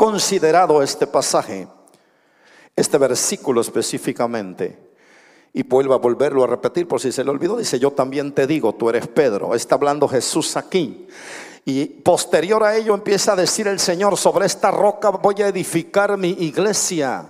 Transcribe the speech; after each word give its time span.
considerado 0.00 0.82
este 0.82 1.06
pasaje, 1.06 1.68
este 2.74 2.96
versículo 2.96 3.60
específicamente. 3.60 4.94
Y 5.52 5.62
vuelvo 5.62 5.92
a 5.92 5.98
volverlo 5.98 6.42
a 6.42 6.46
repetir 6.46 6.88
por 6.88 6.98
si 7.02 7.12
se 7.12 7.22
le 7.22 7.28
olvidó. 7.28 7.58
Dice, 7.58 7.78
yo 7.78 7.90
también 7.90 8.32
te 8.32 8.46
digo, 8.46 8.74
tú 8.74 8.88
eres 8.88 9.08
Pedro. 9.08 9.54
Está 9.54 9.74
hablando 9.74 10.08
Jesús 10.08 10.56
aquí. 10.56 11.06
Y 11.66 11.84
posterior 11.84 12.64
a 12.64 12.74
ello 12.78 12.94
empieza 12.94 13.34
a 13.34 13.36
decir 13.36 13.68
el 13.68 13.78
Señor, 13.78 14.16
sobre 14.16 14.46
esta 14.46 14.70
roca 14.70 15.10
voy 15.10 15.34
a 15.42 15.48
edificar 15.48 16.16
mi 16.16 16.30
iglesia. 16.30 17.26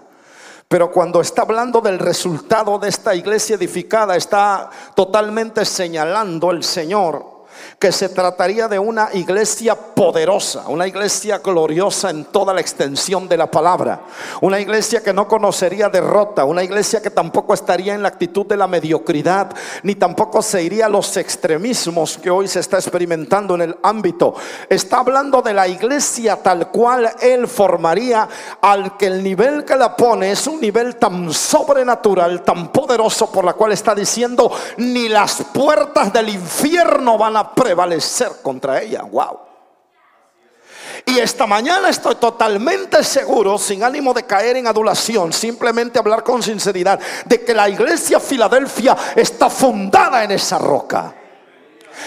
Pero 0.68 0.93
cuando 0.93 1.21
está 1.21 1.43
hablando 1.43 1.80
del 1.80 1.98
resultado 1.98 2.79
de 2.79 2.89
esta 2.89 3.16
iglesia 3.16 3.57
edificada, 3.57 4.14
está 4.14 4.71
totalmente 4.95 5.64
señalando 5.64 6.52
el 6.52 6.62
Señor 6.62 7.39
que 7.79 7.92
se 7.92 8.08
trataría 8.08 8.68
de 8.68 8.79
una 8.79 9.08
iglesia 9.12 9.74
poderosa, 9.74 10.64
una 10.68 10.86
iglesia 10.86 11.38
gloriosa 11.38 12.11
en 12.11 12.25
toda 12.26 12.52
la 12.54 12.61
extensión 12.61 13.29
de 13.29 13.36
la 13.36 13.50
palabra, 13.50 14.00
una 14.40 14.61
iglesia 14.61 15.02
que 15.02 15.12
no 15.12 15.26
conocería 15.26 15.88
derrota, 15.88 16.44
una 16.44 16.62
iglesia 16.62 17.00
que 17.00 17.11
tampoco 17.11 17.54
estaría 17.54 17.94
en 17.94 18.02
la 18.02 18.08
actitud 18.08 18.46
de 18.46 18.57
la 18.57 18.66
mediocridad, 18.66 19.50
ni 19.82 19.94
tampoco 19.94 20.43
se 20.43 20.62
iría 20.62 20.86
a 20.86 20.88
los 20.88 21.16
extremismos 21.16 22.18
que 22.18 22.30
hoy 22.30 22.49
se 22.49 22.61
está 22.61 22.76
experimentando 22.76 23.54
en 23.54 23.63
el 23.63 23.77
ámbito. 23.82 24.35
Está 24.68 24.99
hablando 24.99 25.43
de 25.43 25.54
la 25.54 25.68
iglesia 25.68 26.36
tal 26.36 26.71
cual 26.71 27.11
él 27.21 27.49
formaría, 27.49 28.29
al 28.61 28.96
que 28.96 29.07
el 29.07 29.22
nivel 29.22 29.64
que 29.64 29.77
la 29.77 29.96
pone 29.96 30.32
es 30.32 30.46
un 30.46 30.61
nivel 30.61 30.96
tan 30.96 31.32
sobrenatural, 31.32 32.42
tan 32.42 32.69
poderoso, 32.69 33.30
por 33.30 33.44
la 33.44 33.55
cual 33.55 33.72
está 33.72 33.94
diciendo, 33.94 34.50
ni 34.77 35.08
las 35.08 35.42
puertas 35.52 36.12
del 36.12 36.28
infierno 36.28 37.19
van 37.19 37.36
a 37.36 37.50
prevalecer 37.55 38.33
contra 38.42 38.81
ella. 38.81 39.03
Wow. 39.03 39.41
Y 41.06 41.19
esta 41.19 41.47
mañana 41.47 41.89
estoy 41.89 42.17
totalmente 42.17 43.03
seguro, 43.05 43.58
sin 43.58 43.83
ánimo 43.83 44.12
de 44.12 44.25
caer 44.25 44.56
en 44.56 44.67
adulación, 44.67 45.33
simplemente 45.33 45.98
hablar 45.98 46.22
con 46.22 46.42
sinceridad, 46.42 47.00
de 47.24 47.44
que 47.44 47.55
la 47.55 47.69
iglesia 47.69 48.20
Filadelfia 48.20 48.97
está 49.16 49.48
fundada 49.48 50.24
en 50.24 50.33
esa 50.33 50.58
roca 50.58 51.14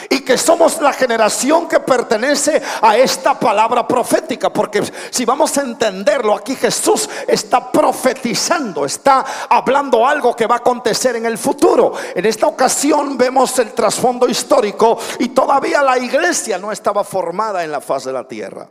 y 0.10 0.22
que 0.22 0.38
somos 0.38 0.82
la 0.82 0.94
generación 0.94 1.68
que 1.68 1.80
pertenece 1.80 2.62
a 2.82 2.98
esta 2.98 3.40
palabra 3.40 3.88
profética, 3.88 4.52
porque 4.52 4.84
si 5.10 5.26
vamos 5.26 5.58
a 5.58 5.62
entenderlo, 5.62 6.36
aquí 6.36 6.56
Jesús 6.56 7.10
está 7.28 7.72
profetizando, 7.72 8.86
está 8.86 9.26
hablando 9.50 10.08
algo 10.08 10.36
que 10.36 10.48
va 10.48 10.56
a 10.56 10.60
acontecer 10.60 11.16
en 11.16 11.26
el 11.26 11.38
futuro. 11.38 11.94
En 12.16 12.26
esta 12.26 12.48
ocasión 12.48 13.18
vemos 13.18 13.58
el 13.60 13.74
trasfondo 13.74 14.28
histórico 14.28 14.98
y 15.20 15.30
todavía 15.30 15.82
la 15.82 15.98
iglesia 15.98 16.58
no 16.58 16.72
estaba 16.72 17.04
formada 17.04 17.64
en 17.64 17.72
la 17.72 17.82
faz 17.82 18.06
de 18.06 18.14
la 18.14 18.28
tierra. 18.28 18.70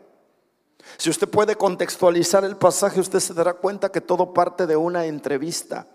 Si 0.96 1.10
usted 1.10 1.28
puede 1.28 1.56
contextualizar 1.56 2.44
el 2.44 2.56
pasaje, 2.56 3.00
usted 3.00 3.20
se 3.20 3.34
dará 3.34 3.54
cuenta 3.54 3.90
que 3.90 4.00
todo 4.00 4.32
parte 4.32 4.66
de 4.66 4.76
una 4.76 5.06
entrevista 5.06 5.86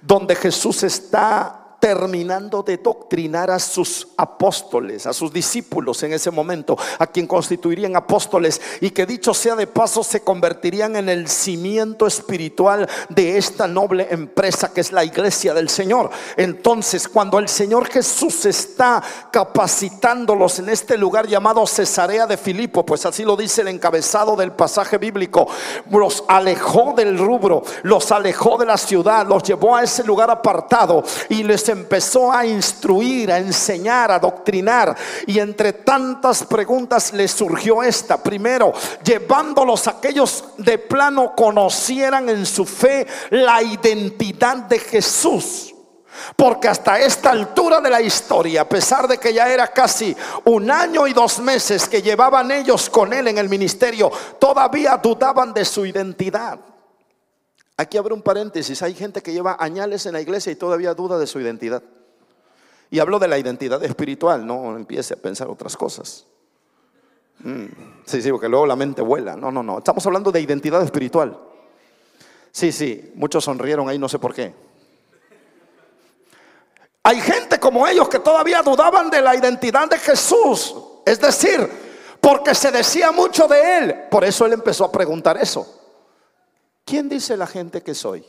donde 0.00 0.34
Jesús 0.34 0.82
está 0.82 1.63
terminando 1.84 2.62
de 2.62 2.78
doctrinar 2.78 3.50
a 3.50 3.58
sus 3.58 4.08
apóstoles, 4.16 5.04
a 5.04 5.12
sus 5.12 5.30
discípulos 5.30 6.02
en 6.02 6.14
ese 6.14 6.30
momento, 6.30 6.78
a 6.98 7.06
quien 7.06 7.26
constituirían 7.26 7.94
apóstoles 7.94 8.58
y 8.80 8.88
que 8.88 9.04
dicho 9.04 9.34
sea 9.34 9.54
de 9.54 9.66
paso 9.66 10.02
se 10.02 10.22
convertirían 10.22 10.96
en 10.96 11.10
el 11.10 11.28
cimiento 11.28 12.06
espiritual 12.06 12.88
de 13.10 13.36
esta 13.36 13.68
noble 13.68 14.06
empresa 14.10 14.72
que 14.72 14.80
es 14.80 14.92
la 14.92 15.04
iglesia 15.04 15.52
del 15.52 15.68
Señor. 15.68 16.08
Entonces, 16.38 17.06
cuando 17.06 17.38
el 17.38 17.48
Señor 17.48 17.86
Jesús 17.90 18.46
está 18.46 19.02
capacitándolos 19.30 20.60
en 20.60 20.70
este 20.70 20.96
lugar 20.96 21.26
llamado 21.26 21.66
Cesarea 21.66 22.26
de 22.26 22.38
Filipo, 22.38 22.86
pues 22.86 23.04
así 23.04 23.24
lo 23.24 23.36
dice 23.36 23.60
el 23.60 23.68
encabezado 23.68 24.36
del 24.36 24.52
pasaje 24.52 24.96
bíblico, 24.96 25.46
los 25.90 26.24
alejó 26.28 26.94
del 26.96 27.18
rubro, 27.18 27.62
los 27.82 28.10
alejó 28.10 28.56
de 28.56 28.64
la 28.64 28.78
ciudad, 28.78 29.26
los 29.26 29.42
llevó 29.42 29.76
a 29.76 29.82
ese 29.82 30.02
lugar 30.02 30.30
apartado 30.30 31.04
y 31.28 31.42
les 31.42 31.73
empezó 31.74 32.32
a 32.32 32.46
instruir, 32.46 33.30
a 33.30 33.38
enseñar, 33.38 34.10
a 34.10 34.18
doctrinar. 34.18 34.96
Y 35.26 35.38
entre 35.38 35.74
tantas 35.74 36.42
preguntas 36.44 37.12
le 37.12 37.28
surgió 37.28 37.82
esta. 37.82 38.22
Primero, 38.22 38.72
llevándolos 39.04 39.86
a 39.86 39.92
aquellos 39.92 40.44
de 40.56 40.78
plano 40.78 41.34
conocieran 41.36 42.28
en 42.30 42.46
su 42.46 42.64
fe 42.64 43.06
la 43.30 43.62
identidad 43.62 44.56
de 44.56 44.78
Jesús. 44.78 45.74
Porque 46.36 46.68
hasta 46.68 46.98
esta 46.98 47.30
altura 47.30 47.80
de 47.80 47.90
la 47.90 48.00
historia, 48.00 48.62
a 48.62 48.68
pesar 48.68 49.08
de 49.08 49.18
que 49.18 49.34
ya 49.34 49.48
era 49.48 49.68
casi 49.68 50.16
un 50.44 50.70
año 50.70 51.06
y 51.06 51.12
dos 51.12 51.40
meses 51.40 51.88
que 51.88 52.02
llevaban 52.02 52.50
ellos 52.50 52.88
con 52.88 53.12
él 53.12 53.28
en 53.28 53.38
el 53.38 53.48
ministerio, 53.48 54.10
todavía 54.38 54.96
dudaban 54.96 55.52
de 55.52 55.64
su 55.64 55.84
identidad. 55.84 56.73
Aquí 57.76 57.98
abre 57.98 58.14
un 58.14 58.22
paréntesis, 58.22 58.82
hay 58.82 58.94
gente 58.94 59.22
que 59.22 59.32
lleva 59.32 59.56
añales 59.58 60.06
en 60.06 60.12
la 60.12 60.20
iglesia 60.20 60.52
y 60.52 60.56
todavía 60.56 60.94
duda 60.94 61.18
de 61.18 61.26
su 61.26 61.40
identidad. 61.40 61.82
Y 62.90 63.00
hablo 63.00 63.18
de 63.18 63.26
la 63.26 63.38
identidad 63.38 63.82
espiritual, 63.82 64.46
no 64.46 64.76
empiece 64.76 65.14
a 65.14 65.16
pensar 65.16 65.48
otras 65.48 65.76
cosas. 65.76 66.26
Mm, 67.40 67.66
sí, 68.06 68.22
sí, 68.22 68.30
porque 68.30 68.48
luego 68.48 68.66
la 68.66 68.76
mente 68.76 69.02
vuela. 69.02 69.34
No, 69.34 69.50
no, 69.50 69.62
no. 69.62 69.78
Estamos 69.78 70.06
hablando 70.06 70.30
de 70.30 70.40
identidad 70.40 70.82
espiritual. 70.82 71.36
Sí, 72.52 72.70
sí, 72.70 73.12
muchos 73.16 73.42
sonrieron 73.42 73.88
ahí, 73.88 73.98
no 73.98 74.08
sé 74.08 74.20
por 74.20 74.32
qué. 74.32 74.54
Hay 77.02 77.20
gente 77.20 77.58
como 77.58 77.86
ellos 77.86 78.08
que 78.08 78.20
todavía 78.20 78.62
dudaban 78.62 79.10
de 79.10 79.20
la 79.20 79.34
identidad 79.34 79.88
de 79.90 79.98
Jesús. 79.98 80.74
Es 81.04 81.20
decir, 81.20 81.68
porque 82.20 82.54
se 82.54 82.70
decía 82.70 83.10
mucho 83.10 83.48
de 83.48 83.78
él. 83.78 83.94
Por 84.10 84.24
eso 84.24 84.46
él 84.46 84.52
empezó 84.52 84.84
a 84.84 84.92
preguntar 84.92 85.36
eso. 85.36 85.83
¿Quién 86.84 87.08
dice 87.08 87.36
la 87.36 87.46
gente 87.46 87.82
que 87.82 87.94
soy? 87.94 88.24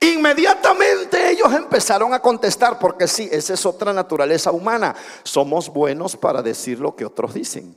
Inmediatamente 0.00 1.30
ellos 1.30 1.52
empezaron 1.52 2.14
a 2.14 2.20
contestar, 2.20 2.78
porque 2.78 3.06
sí, 3.06 3.28
esa 3.30 3.52
es 3.52 3.66
otra 3.66 3.92
naturaleza 3.92 4.50
humana. 4.50 4.94
Somos 5.22 5.68
buenos 5.68 6.16
para 6.16 6.40
decir 6.40 6.80
lo 6.80 6.96
que 6.96 7.04
otros 7.04 7.34
dicen. 7.34 7.76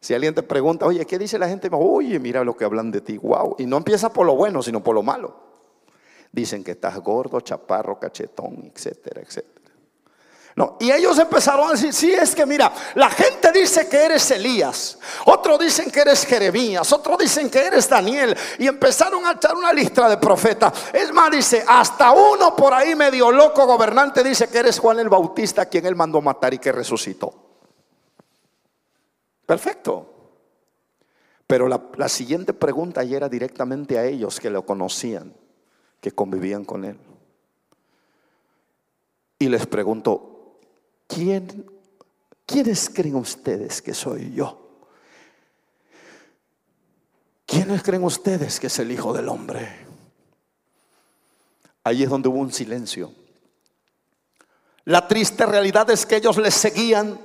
Si 0.00 0.14
alguien 0.14 0.34
te 0.34 0.42
pregunta, 0.42 0.86
oye, 0.86 1.04
¿qué 1.06 1.18
dice 1.18 1.38
la 1.38 1.48
gente? 1.48 1.68
Oye, 1.72 2.18
mira 2.18 2.42
lo 2.42 2.56
que 2.56 2.64
hablan 2.64 2.90
de 2.90 3.00
ti, 3.00 3.18
wow. 3.18 3.54
Y 3.58 3.66
no 3.66 3.76
empieza 3.76 4.12
por 4.12 4.26
lo 4.26 4.34
bueno, 4.34 4.62
sino 4.62 4.82
por 4.82 4.94
lo 4.94 5.02
malo. 5.02 5.36
Dicen 6.32 6.64
que 6.64 6.72
estás 6.72 6.98
gordo, 6.98 7.40
chaparro, 7.40 7.98
cachetón, 7.98 8.70
etcétera, 8.74 9.22
etcétera. 9.22 9.57
Y 10.80 10.90
ellos 10.90 11.18
empezaron 11.18 11.68
a 11.68 11.72
decir, 11.72 11.92
sí, 11.92 12.12
es 12.12 12.34
que 12.34 12.44
mira, 12.44 12.72
la 12.94 13.10
gente 13.10 13.52
dice 13.52 13.88
que 13.88 13.96
eres 14.04 14.30
Elías, 14.30 14.98
otros 15.26 15.58
dicen 15.58 15.90
que 15.90 16.00
eres 16.00 16.24
Jeremías, 16.24 16.92
otros 16.92 17.18
dicen 17.18 17.48
que 17.50 17.60
eres 17.60 17.88
Daniel, 17.88 18.36
y 18.58 18.66
empezaron 18.66 19.24
a 19.26 19.32
echar 19.32 19.54
una 19.54 19.72
lista 19.72 20.08
de 20.08 20.16
profetas. 20.16 20.72
Es 20.92 21.12
más, 21.12 21.30
dice, 21.30 21.64
hasta 21.66 22.12
uno 22.12 22.56
por 22.56 22.74
ahí 22.74 22.94
medio 22.94 23.30
loco 23.30 23.66
gobernante 23.66 24.24
dice 24.24 24.48
que 24.48 24.58
eres 24.58 24.78
Juan 24.78 24.98
el 24.98 25.08
Bautista, 25.08 25.66
quien 25.66 25.86
él 25.86 25.94
mandó 25.94 26.20
matar 26.20 26.54
y 26.54 26.58
que 26.58 26.72
resucitó. 26.72 27.32
Perfecto. 29.46 30.14
Pero 31.46 31.66
la, 31.66 32.08
siguiente 32.10 32.52
pregunta 32.52 33.02
y 33.02 33.14
era 33.14 33.28
directamente 33.28 33.98
a 33.98 34.04
ellos 34.04 34.38
que 34.38 34.50
lo 34.50 34.66
conocían, 34.66 35.32
que 36.00 36.12
convivían 36.12 36.66
con 36.66 36.84
él. 36.84 36.98
Y 39.38 39.48
les 39.48 39.66
pregunto, 39.66 40.37
¿quién, 41.08 41.66
¿quiénes 42.46 42.88
creen 42.88 43.16
ustedes 43.16 43.82
que 43.82 43.92
soy 43.92 44.32
yo? 44.32 44.68
¿Quiénes 47.44 47.82
creen 47.82 48.04
ustedes 48.04 48.60
que 48.60 48.68
es 48.68 48.78
el 48.78 48.92
Hijo 48.92 49.12
del 49.12 49.28
Hombre? 49.28 49.86
Ahí 51.82 52.04
es 52.04 52.10
donde 52.10 52.28
hubo 52.28 52.38
un 52.38 52.52
silencio. 52.52 53.12
La 54.84 55.08
triste 55.08 55.44
realidad 55.46 55.90
es 55.90 56.06
que 56.06 56.16
ellos 56.16 56.36
les 56.36 56.54
seguían 56.54 57.18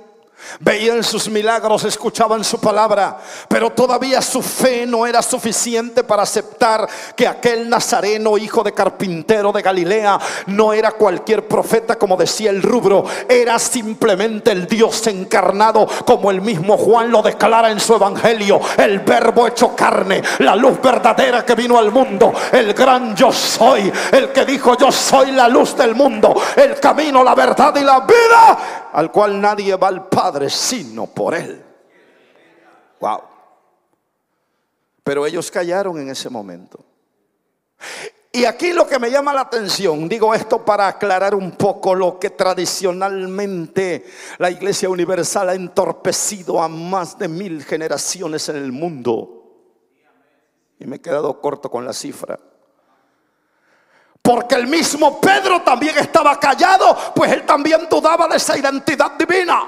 Veían 0.60 1.02
sus 1.02 1.28
milagros, 1.28 1.84
escuchaban 1.84 2.44
su 2.44 2.60
palabra, 2.60 3.18
pero 3.48 3.70
todavía 3.70 4.22
su 4.22 4.40
fe 4.40 4.86
no 4.86 5.06
era 5.06 5.20
suficiente 5.20 6.04
para 6.04 6.22
aceptar 6.22 6.88
que 7.16 7.26
aquel 7.26 7.68
nazareno, 7.68 8.38
hijo 8.38 8.62
de 8.62 8.72
carpintero 8.72 9.50
de 9.52 9.62
Galilea, 9.62 10.18
no 10.46 10.72
era 10.72 10.92
cualquier 10.92 11.48
profeta 11.48 11.96
como 11.96 12.16
decía 12.16 12.50
el 12.50 12.62
rubro, 12.62 13.04
era 13.28 13.58
simplemente 13.58 14.52
el 14.52 14.66
Dios 14.66 15.06
encarnado, 15.06 15.88
como 16.06 16.30
el 16.30 16.40
mismo 16.40 16.76
Juan 16.76 17.10
lo 17.10 17.22
declara 17.22 17.70
en 17.70 17.80
su 17.80 17.94
evangelio, 17.94 18.60
el 18.76 19.00
verbo 19.00 19.48
hecho 19.48 19.74
carne, 19.74 20.22
la 20.38 20.54
luz 20.54 20.80
verdadera 20.80 21.44
que 21.44 21.54
vino 21.54 21.78
al 21.78 21.90
mundo, 21.90 22.32
el 22.52 22.74
gran 22.74 23.16
yo 23.16 23.32
soy, 23.32 23.92
el 24.12 24.30
que 24.30 24.44
dijo 24.44 24.76
yo 24.76 24.92
soy 24.92 25.32
la 25.32 25.48
luz 25.48 25.76
del 25.76 25.94
mundo, 25.94 26.34
el 26.54 26.78
camino, 26.78 27.24
la 27.24 27.34
verdad 27.34 27.74
y 27.76 27.82
la 27.82 28.00
vida 28.00 28.83
al 28.94 29.10
cual 29.10 29.40
nadie 29.40 29.74
va 29.74 29.88
al 29.88 30.08
Padre 30.08 30.48
sino 30.48 31.08
por 31.08 31.34
Él. 31.34 31.62
Wow. 33.00 33.22
Pero 35.02 35.26
ellos 35.26 35.50
callaron 35.50 35.98
en 35.98 36.10
ese 36.10 36.30
momento. 36.30 36.78
Y 38.30 38.44
aquí 38.44 38.72
lo 38.72 38.86
que 38.86 39.00
me 39.00 39.10
llama 39.10 39.34
la 39.34 39.42
atención, 39.42 40.08
digo 40.08 40.32
esto 40.32 40.64
para 40.64 40.86
aclarar 40.86 41.34
un 41.34 41.52
poco 41.52 41.94
lo 41.94 42.18
que 42.20 42.30
tradicionalmente 42.30 44.06
la 44.38 44.50
Iglesia 44.50 44.88
Universal 44.88 45.48
ha 45.48 45.54
entorpecido 45.54 46.62
a 46.62 46.68
más 46.68 47.18
de 47.18 47.28
mil 47.28 47.64
generaciones 47.64 48.48
en 48.48 48.56
el 48.56 48.70
mundo. 48.70 49.42
Y 50.78 50.86
me 50.86 50.96
he 50.96 51.00
quedado 51.00 51.40
corto 51.40 51.68
con 51.68 51.84
la 51.84 51.92
cifra. 51.92 52.38
Porque 54.24 54.54
el 54.54 54.66
mismo 54.66 55.20
Pedro 55.20 55.60
también 55.60 55.98
estaba 55.98 56.40
callado, 56.40 56.96
pues 57.14 57.30
él 57.30 57.44
también 57.44 57.86
dudaba 57.90 58.26
de 58.26 58.38
esa 58.38 58.56
identidad 58.56 59.12
divina. 59.18 59.64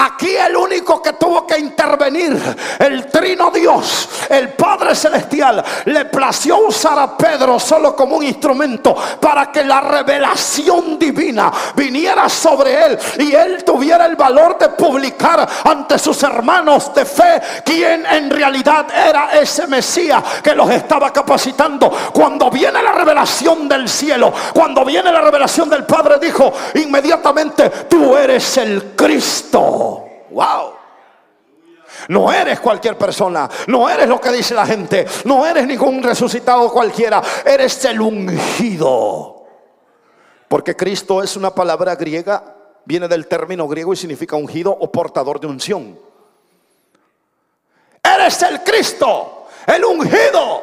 Aquí 0.00 0.36
el 0.36 0.54
único 0.54 1.02
que 1.02 1.14
tuvo 1.14 1.44
que 1.44 1.58
intervenir, 1.58 2.40
el 2.78 3.06
trino 3.06 3.50
Dios, 3.50 4.08
el 4.28 4.50
Padre 4.50 4.94
Celestial, 4.94 5.64
le 5.86 6.04
plació 6.04 6.68
usar 6.68 6.96
a 7.00 7.16
Pedro 7.16 7.58
solo 7.58 7.96
como 7.96 8.16
un 8.16 8.22
instrumento 8.22 8.94
para 9.20 9.50
que 9.50 9.64
la 9.64 9.80
revelación 9.80 11.00
divina 11.00 11.50
viniera 11.74 12.28
sobre 12.28 12.86
él 12.86 12.98
y 13.18 13.34
él 13.34 13.64
tuviera 13.64 14.06
el 14.06 14.14
valor 14.14 14.56
de 14.56 14.68
publicar 14.68 15.48
ante 15.64 15.98
sus 15.98 16.22
hermanos 16.22 16.94
de 16.94 17.04
fe 17.04 17.40
quién 17.64 18.06
en 18.06 18.30
realidad 18.30 18.86
era 18.94 19.30
ese 19.32 19.66
Mesías 19.66 20.22
que 20.44 20.54
los 20.54 20.70
estaba 20.70 21.12
capacitando. 21.12 21.90
Cuando 22.12 22.50
viene 22.52 22.80
la 22.84 22.92
revelación 22.92 23.68
del 23.68 23.88
cielo, 23.88 24.32
cuando 24.54 24.84
viene 24.84 25.10
la 25.10 25.22
revelación 25.22 25.68
del 25.68 25.84
Padre, 25.84 26.18
dijo 26.20 26.52
inmediatamente, 26.74 27.68
tú 27.88 28.16
eres 28.16 28.58
el 28.58 28.92
Cristo. 28.94 29.87
Wow. 30.30 30.74
No 32.08 32.32
eres 32.32 32.60
cualquier 32.60 32.96
persona, 32.96 33.48
no 33.66 33.88
eres 33.88 34.08
lo 34.08 34.20
que 34.20 34.30
dice 34.30 34.54
la 34.54 34.66
gente, 34.66 35.06
no 35.24 35.46
eres 35.46 35.66
ningún 35.66 36.02
resucitado 36.02 36.70
cualquiera, 36.70 37.22
eres 37.44 37.84
el 37.84 38.00
ungido. 38.00 39.46
Porque 40.48 40.76
Cristo 40.76 41.22
es 41.22 41.36
una 41.36 41.54
palabra 41.54 41.94
griega, 41.96 42.56
viene 42.84 43.08
del 43.08 43.26
término 43.26 43.66
griego 43.66 43.92
y 43.92 43.96
significa 43.96 44.36
ungido 44.36 44.70
o 44.70 44.90
portador 44.90 45.40
de 45.40 45.46
unción. 45.46 45.98
Eres 48.02 48.42
el 48.42 48.62
Cristo, 48.62 49.46
el 49.66 49.84
ungido. 49.84 50.62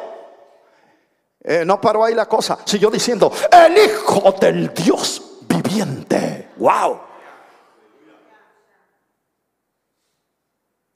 Eh, 1.42 1.64
no 1.64 1.80
paró 1.80 2.04
ahí 2.04 2.14
la 2.14 2.26
cosa, 2.26 2.58
siguió 2.64 2.90
diciendo, 2.90 3.32
el 3.52 3.78
Hijo 3.78 4.32
del 4.40 4.74
Dios 4.74 5.22
viviente. 5.42 6.50
Wow. 6.56 7.05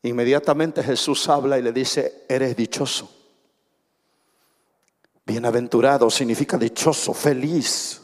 Inmediatamente 0.03 0.83
Jesús 0.83 1.29
habla 1.29 1.59
y 1.59 1.63
le 1.63 1.73
dice, 1.73 2.25
eres 2.29 2.57
dichoso. 2.57 3.11
Bienaventurado 5.27 6.11
significa 6.11 6.57
dichoso, 6.57 7.13
feliz. 7.13 8.01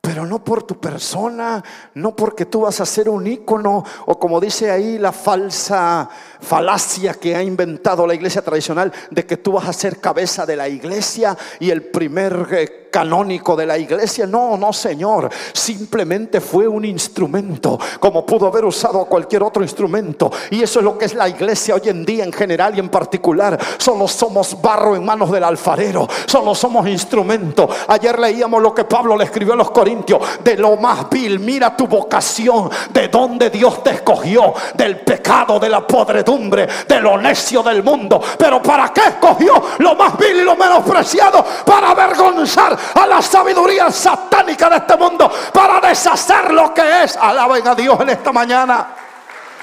Pero 0.00 0.24
no 0.24 0.42
por 0.42 0.62
tu 0.62 0.80
persona, 0.80 1.62
no 1.94 2.16
porque 2.16 2.46
tú 2.46 2.62
vas 2.62 2.80
a 2.80 2.86
ser 2.86 3.10
un 3.10 3.26
ícono, 3.26 3.84
o 4.06 4.18
como 4.18 4.40
dice 4.40 4.70
ahí 4.70 4.98
la 4.98 5.12
falsa 5.12 6.08
falacia 6.40 7.12
que 7.14 7.36
ha 7.36 7.42
inventado 7.42 8.06
la 8.06 8.14
iglesia 8.14 8.40
tradicional, 8.40 8.90
de 9.10 9.26
que 9.26 9.36
tú 9.36 9.52
vas 9.52 9.68
a 9.68 9.74
ser 9.74 10.00
cabeza 10.00 10.46
de 10.46 10.56
la 10.56 10.68
iglesia 10.68 11.36
y 11.58 11.70
el 11.70 11.82
primer 11.82 12.48
eh, 12.52 12.88
canónico 12.90 13.56
de 13.56 13.66
la 13.66 13.78
iglesia. 13.78 14.26
No, 14.26 14.56
no, 14.56 14.72
Señor. 14.72 15.30
Simplemente 15.52 16.40
fue 16.40 16.66
un 16.68 16.84
instrumento, 16.84 17.78
como 17.98 18.26
pudo 18.26 18.46
haber 18.46 18.64
usado 18.64 19.04
cualquier 19.04 19.42
otro 19.42 19.62
instrumento. 19.62 20.30
Y 20.50 20.62
eso 20.62 20.80
es 20.80 20.84
lo 20.84 20.98
que 20.98 21.06
es 21.06 21.14
la 21.14 21.28
iglesia 21.28 21.74
hoy 21.74 21.88
en 21.88 22.04
día 22.04 22.24
en 22.24 22.32
general 22.32 22.76
y 22.76 22.80
en 22.80 22.88
particular. 22.88 23.58
Solo 23.78 24.08
somos 24.08 24.60
barro 24.60 24.96
en 24.96 25.04
manos 25.04 25.30
del 25.30 25.44
alfarero. 25.44 26.08
Solo 26.26 26.54
somos 26.54 26.86
instrumento. 26.88 27.68
Ayer 27.88 28.18
leíamos 28.18 28.62
lo 28.62 28.74
que 28.74 28.84
Pablo 28.84 29.16
le 29.16 29.24
escribió 29.24 29.54
a 29.54 29.56
los 29.56 29.70
Corintios. 29.70 30.20
De 30.42 30.56
lo 30.56 30.76
más 30.76 31.08
vil, 31.10 31.38
mira 31.38 31.76
tu 31.76 31.86
vocación. 31.86 32.70
De 32.90 33.08
donde 33.08 33.50
Dios 33.50 33.82
te 33.82 33.90
escogió. 33.90 34.54
Del 34.74 35.00
pecado, 35.00 35.58
de 35.58 35.68
la 35.68 35.86
podredumbre, 35.86 36.68
de 36.86 37.00
lo 37.00 37.16
necio 37.18 37.62
del 37.62 37.82
mundo. 37.82 38.20
Pero 38.38 38.62
¿para 38.62 38.92
qué 38.92 39.02
escogió 39.08 39.62
lo 39.78 39.94
más 39.94 40.16
vil 40.18 40.36
y 40.36 40.44
lo 40.44 40.56
menospreciado? 40.56 41.44
Para 41.64 41.90
avergonzar 41.90 42.79
a 42.94 43.06
la 43.06 43.22
sabiduría 43.22 43.90
satánica 43.90 44.68
de 44.68 44.76
este 44.76 44.96
mundo 44.96 45.30
para 45.52 45.80
deshacer 45.80 46.52
lo 46.52 46.72
que 46.74 47.04
es. 47.04 47.16
Alaben 47.16 47.66
a 47.68 47.74
Dios 47.74 48.00
en 48.00 48.10
esta 48.10 48.32
mañana. 48.32 48.88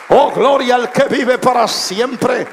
Oh, 0.10 0.32
gloria 0.32 0.76
al 0.76 0.92
que 0.92 1.04
vive 1.04 1.38
para 1.38 1.68
siempre. 1.68 2.48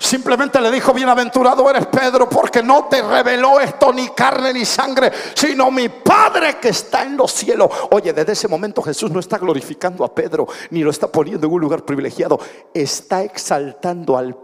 Simplemente 0.00 0.60
le 0.60 0.70
dijo, 0.70 0.94
bienaventurado 0.94 1.68
eres 1.68 1.86
Pedro, 1.86 2.28
porque 2.28 2.62
no 2.62 2.84
te 2.84 3.02
reveló 3.02 3.58
esto 3.58 3.92
ni 3.92 4.08
carne 4.10 4.52
ni 4.52 4.64
sangre, 4.64 5.10
sino 5.34 5.72
mi 5.72 5.88
Padre 5.88 6.58
que 6.60 6.68
está 6.68 7.02
en 7.02 7.16
los 7.16 7.32
cielos. 7.32 7.68
Oye, 7.90 8.12
desde 8.12 8.32
ese 8.32 8.46
momento 8.46 8.80
Jesús 8.80 9.10
no 9.10 9.18
está 9.18 9.38
glorificando 9.38 10.04
a 10.04 10.14
Pedro, 10.14 10.46
ni 10.70 10.84
lo 10.84 10.90
está 10.90 11.08
poniendo 11.08 11.48
en 11.48 11.52
un 11.52 11.60
lugar 11.60 11.82
privilegiado, 11.82 12.38
está 12.72 13.22
exaltando 13.22 14.16
al 14.16 14.34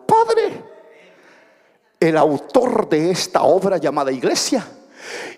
el 2.04 2.16
autor 2.16 2.88
de 2.88 3.10
esta 3.10 3.42
obra 3.42 3.78
llamada 3.78 4.12
iglesia 4.12 4.66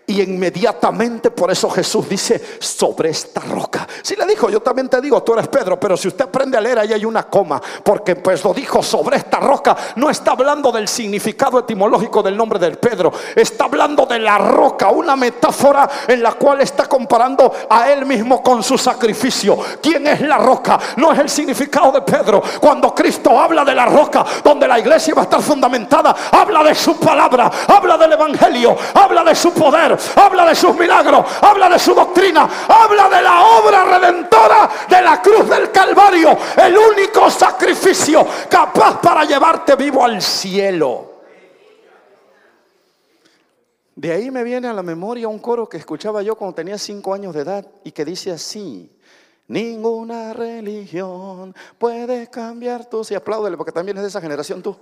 y 0.08 0.22
inmediatamente 0.22 1.30
por 1.32 1.50
eso 1.50 1.68
Jesús 1.68 2.08
dice, 2.08 2.40
sobre 2.60 3.10
esta 3.10 3.40
roca. 3.40 3.86
Si 4.02 4.14
le 4.14 4.24
dijo, 4.24 4.48
yo 4.48 4.60
también 4.60 4.88
te 4.88 5.00
digo, 5.00 5.22
tú 5.22 5.32
eres 5.32 5.48
Pedro, 5.48 5.80
pero 5.80 5.96
si 5.96 6.06
usted 6.08 6.26
aprende 6.26 6.56
a 6.56 6.60
leer, 6.60 6.78
ahí 6.78 6.92
hay 6.92 7.04
una 7.04 7.24
coma, 7.24 7.60
porque 7.82 8.14
pues 8.14 8.44
lo 8.44 8.54
dijo 8.54 8.82
sobre 8.82 9.16
esta 9.16 9.40
roca, 9.40 9.76
no 9.96 10.08
está 10.08 10.32
hablando 10.32 10.70
del 10.70 10.86
significado 10.86 11.58
etimológico 11.58 12.22
del 12.22 12.36
nombre 12.36 12.58
del 12.58 12.78
Pedro, 12.78 13.12
está 13.34 13.64
hablando 13.64 14.06
de 14.06 14.20
la 14.20 14.38
roca, 14.38 14.90
una 14.90 15.16
metáfora 15.16 15.88
en 16.06 16.22
la 16.22 16.34
cual 16.34 16.60
está 16.60 16.86
comparando 16.86 17.52
a 17.68 17.90
él 17.90 18.06
mismo 18.06 18.42
con 18.42 18.62
su 18.62 18.78
sacrificio. 18.78 19.58
¿Quién 19.82 20.06
es 20.06 20.20
la 20.20 20.38
roca? 20.38 20.78
No 20.96 21.12
es 21.12 21.18
el 21.18 21.28
significado 21.28 21.90
de 21.90 22.02
Pedro. 22.02 22.42
Cuando 22.60 22.94
Cristo 22.94 23.38
habla 23.40 23.64
de 23.64 23.74
la 23.74 23.86
roca, 23.86 24.24
donde 24.44 24.68
la 24.68 24.78
iglesia 24.78 25.14
va 25.14 25.22
a 25.22 25.24
estar 25.24 25.42
fundamentada, 25.42 26.14
habla 26.30 26.62
de 26.62 26.74
su 26.76 26.96
palabra, 26.96 27.50
habla 27.66 27.98
del 27.98 28.12
evangelio, 28.12 28.76
habla 28.94 29.24
de 29.24 29.34
su 29.34 29.52
poder 29.52 29.95
habla 30.16 30.46
de 30.46 30.54
sus 30.54 30.76
milagros, 30.76 31.24
habla 31.40 31.68
de 31.68 31.78
su 31.78 31.94
doctrina, 31.94 32.48
habla 32.68 33.08
de 33.08 33.22
la 33.22 33.44
obra 33.44 33.84
redentora 33.84 34.70
de 34.88 35.02
la 35.02 35.20
cruz 35.20 35.48
del 35.48 35.70
Calvario, 35.70 36.36
el 36.56 36.76
único 36.76 37.30
sacrificio 37.30 38.26
capaz 38.48 39.00
para 39.00 39.24
llevarte 39.24 39.76
vivo 39.76 40.04
al 40.04 40.20
cielo. 40.22 41.16
De 43.96 44.12
ahí 44.12 44.30
me 44.30 44.44
viene 44.44 44.68
a 44.68 44.74
la 44.74 44.82
memoria 44.82 45.26
un 45.26 45.38
coro 45.38 45.66
que 45.68 45.78
escuchaba 45.78 46.22
yo 46.22 46.36
cuando 46.36 46.54
tenía 46.54 46.76
cinco 46.76 47.14
años 47.14 47.34
de 47.34 47.40
edad 47.40 47.66
y 47.82 47.92
que 47.92 48.04
dice 48.04 48.30
así. 48.30 48.92
Ninguna 49.48 50.34
religión 50.34 51.54
puede 51.78 52.28
cambiar 52.28 52.84
tu... 52.86 53.06
Y 53.08 53.14
apláudele 53.14 53.56
porque 53.56 53.72
también 53.72 53.96
es 53.96 54.02
de 54.02 54.08
esa 54.08 54.20
generación 54.20 54.60
tú. 54.60 54.76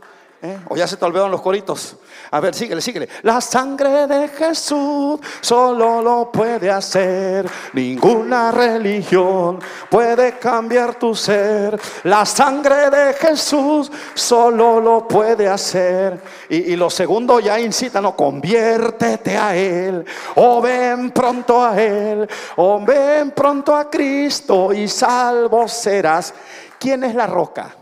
¿Eh? 0.45 0.59
O 0.69 0.77
ya 0.77 0.87
se 0.87 0.99
te 0.99 1.09
los 1.09 1.41
coritos. 1.41 1.97
A 2.31 2.39
ver, 2.39 2.55
síguele, 2.55 2.83
síguele. 2.83 3.09
La 3.23 3.41
sangre 3.41 4.07
de 4.07 4.29
Jesús 4.29 5.19
solo 5.41 6.03
lo 6.03 6.31
puede 6.31 6.71
hacer. 6.71 7.49
Ninguna 7.73 8.53
religión 8.53 9.59
puede 9.89 10.39
cambiar 10.39 10.97
tu 10.97 11.15
ser. 11.15 11.81
La 12.03 12.27
sangre 12.27 12.91
de 12.91 13.15
Jesús 13.15 13.91
solo 14.13 14.81
lo 14.81 15.09
puede 15.09 15.49
hacer. 15.49 16.21
Y, 16.51 16.73
y 16.73 16.77
lo 16.77 16.91
segundo 16.91 17.41
ya 17.41 17.59
incita, 17.59 18.03
no, 18.03 18.15
conviértete 18.15 19.39
a 19.39 19.57
Él. 19.57 20.05
O 20.35 20.61
ven 20.61 21.11
pronto 21.11 21.65
a 21.65 21.81
Él. 21.81 22.29
O 22.57 22.85
ven 22.85 23.31
pronto 23.31 23.75
a 23.75 23.89
Cristo 23.89 24.75
y 24.75 24.89
salvo 24.89 25.67
serás. 25.69 26.35
¿Quién 26.79 27.03
es 27.05 27.15
la 27.15 27.27
roca? 27.27 27.77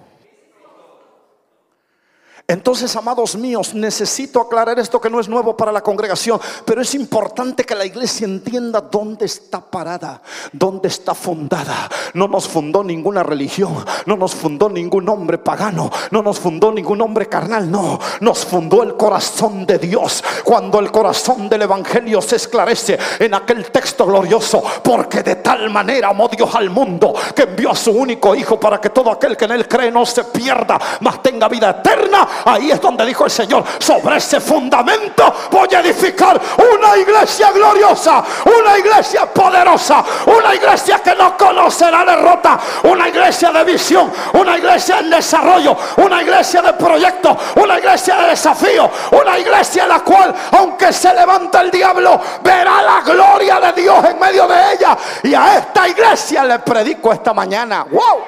Entonces, 2.53 2.95
amados 2.97 3.35
míos, 3.35 3.75
necesito 3.75 4.39
aclarar 4.39 4.79
esto 4.79 5.01
que 5.01 5.09
no 5.09 5.19
es 5.19 5.27
nuevo 5.27 5.57
para 5.57 5.73
la 5.73 5.81
congregación, 5.81 6.39
pero 6.67 6.83
es 6.83 6.95
importante 6.95 7.65
que 7.65 7.75
la 7.75 7.87
iglesia 7.87 8.27
entienda 8.27 8.83
dónde 8.83 9.25
está 9.25 9.59
parada, 9.59 10.21
dónde 10.53 10.89
está 10.89 11.15
fundada. 11.15 11.89
No 12.13 12.29
nos 12.29 12.47
fundó 12.47 12.85
ninguna 12.85 13.23
religión, 13.23 13.83
no 14.05 14.19
nos 14.19 14.35
fundó 14.35 14.69
ningún 14.69 15.09
hombre 15.09 15.39
pagano, 15.39 15.91
no 16.11 16.23
nos 16.23 16.39
fundó 16.39 16.71
ningún 16.73 17.01
hombre 17.01 17.27
carnal, 17.27 17.71
no, 17.71 17.99
nos 18.21 18.45
fundó 18.45 18.83
el 18.83 18.99
corazón 18.99 19.65
de 19.65 19.79
Dios. 19.79 20.23
Cuando 20.45 20.79
el 20.79 20.93
corazón 20.93 21.49
del 21.49 21.63
Evangelio 21.63 22.21
se 22.21 22.37
esclarece 22.37 22.99
en 23.19 23.33
aquel 23.33 23.71
texto 23.71 24.05
glorioso, 24.05 24.63
porque 24.85 25.23
de 25.23 25.37
tal 25.37 25.71
manera 25.71 26.09
amó 26.11 26.29
Dios 26.29 26.55
al 26.55 26.69
mundo 26.69 27.15
que 27.35 27.45
envió 27.45 27.71
a 27.71 27.77
su 27.77 27.93
único 27.93 28.35
Hijo 28.35 28.61
para 28.61 28.79
que 28.79 28.91
todo 28.91 29.11
aquel 29.11 29.39
que 29.39 29.47
en 29.47 29.53
él 29.53 29.67
cree 29.67 29.91
no 29.91 30.05
se 30.05 30.25
pierda, 30.25 30.79
mas 31.01 31.23
tenga 31.23 31.49
vida 31.49 31.71
eterna 31.71 32.29
Ahí 32.45 32.71
es 32.71 32.81
donde 32.81 33.07
dijo 33.07 33.25
el 33.25 33.31
Señor, 33.31 33.65
sobre 33.79 34.17
ese 34.17 34.41
fundamento 34.41 35.33
voy 35.51 35.69
a 35.75 35.81
edificar 35.81 36.41
una 36.57 36.97
iglesia 36.97 37.51
gloriosa, 37.53 38.23
una 38.45 38.79
iglesia 38.79 39.27
poderosa, 39.27 40.05
una 40.27 40.55
iglesia 40.55 41.01
que 41.01 41.15
no 41.15 41.37
conocerá 41.37 42.05
derrota, 42.05 42.59
una 42.85 43.09
iglesia 43.09 43.51
de 43.53 43.65
visión, 43.65 44.13
una 44.33 44.59
iglesia 44.59 45.01
en 45.01 45.11
desarrollo, 45.11 45.77
una 45.97 46.23
iglesia 46.23 46.63
de 46.63 46.73
proyecto, 46.75 47.37
una 47.57 47.79
iglesia 47.79 48.17
de 48.17 48.31
desafío, 48.31 48.91
una 49.11 49.39
iglesia 49.39 49.85
en 49.85 49.89
la 49.89 50.01
cual, 50.01 50.35
aunque 50.53 50.93
se 50.93 51.15
levanta 51.15 51.61
el 51.61 51.71
diablo, 51.71 52.21
verá 52.43 52.83
la 52.83 53.01
gloria 53.01 53.61
de 53.61 53.83
Dios 53.83 54.05
en 54.05 54.19
medio 54.19 54.47
de 54.47 54.73
ella. 54.75 54.97
Y 55.23 55.35
a 55.35 55.59
esta 55.59 55.89
iglesia 55.89 56.45
le 56.45 56.59
predico 56.61 57.13
esta 57.13 57.33
mañana. 57.33 57.85
¡Wow! 57.91 58.25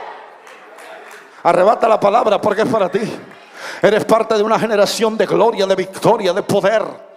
Arrebata 1.43 1.89
la 1.89 2.01
palabra 2.01 2.41
porque 2.41 2.63
es 2.63 2.69
para 2.69 2.89
ti. 2.89 3.01
Eres 3.83 4.05
parte 4.05 4.35
de 4.37 4.43
una 4.43 4.59
generación 4.59 5.17
de 5.17 5.27
gloria, 5.27 5.67
de 5.67 5.77
victoria, 5.77 6.33
de 6.33 6.43
poder. 6.43 7.14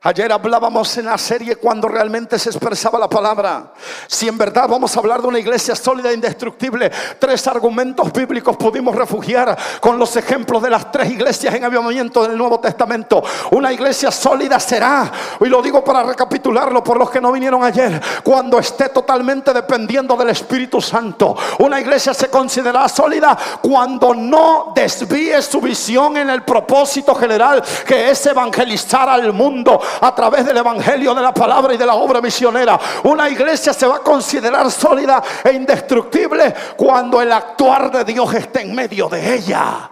Ayer 0.00 0.30
hablábamos 0.30 0.96
en 0.98 1.06
la 1.06 1.18
serie 1.18 1.56
cuando 1.56 1.88
realmente 1.88 2.38
se 2.38 2.50
expresaba 2.50 3.00
la 3.00 3.08
palabra. 3.08 3.72
Si 4.06 4.28
en 4.28 4.38
verdad 4.38 4.68
vamos 4.68 4.96
a 4.96 5.00
hablar 5.00 5.20
de 5.20 5.26
una 5.26 5.40
iglesia 5.40 5.74
sólida 5.74 6.10
e 6.10 6.14
indestructible, 6.14 6.88
tres 7.18 7.44
argumentos 7.48 8.12
bíblicos 8.12 8.56
pudimos 8.56 8.94
refugiar 8.94 9.58
con 9.80 9.98
los 9.98 10.14
ejemplos 10.14 10.62
de 10.62 10.70
las 10.70 10.92
tres 10.92 11.10
iglesias 11.10 11.52
en 11.52 11.64
avivamiento 11.64 12.22
del 12.22 12.38
Nuevo 12.38 12.60
Testamento. 12.60 13.24
Una 13.50 13.72
iglesia 13.72 14.12
sólida 14.12 14.60
será, 14.60 15.10
y 15.40 15.46
lo 15.46 15.60
digo 15.60 15.82
para 15.82 16.04
recapitularlo 16.04 16.84
por 16.84 16.96
los 16.96 17.10
que 17.10 17.20
no 17.20 17.32
vinieron 17.32 17.64
ayer, 17.64 18.00
cuando 18.22 18.60
esté 18.60 18.90
totalmente 18.90 19.52
dependiendo 19.52 20.14
del 20.14 20.28
Espíritu 20.28 20.80
Santo. 20.80 21.36
Una 21.58 21.80
iglesia 21.80 22.14
se 22.14 22.30
considerará 22.30 22.88
sólida 22.88 23.36
cuando 23.60 24.14
no 24.14 24.72
desvíe 24.76 25.42
su 25.42 25.60
visión 25.60 26.16
en 26.18 26.30
el 26.30 26.44
propósito 26.44 27.16
general 27.16 27.64
que 27.84 28.10
es 28.10 28.26
evangelizar 28.26 29.08
al 29.08 29.32
mundo 29.32 29.80
a 30.00 30.14
través 30.14 30.46
del 30.46 30.56
Evangelio, 30.56 31.14
de 31.14 31.22
la 31.22 31.32
palabra 31.34 31.74
y 31.74 31.76
de 31.76 31.86
la 31.86 31.94
obra 31.94 32.20
misionera. 32.20 32.78
Una 33.04 33.28
iglesia 33.28 33.72
se 33.72 33.86
va 33.86 33.96
a 33.96 34.00
considerar 34.00 34.70
sólida 34.70 35.22
e 35.44 35.52
indestructible 35.52 36.54
cuando 36.76 37.20
el 37.20 37.32
actuar 37.32 37.90
de 37.90 38.04
Dios 38.04 38.32
esté 38.34 38.62
en 38.62 38.74
medio 38.74 39.08
de 39.08 39.34
ella. 39.34 39.90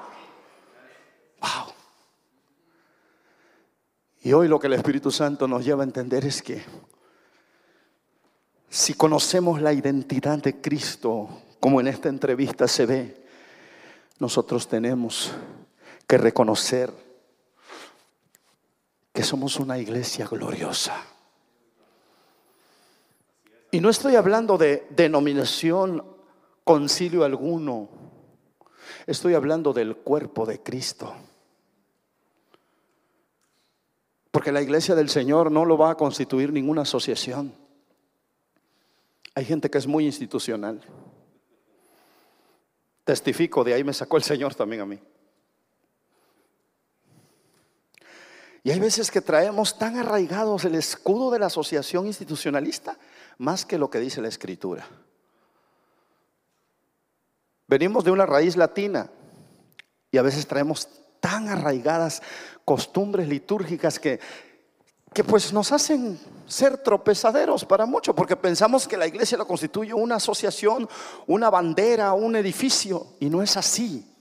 Wow. 1.40 1.72
Y 4.22 4.32
hoy 4.32 4.48
lo 4.48 4.58
que 4.58 4.66
el 4.66 4.72
Espíritu 4.74 5.10
Santo 5.10 5.46
nos 5.46 5.64
lleva 5.64 5.82
a 5.82 5.86
entender 5.86 6.24
es 6.24 6.42
que 6.42 6.64
si 8.68 8.94
conocemos 8.94 9.62
la 9.62 9.72
identidad 9.72 10.38
de 10.38 10.60
Cristo, 10.60 11.28
como 11.60 11.80
en 11.80 11.86
esta 11.86 12.08
entrevista 12.08 12.68
se 12.68 12.86
ve, 12.86 13.26
nosotros 14.18 14.66
tenemos 14.68 15.32
que 16.06 16.18
reconocer 16.18 16.92
que 19.16 19.22
somos 19.22 19.58
una 19.58 19.78
iglesia 19.78 20.26
gloriosa. 20.26 21.02
Y 23.70 23.80
no 23.80 23.88
estoy 23.88 24.14
hablando 24.14 24.58
de 24.58 24.86
denominación, 24.90 26.04
concilio 26.62 27.24
alguno. 27.24 27.88
Estoy 29.06 29.32
hablando 29.32 29.72
del 29.72 29.96
cuerpo 29.96 30.44
de 30.44 30.62
Cristo. 30.62 31.14
Porque 34.30 34.52
la 34.52 34.60
iglesia 34.60 34.94
del 34.94 35.08
Señor 35.08 35.50
no 35.50 35.64
lo 35.64 35.78
va 35.78 35.92
a 35.92 35.96
constituir 35.96 36.52
ninguna 36.52 36.82
asociación. 36.82 37.54
Hay 39.34 39.46
gente 39.46 39.70
que 39.70 39.78
es 39.78 39.86
muy 39.86 40.04
institucional. 40.04 40.82
Testifico, 43.02 43.64
de 43.64 43.72
ahí 43.72 43.82
me 43.82 43.94
sacó 43.94 44.18
el 44.18 44.24
Señor 44.24 44.54
también 44.54 44.82
a 44.82 44.86
mí. 44.86 45.00
Y 48.66 48.72
hay 48.72 48.80
veces 48.80 49.12
que 49.12 49.20
traemos 49.20 49.78
tan 49.78 49.96
arraigados 49.96 50.64
el 50.64 50.74
escudo 50.74 51.30
de 51.30 51.38
la 51.38 51.46
asociación 51.46 52.08
institucionalista 52.08 52.98
más 53.38 53.64
que 53.64 53.78
lo 53.78 53.88
que 53.88 54.00
dice 54.00 54.20
la 54.20 54.26
escritura. 54.26 54.84
Venimos 57.68 58.02
de 58.02 58.10
una 58.10 58.26
raíz 58.26 58.56
latina 58.56 59.08
y 60.10 60.18
a 60.18 60.22
veces 60.22 60.48
traemos 60.48 60.88
tan 61.20 61.48
arraigadas 61.48 62.20
costumbres 62.64 63.28
litúrgicas 63.28 64.00
que, 64.00 64.18
que 65.14 65.22
pues 65.22 65.52
nos 65.52 65.70
hacen 65.70 66.18
ser 66.48 66.78
tropezaderos 66.78 67.64
para 67.64 67.86
muchos, 67.86 68.16
porque 68.16 68.34
pensamos 68.34 68.88
que 68.88 68.96
la 68.96 69.06
iglesia 69.06 69.38
lo 69.38 69.46
constituye 69.46 69.94
una 69.94 70.16
asociación, 70.16 70.88
una 71.28 71.50
bandera, 71.50 72.14
un 72.14 72.34
edificio, 72.34 73.14
y 73.20 73.30
no 73.30 73.44
es 73.44 73.56
así. 73.56 74.12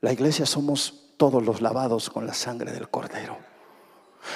La 0.00 0.14
iglesia 0.14 0.46
somos 0.46 1.05
todos 1.16 1.44
los 1.44 1.60
lavados 1.60 2.10
con 2.10 2.26
la 2.26 2.34
sangre 2.34 2.72
del 2.72 2.88
cordero. 2.88 3.38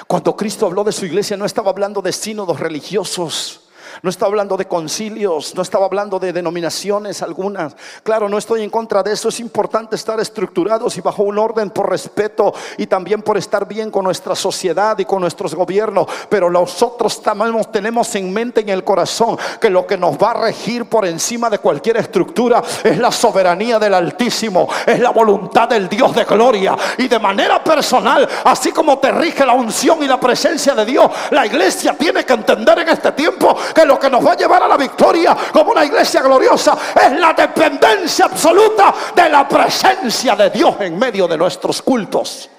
Cuando 0.06 0.36
Cristo 0.36 0.66
habló 0.66 0.84
de 0.84 0.92
su 0.92 1.06
iglesia 1.06 1.36
no 1.36 1.44
estaba 1.44 1.70
hablando 1.70 2.00
de 2.02 2.12
sínodos 2.12 2.60
religiosos, 2.60 3.69
no 4.02 4.10
estaba 4.10 4.28
hablando 4.28 4.56
de 4.56 4.66
concilios, 4.66 5.54
no 5.54 5.62
estaba 5.62 5.86
hablando 5.86 6.18
de 6.18 6.32
denominaciones 6.32 7.22
algunas. 7.22 7.74
Claro, 8.02 8.28
no 8.28 8.38
estoy 8.38 8.62
en 8.62 8.70
contra 8.70 9.02
de 9.02 9.12
eso. 9.12 9.28
Es 9.28 9.40
importante 9.40 9.96
estar 9.96 10.20
estructurados 10.20 10.96
y 10.96 11.00
bajo 11.00 11.22
un 11.22 11.38
orden 11.38 11.70
por 11.70 11.90
respeto 11.90 12.54
y 12.78 12.86
también 12.86 13.22
por 13.22 13.36
estar 13.36 13.66
bien 13.66 13.90
con 13.90 14.04
nuestra 14.04 14.34
sociedad 14.34 14.98
y 14.98 15.04
con 15.04 15.20
nuestros 15.20 15.54
gobiernos. 15.54 16.06
Pero 16.28 16.50
nosotros 16.50 17.20
también 17.20 17.40
tenemos 17.72 18.14
en 18.16 18.32
mente 18.32 18.60
en 18.60 18.68
el 18.68 18.84
corazón 18.84 19.38
que 19.60 19.70
lo 19.70 19.86
que 19.86 19.96
nos 19.96 20.16
va 20.16 20.32
a 20.32 20.44
regir 20.44 20.84
por 20.86 21.06
encima 21.06 21.48
de 21.48 21.58
cualquier 21.58 21.96
estructura 21.96 22.62
es 22.84 22.98
la 22.98 23.10
soberanía 23.10 23.78
del 23.78 23.94
Altísimo, 23.94 24.68
es 24.86 24.98
la 24.98 25.10
voluntad 25.10 25.68
del 25.68 25.88
Dios 25.88 26.14
de 26.14 26.24
gloria. 26.24 26.76
Y 26.98 27.08
de 27.08 27.18
manera 27.18 27.62
personal, 27.62 28.28
así 28.44 28.72
como 28.72 28.98
te 28.98 29.10
rige 29.12 29.46
la 29.46 29.54
unción 29.54 30.02
y 30.02 30.08
la 30.08 30.20
presencia 30.20 30.74
de 30.74 30.84
Dios, 30.84 31.10
la 31.30 31.46
iglesia 31.46 31.94
tiene 31.94 32.24
que 32.24 32.32
entender 32.32 32.80
en 32.80 32.88
este 32.88 33.12
tiempo 33.12 33.56
que 33.74 33.79
lo 33.84 33.98
que 33.98 34.10
nos 34.10 34.24
va 34.24 34.32
a 34.32 34.36
llevar 34.36 34.62
a 34.62 34.68
la 34.68 34.76
victoria 34.76 35.36
como 35.52 35.72
una 35.72 35.84
iglesia 35.84 36.22
gloriosa 36.22 36.76
es 36.94 37.12
la 37.18 37.32
dependencia 37.32 38.26
absoluta 38.26 38.94
de 39.14 39.28
la 39.28 39.48
presencia 39.48 40.36
de 40.36 40.50
Dios 40.50 40.76
en 40.80 40.98
medio 40.98 41.26
de 41.28 41.36
nuestros 41.36 41.82
cultos. 41.82 42.50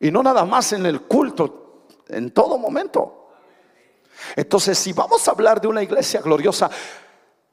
Y 0.00 0.10
no 0.10 0.22
nada 0.22 0.44
más 0.44 0.72
en 0.72 0.86
el 0.86 1.02
culto, 1.02 1.86
en 2.08 2.30
todo 2.30 2.58
momento. 2.58 3.28
Entonces, 4.36 4.78
si 4.78 4.92
vamos 4.92 5.26
a 5.26 5.30
hablar 5.30 5.60
de 5.60 5.68
una 5.68 5.82
iglesia 5.82 6.20
gloriosa, 6.20 6.70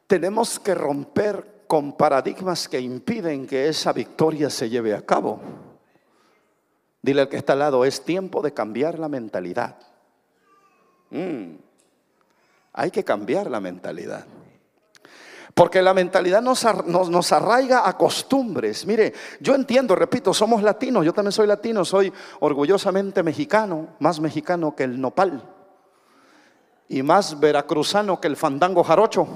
tenemos 0.08 0.60
que 0.60 0.74
romper 0.74 1.66
con 1.68 1.94
paradigmas 1.94 2.68
que 2.68 2.80
impiden 2.80 3.46
que 3.46 3.68
esa 3.68 3.92
victoria 3.92 4.50
se 4.50 4.70
lleve 4.70 4.94
a 4.94 5.06
cabo. 5.06 5.39
Dile 7.01 7.22
al 7.22 7.30
que 7.30 7.38
está 7.38 7.54
al 7.54 7.60
lado, 7.60 7.86
es 7.86 8.04
tiempo 8.04 8.42
de 8.42 8.54
cambiar 8.54 9.00
la 9.00 9.10
mentalidad. 9.10 9.77
Mm. 11.10 11.67
Hay 12.78 12.92
que 12.92 13.04
cambiar 13.04 13.50
la 13.50 13.60
mentalidad. 13.60 14.24
Porque 15.56 15.82
la 15.82 15.96
mentalidad 15.96 16.44
nos, 16.44 17.32
arraiga 17.32 17.90
a 17.90 17.98
costumbres. 17.98 18.86
Mire, 18.86 19.16
yo 19.40 19.56
entiendo, 19.56 19.96
repito, 19.96 20.32
somos 20.32 20.62
latinos, 20.62 21.04
yo 21.04 21.12
también 21.12 21.32
soy 21.32 21.48
latino, 21.48 21.84
soy 21.84 22.14
orgullosamente 22.40 23.24
mexicano, 23.24 23.96
más 23.98 24.20
mexicano 24.20 24.76
que 24.76 24.84
el 24.84 25.02
nopal 25.02 25.42
y 26.88 27.02
más 27.02 27.40
veracruzano 27.40 28.22
que 28.22 28.28
el 28.28 28.36
fandango 28.36 28.84
jarocho. 28.84 29.28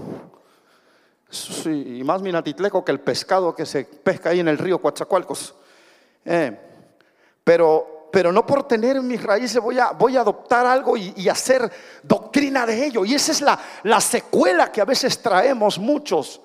y 1.66 2.04
más 2.04 2.22
minatitleco 2.22 2.86
que 2.86 2.92
el 2.92 3.00
pescado 3.00 3.56
que 3.56 3.66
se 3.66 3.86
pesca 3.86 4.30
ahí 4.30 4.40
en 4.40 4.50
el 4.50 4.60
río 4.60 4.80
Coatzacoalcos. 4.80 5.56
Eh, 6.26 6.56
pero 7.44 8.01
pero 8.12 8.32
no 8.32 8.46
por 8.46 8.68
tener 8.68 9.02
mis 9.02 9.24
raíces 9.24 9.62
voy 9.62 9.80
a, 9.80 9.92
voy 9.92 10.18
a 10.18 10.22
adoptar 10.22 10.66
algo 10.66 10.98
y, 10.98 11.30
hacer 11.30 11.72
doctrina 12.04 12.66
de 12.66 12.86
ello. 12.86 13.06
Y 13.06 13.16
esa 13.16 13.32
es 13.32 13.42
la, 13.42 13.58
la 13.84 14.02
secuela 14.02 14.72
que 14.72 14.82
a 14.82 14.86
veces 14.86 15.22
traemos 15.22 15.80
muchos 15.80 16.42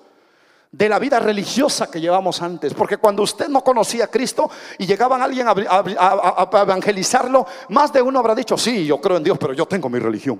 de 0.71 0.87
la 0.87 0.97
vida 0.97 1.19
religiosa 1.19 1.91
que 1.91 1.99
llevamos 1.99 2.41
antes. 2.41 2.73
Porque 2.73 2.97
cuando 2.97 3.23
usted 3.23 3.49
no 3.49 3.63
conocía 3.63 4.05
a 4.05 4.07
Cristo 4.07 4.49
y 4.77 4.85
llegaban 4.85 5.21
alguien 5.21 5.47
a, 5.47 5.51
a, 5.51 6.61
evangelizarlo, 6.61 7.45
más 7.69 7.91
de 7.91 8.01
uno 8.01 8.19
habrá 8.19 8.33
dicho, 8.33 8.57
sí, 8.57 8.85
yo 8.85 9.01
creo 9.01 9.17
en 9.17 9.23
Dios, 9.23 9.37
pero 9.37 9.53
yo 9.53 9.65
tengo 9.65 9.89
mi 9.89 9.99
religión. 9.99 10.39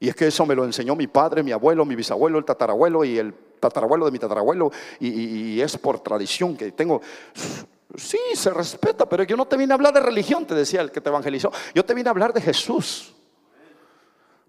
Y 0.00 0.08
es 0.08 0.16
que 0.16 0.26
eso 0.26 0.46
me 0.46 0.54
lo 0.54 0.64
enseñó 0.64 0.96
mi 0.96 1.06
padre, 1.06 1.42
mi 1.42 1.52
abuelo, 1.52 1.84
mi 1.84 1.94
bisabuelo, 1.94 2.38
el 2.38 2.44
tatarabuelo 2.44 3.04
y 3.04 3.18
el 3.18 3.34
tatarabuelo 3.60 4.06
de 4.06 4.10
mi 4.10 4.18
tatarabuelo. 4.18 4.72
y 4.98 5.60
es 5.60 5.76
por 5.76 6.00
tradición 6.00 6.56
que 6.56 6.72
tengo. 6.72 7.02
Sí, 7.96 8.18
se 8.34 8.50
respeta, 8.50 9.06
pero 9.06 9.22
yo 9.24 9.36
no 9.36 9.46
te 9.46 9.56
vine 9.56 9.72
a 9.72 9.76
hablar 9.76 9.92
de 9.92 10.00
religión, 10.00 10.46
te 10.46 10.54
decía 10.54 10.80
el 10.80 10.90
que 10.90 11.00
te 11.00 11.10
evangelizó. 11.10 11.52
Yo 11.74 11.84
te 11.84 11.94
vine 11.94 12.08
a 12.08 12.12
hablar 12.12 12.32
de 12.32 12.40
Jesús. 12.40 13.12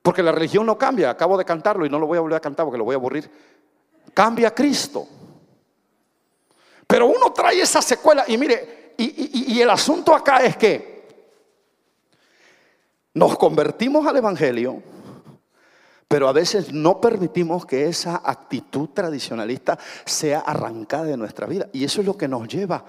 Porque 0.02 0.24
la 0.24 0.32
religión 0.32 0.66
no 0.66 0.78
cambia. 0.78 1.10
Acabo 1.10 1.38
de 1.38 1.46
cantarlo 1.46 1.86
y 1.86 1.90
no 1.90 2.00
lo 2.00 2.08
voy 2.08 2.18
a 2.18 2.22
volver 2.22 2.38
a 2.38 2.42
cantar 2.42 2.66
porque 2.66 2.78
lo 2.78 2.86
voy 2.86 2.94
a 2.94 2.98
aburrir. 2.98 3.30
Cambia 4.14 4.54
Cristo. 4.54 5.08
Pero 6.88 7.08
uno 7.08 7.32
trae 7.34 7.62
esa 7.62 7.82
secuela 7.82 8.26
y 8.28 8.38
mire, 8.38 8.94
y, 8.98 9.54
y 9.56 9.62
el 9.62 9.70
asunto 9.70 10.14
acá 10.14 10.44
es 10.44 10.56
que 10.56 10.94
nos 13.14 13.38
convertimos 13.38 14.06
al 14.08 14.18
Evangelio 14.18 14.82
Pero 16.08 16.28
a 16.28 16.32
veces 16.32 16.72
no 16.72 17.02
permitimos 17.02 17.66
que 17.66 17.88
esa 17.88 18.22
actitud 18.24 18.90
tradicionalista 18.90 19.78
sea 20.06 20.42
arrancada 20.42 21.06
de 21.06 21.18
nuestra 21.18 21.48
vida. 21.48 21.70
Y 21.74 21.84
eso 21.84 22.02
es 22.02 22.08
lo 22.08 22.16
que 22.16 22.28
nos 22.28 22.48
lleva 22.48 22.86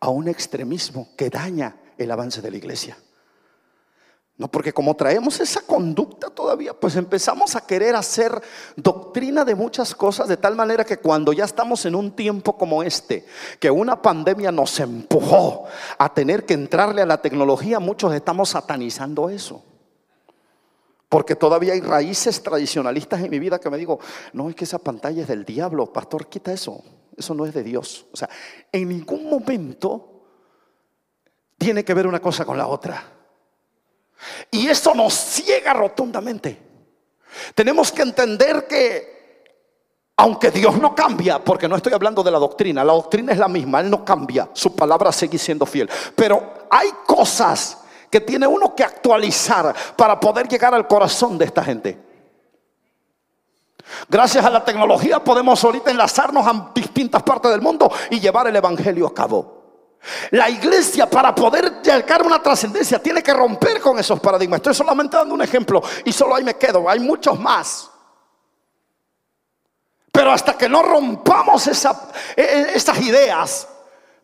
a 0.00 0.08
un 0.10 0.28
extremismo 0.28 1.08
que 1.16 1.30
daña 1.30 1.76
el 1.96 2.10
avance 2.10 2.40
de 2.40 2.50
la 2.50 2.56
iglesia. 2.56 2.96
No, 4.38 4.46
porque 4.46 4.72
como 4.72 4.94
traemos 4.94 5.40
esa 5.40 5.62
conducta 5.62 6.30
todavía, 6.30 6.72
pues 6.72 6.94
empezamos 6.94 7.56
a 7.56 7.66
querer 7.66 7.96
hacer 7.96 8.40
doctrina 8.76 9.44
de 9.44 9.56
muchas 9.56 9.96
cosas 9.96 10.28
de 10.28 10.36
tal 10.36 10.54
manera 10.54 10.84
que 10.84 10.98
cuando 10.98 11.32
ya 11.32 11.44
estamos 11.44 11.84
en 11.86 11.96
un 11.96 12.12
tiempo 12.12 12.56
como 12.56 12.84
este, 12.84 13.26
que 13.58 13.68
una 13.68 14.00
pandemia 14.00 14.52
nos 14.52 14.78
empujó 14.78 15.64
a 15.98 16.14
tener 16.14 16.46
que 16.46 16.54
entrarle 16.54 17.02
a 17.02 17.06
la 17.06 17.20
tecnología, 17.20 17.80
muchos 17.80 18.14
estamos 18.14 18.50
satanizando 18.50 19.28
eso. 19.28 19.64
Porque 21.08 21.34
todavía 21.34 21.72
hay 21.72 21.80
raíces 21.80 22.40
tradicionalistas 22.40 23.20
en 23.20 23.30
mi 23.30 23.40
vida 23.40 23.58
que 23.58 23.70
me 23.70 23.78
digo, 23.78 23.98
no, 24.32 24.48
es 24.50 24.54
que 24.54 24.64
esa 24.64 24.78
pantalla 24.78 25.22
es 25.22 25.28
del 25.28 25.44
diablo, 25.44 25.92
pastor, 25.92 26.28
quita 26.28 26.52
eso, 26.52 26.84
eso 27.18 27.34
no 27.34 27.44
es 27.44 27.52
de 27.52 27.62
Dios. 27.62 28.06
O 28.12 28.16
sea, 28.16 28.28
en 28.70 28.88
ningún 28.88 29.28
momento 29.28 30.22
tiene 31.58 31.84
que 31.84 31.94
ver 31.94 32.06
una 32.06 32.20
cosa 32.20 32.44
con 32.44 32.56
la 32.56 32.66
otra. 32.66 33.02
Y 34.50 34.68
eso 34.68 34.94
nos 34.94 35.14
ciega 35.14 35.72
rotundamente. 35.74 36.58
Tenemos 37.54 37.92
que 37.92 38.02
entender 38.02 38.66
que 38.66 39.18
aunque 40.16 40.50
Dios 40.50 40.78
no 40.78 40.96
cambia, 40.96 41.38
porque 41.38 41.68
no 41.68 41.76
estoy 41.76 41.92
hablando 41.92 42.24
de 42.24 42.32
la 42.32 42.38
doctrina, 42.40 42.82
la 42.82 42.92
doctrina 42.92 43.32
es 43.32 43.38
la 43.38 43.46
misma, 43.46 43.80
Él 43.80 43.88
no 43.88 44.04
cambia, 44.04 44.48
su 44.52 44.74
palabra 44.74 45.12
sigue 45.12 45.38
siendo 45.38 45.64
fiel. 45.64 45.88
Pero 46.16 46.66
hay 46.70 46.90
cosas 47.06 47.78
que 48.10 48.20
tiene 48.20 48.46
uno 48.46 48.74
que 48.74 48.82
actualizar 48.82 49.74
para 49.96 50.18
poder 50.18 50.48
llegar 50.48 50.74
al 50.74 50.88
corazón 50.88 51.38
de 51.38 51.44
esta 51.44 51.62
gente. 51.62 52.07
Gracias 54.08 54.44
a 54.44 54.50
la 54.50 54.64
tecnología 54.64 55.22
podemos 55.22 55.62
ahorita 55.64 55.90
enlazarnos 55.90 56.46
a 56.46 56.70
distintas 56.74 57.22
partes 57.22 57.50
del 57.50 57.60
mundo 57.60 57.90
y 58.10 58.20
llevar 58.20 58.46
el 58.46 58.56
Evangelio 58.56 59.06
a 59.06 59.14
cabo. 59.14 59.58
La 60.30 60.48
iglesia 60.48 61.08
para 61.08 61.34
poder 61.34 61.82
llegar 61.82 62.20
a 62.20 62.24
una 62.24 62.42
trascendencia 62.42 62.98
tiene 63.02 63.22
que 63.22 63.34
romper 63.34 63.80
con 63.80 63.98
esos 63.98 64.20
paradigmas. 64.20 64.58
Estoy 64.58 64.74
solamente 64.74 65.16
dando 65.16 65.34
un 65.34 65.42
ejemplo 65.42 65.82
y 66.04 66.12
solo 66.12 66.34
ahí 66.34 66.44
me 66.44 66.54
quedo. 66.54 66.88
Hay 66.88 67.00
muchos 67.00 67.38
más. 67.38 67.90
Pero 70.12 70.32
hasta 70.32 70.54
que 70.54 70.68
no 70.68 70.82
rompamos 70.82 71.66
e, 71.66 71.72
e, 72.36 72.60
esas 72.74 73.00
ideas, 73.00 73.68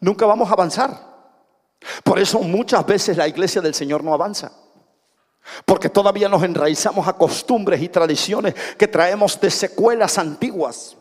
nunca 0.01 0.27
vamos 0.27 0.49
a 0.49 0.53
avanzar. 0.53 1.15
Por 2.03 2.19
eso 2.19 2.39
muchas 2.41 2.85
veces 2.87 3.17
la 3.17 3.29
iglesia 3.29 3.61
del 3.61 3.75
Señor 3.75 4.03
no 4.03 4.15
avanza. 4.15 4.51
Porque 5.65 5.89
todavía 5.89 6.29
nos 6.29 6.43
enraizamos 6.43 7.07
a 7.09 7.15
costumbres 7.15 7.83
y 7.83 7.89
tradiciones 7.89 8.55
que 8.79 8.89
traemos 8.89 9.41
de 9.41 9.51
secuelas 9.51 10.19
antiguas. 10.19 10.97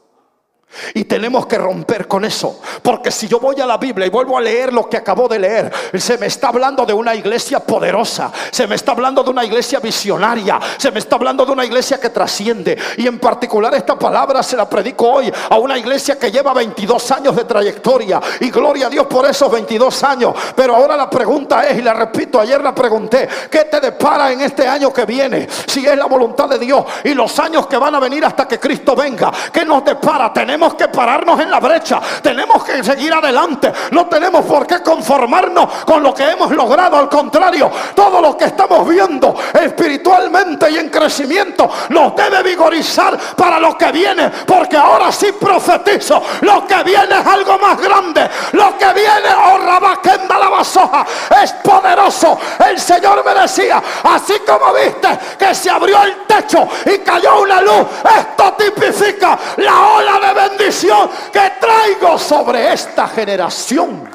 Y 0.93 1.05
tenemos 1.05 1.45
que 1.45 1.57
romper 1.57 2.07
con 2.07 2.25
eso. 2.25 2.61
Porque 2.81 3.11
si 3.11 3.27
yo 3.27 3.39
voy 3.39 3.59
a 3.61 3.65
la 3.65 3.77
Biblia 3.77 4.07
y 4.07 4.09
vuelvo 4.09 4.37
a 4.37 4.41
leer 4.41 4.73
lo 4.73 4.89
que 4.89 4.97
acabo 4.97 5.27
de 5.27 5.39
leer, 5.39 5.71
se 5.97 6.17
me 6.17 6.27
está 6.27 6.49
hablando 6.49 6.85
de 6.85 6.93
una 6.93 7.15
iglesia 7.15 7.59
poderosa. 7.59 8.31
Se 8.51 8.67
me 8.67 8.75
está 8.75 8.91
hablando 8.91 9.23
de 9.23 9.29
una 9.29 9.45
iglesia 9.45 9.79
visionaria. 9.79 10.59
Se 10.77 10.91
me 10.91 10.99
está 10.99 11.15
hablando 11.15 11.45
de 11.45 11.51
una 11.51 11.65
iglesia 11.65 11.99
que 11.99 12.09
trasciende. 12.09 12.77
Y 12.97 13.07
en 13.07 13.19
particular 13.19 13.73
esta 13.75 13.97
palabra 13.97 14.43
se 14.43 14.57
la 14.57 14.69
predico 14.69 15.09
hoy 15.09 15.31
a 15.49 15.57
una 15.57 15.77
iglesia 15.77 16.17
que 16.17 16.31
lleva 16.31 16.53
22 16.53 17.11
años 17.11 17.35
de 17.35 17.43
trayectoria. 17.45 18.21
Y 18.39 18.49
gloria 18.49 18.87
a 18.87 18.89
Dios 18.89 19.07
por 19.07 19.25
esos 19.25 19.51
22 19.51 20.03
años. 20.03 20.35
Pero 20.55 20.75
ahora 20.75 20.95
la 20.95 21.09
pregunta 21.09 21.67
es, 21.67 21.77
y 21.77 21.81
la 21.81 21.93
repito, 21.93 22.39
ayer 22.39 22.61
la 22.61 22.73
pregunté, 22.73 23.27
¿qué 23.49 23.65
te 23.65 23.79
depara 23.79 24.31
en 24.31 24.41
este 24.41 24.67
año 24.67 24.91
que 24.91 25.05
viene? 25.05 25.47
Si 25.67 25.85
es 25.85 25.97
la 25.97 26.05
voluntad 26.05 26.49
de 26.49 26.59
Dios 26.59 26.85
y 27.03 27.13
los 27.13 27.37
años 27.39 27.67
que 27.67 27.77
van 27.77 27.95
a 27.95 27.99
venir 27.99 28.25
hasta 28.25 28.47
que 28.47 28.59
Cristo 28.59 28.95
venga. 28.95 29.31
¿Qué 29.51 29.65
nos 29.65 29.83
depara? 29.83 30.31
Tenemos 30.31 30.62
tenemos 30.63 30.75
que 30.75 30.88
pararnos 30.88 31.39
en 31.41 31.51
la 31.51 31.60
brecha, 31.60 32.00
tenemos 32.22 32.63
que 32.63 32.82
seguir 32.84 33.13
adelante, 33.13 33.74
no 33.91 34.05
tenemos 34.08 34.46
por 34.46 34.65
qué 34.65 34.82
conformarnos 34.82 35.84
con 35.86 36.01
lo 36.01 36.13
que 36.13 36.24
hemos 36.24 36.51
logrado, 36.51 36.98
al 36.98 37.10
contrario, 37.10 37.70
todo 37.93 38.22
lo 38.22 38.38
que 38.38 38.46
estamos 38.46 38.88
viendo 38.88 39.36
espiritualmente 39.53 40.72
y 40.72 40.77
en 40.77 40.89
crecimiento 40.89 41.70
nos 41.89 42.15
debe 42.15 42.43
vigorizar 42.43 43.17
para 43.36 43.60
lo 43.60 43.77
que 43.77 43.91
viene, 43.91 44.29
porque 44.48 44.77
ahora 44.77 45.12
sí 45.12 45.34
profetizo, 45.34 46.24
lo 46.41 46.65
que 46.65 46.82
viene 46.84 47.20
es 47.20 47.27
algo 47.27 47.60
más 47.60 47.77
grande, 47.82 48.29
lo 48.53 48.77
que 48.77 48.93
viene, 48.93 49.29
oh 49.46 49.58
Rabaquenda 49.58 50.39
la 50.39 50.48
basoja, 50.50 51.05
es 51.43 51.51
poderoso, 51.53 52.39
el 52.70 52.79
Señor 52.79 53.22
me 53.25 53.34
decía, 53.41 53.84
así 54.03 54.36
como 54.48 54.74
viste 54.74 55.10
que 55.38 55.53
se 55.53 55.70
abrió 55.70 56.03
el 56.03 56.25
techo 56.25 56.65
y 56.86 57.00
cayó 57.00 57.41
una 57.41 57.62
luz, 57.62 57.86
esto 58.17 58.53
tipifica 58.53 59.38
la 59.58 59.88
ola 59.88 60.20
de 60.20 60.42
bendición 60.50 61.09
que 61.31 61.51
traigo 61.59 62.17
sobre 62.17 62.73
esta 62.73 63.07
generación. 63.07 64.09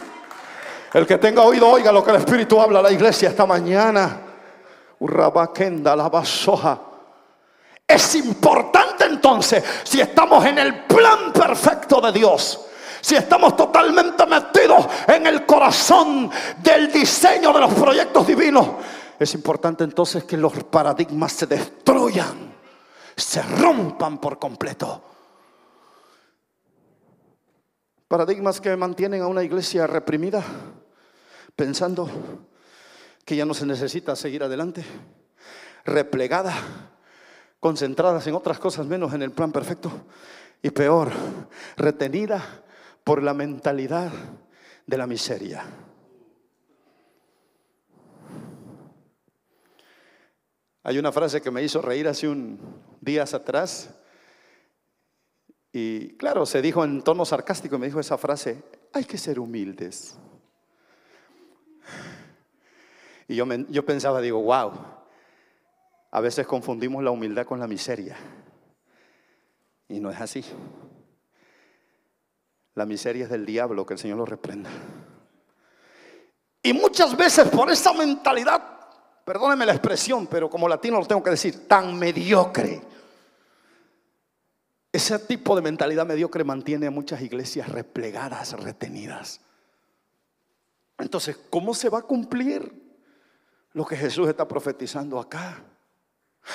El 0.93 1.07
que 1.07 1.19
tenga 1.19 1.43
oído, 1.43 1.69
oiga 1.69 1.93
lo 1.93 2.03
que 2.03 2.11
el 2.11 2.17
Espíritu 2.17 2.61
habla 2.61 2.81
a 2.81 2.83
la 2.83 2.93
iglesia 2.93 3.29
esta 3.29 3.47
mañana. 3.47 4.21
la 5.01 6.09
basoja. 6.09 6.81
Es 7.87 8.15
importante 8.17 9.05
entonces, 9.05 9.65
si 9.85 10.01
estamos 10.01 10.45
en 10.45 10.59
el 10.59 10.85
plan 10.85 11.33
perfecto 11.33 12.01
de 12.01 12.13
Dios, 12.13 12.67
si 13.01 13.15
estamos 13.15 13.57
totalmente 13.57 14.27
metidos 14.27 14.87
en 15.07 15.27
el 15.27 15.47
corazón 15.47 16.31
del 16.59 16.93
diseño 16.93 17.53
de 17.53 17.61
los 17.61 17.73
proyectos 17.75 18.27
divinos, 18.27 18.69
es 19.19 19.35
importante 19.35 19.85
entonces 19.85 20.25
que 20.25 20.37
los 20.37 20.53
paradigmas 20.65 21.33
se 21.33 21.47
destruyan, 21.47 22.53
se 23.17 23.43
rompan 23.43 24.19
por 24.19 24.39
completo. 24.39 25.03
Paradigmas 28.09 28.63
que 28.63 28.75
mantienen 28.75 29.21
a 29.21 29.27
una 29.27 29.45
iglesia 29.45 29.87
reprimida, 29.87 30.43
pensando 31.55 32.09
que 33.27 33.37
ya 33.37 33.45
no 33.45 33.53
se 33.53 33.67
necesita 33.67 34.17
seguir 34.17 34.43
adelante, 34.43 34.83
replegada, 35.85 36.55
concentradas 37.61 38.27
en 38.27 38.35
otras 38.35 38.59
cosas 38.59 38.87
menos 38.87 39.13
en 39.13 39.21
el 39.21 39.33
plan 39.33 39.53
perfecto 39.53 39.93
y 40.63 40.71
peor, 40.71 41.11
retenida 41.77 42.43
por 43.05 43.23
la 43.23 43.35
mentalidad 43.35 44.11
de 44.87 44.97
la 44.97 45.07
miseria. 45.07 45.65
Hay 50.83 50.99
una 50.99 51.13
frase 51.13 51.43
que 51.43 51.51
me 51.51 51.63
hizo 51.63 51.83
reír 51.83 52.09
hace 52.09 52.27
un 52.27 52.59
días 53.03 53.35
atrás 53.35 53.91
y 55.81 56.09
claro, 56.17 56.45
se 56.45 56.61
dijo 56.61 56.83
en 56.83 57.03
tono 57.03 57.25
sarcástico 57.25 57.79
me 57.79 57.87
dijo 57.87 58.01
esa 58.01 58.19
frase, 58.19 58.65
hay 58.93 59.05
que 59.05 59.17
ser 59.17 59.39
humildes. 59.39 60.19
Y 63.29 63.37
yo, 63.37 63.47
yo 63.69 63.85
pensaba, 63.85 64.21
digo, 64.21 64.43
wow, 64.43 64.73
a 66.11 66.21
veces 66.21 66.47
confundimos 66.47 67.05
la 67.05 67.13
humildad 67.13 67.47
con 67.47 67.61
la 67.61 67.69
miseria. 67.69 68.17
Y 69.89 70.01
no 70.01 70.11
es 70.11 70.21
así. 70.21 70.45
La 72.75 72.85
miseria 72.85 73.25
es 73.25 73.31
del 73.31 73.47
diablo, 73.47 73.87
que 73.87 73.95
el 73.95 74.01
Señor 74.01 74.19
lo 74.19 74.27
reprenda. 74.27 74.71
Y 76.61 76.73
muchas 76.73 77.17
veces 77.17 77.49
por 77.49 77.71
esa 77.71 77.93
mentalidad, 77.93 78.81
perdóneme 79.25 79.65
la 79.65 79.73
expresión, 79.73 80.27
pero 80.27 80.51
como 80.51 80.69
latino 80.69 80.99
lo 80.99 81.07
tengo 81.07 81.23
que 81.23 81.31
decir, 81.31 81.69
tan 81.69 81.97
mediocre 81.97 82.98
ese 84.93 85.19
tipo 85.19 85.55
de 85.55 85.63
mentalidad 85.63 86.07
mediocre 86.07 86.45
mantiene 86.45 86.87
a 86.87 86.91
muchas 86.91 87.21
iglesias 87.21 87.69
replegadas, 87.69 88.53
retenidas. 88.53 89.41
Entonces, 90.99 91.39
¿cómo 91.51 91.75
se 91.75 91.89
va 91.89 91.99
a 91.99 92.03
cumplir 92.03 92.73
lo 93.73 93.85
que 93.85 93.97
Jesús 93.97 94.29
está 94.29 94.49
profetizando 94.49 95.21
acá? 95.21 95.63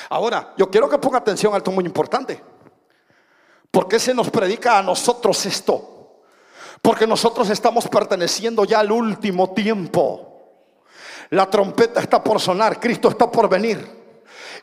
Ahora, 0.09 0.53
yo 0.57 0.69
quiero 0.69 0.89
que 0.89 0.97
ponga 0.97 1.19
atención 1.19 1.53
a 1.53 1.57
algo 1.57 1.71
muy 1.71 1.85
importante. 1.85 2.41
¿Por 3.69 3.87
qué 3.87 3.99
se 3.99 4.13
nos 4.13 4.29
predica 4.29 4.79
a 4.79 4.83
nosotros 4.83 5.45
esto? 5.45 6.21
Porque 6.81 7.07
nosotros 7.07 7.49
estamos 7.49 7.87
perteneciendo 7.87 8.65
ya 8.65 8.79
al 8.79 8.91
último 8.91 9.53
tiempo. 9.53 10.29
La 11.29 11.49
trompeta 11.49 12.01
está 12.01 12.23
por 12.23 12.39
sonar, 12.39 12.79
Cristo 12.79 13.09
está 13.09 13.31
por 13.31 13.47
venir. 13.47 14.02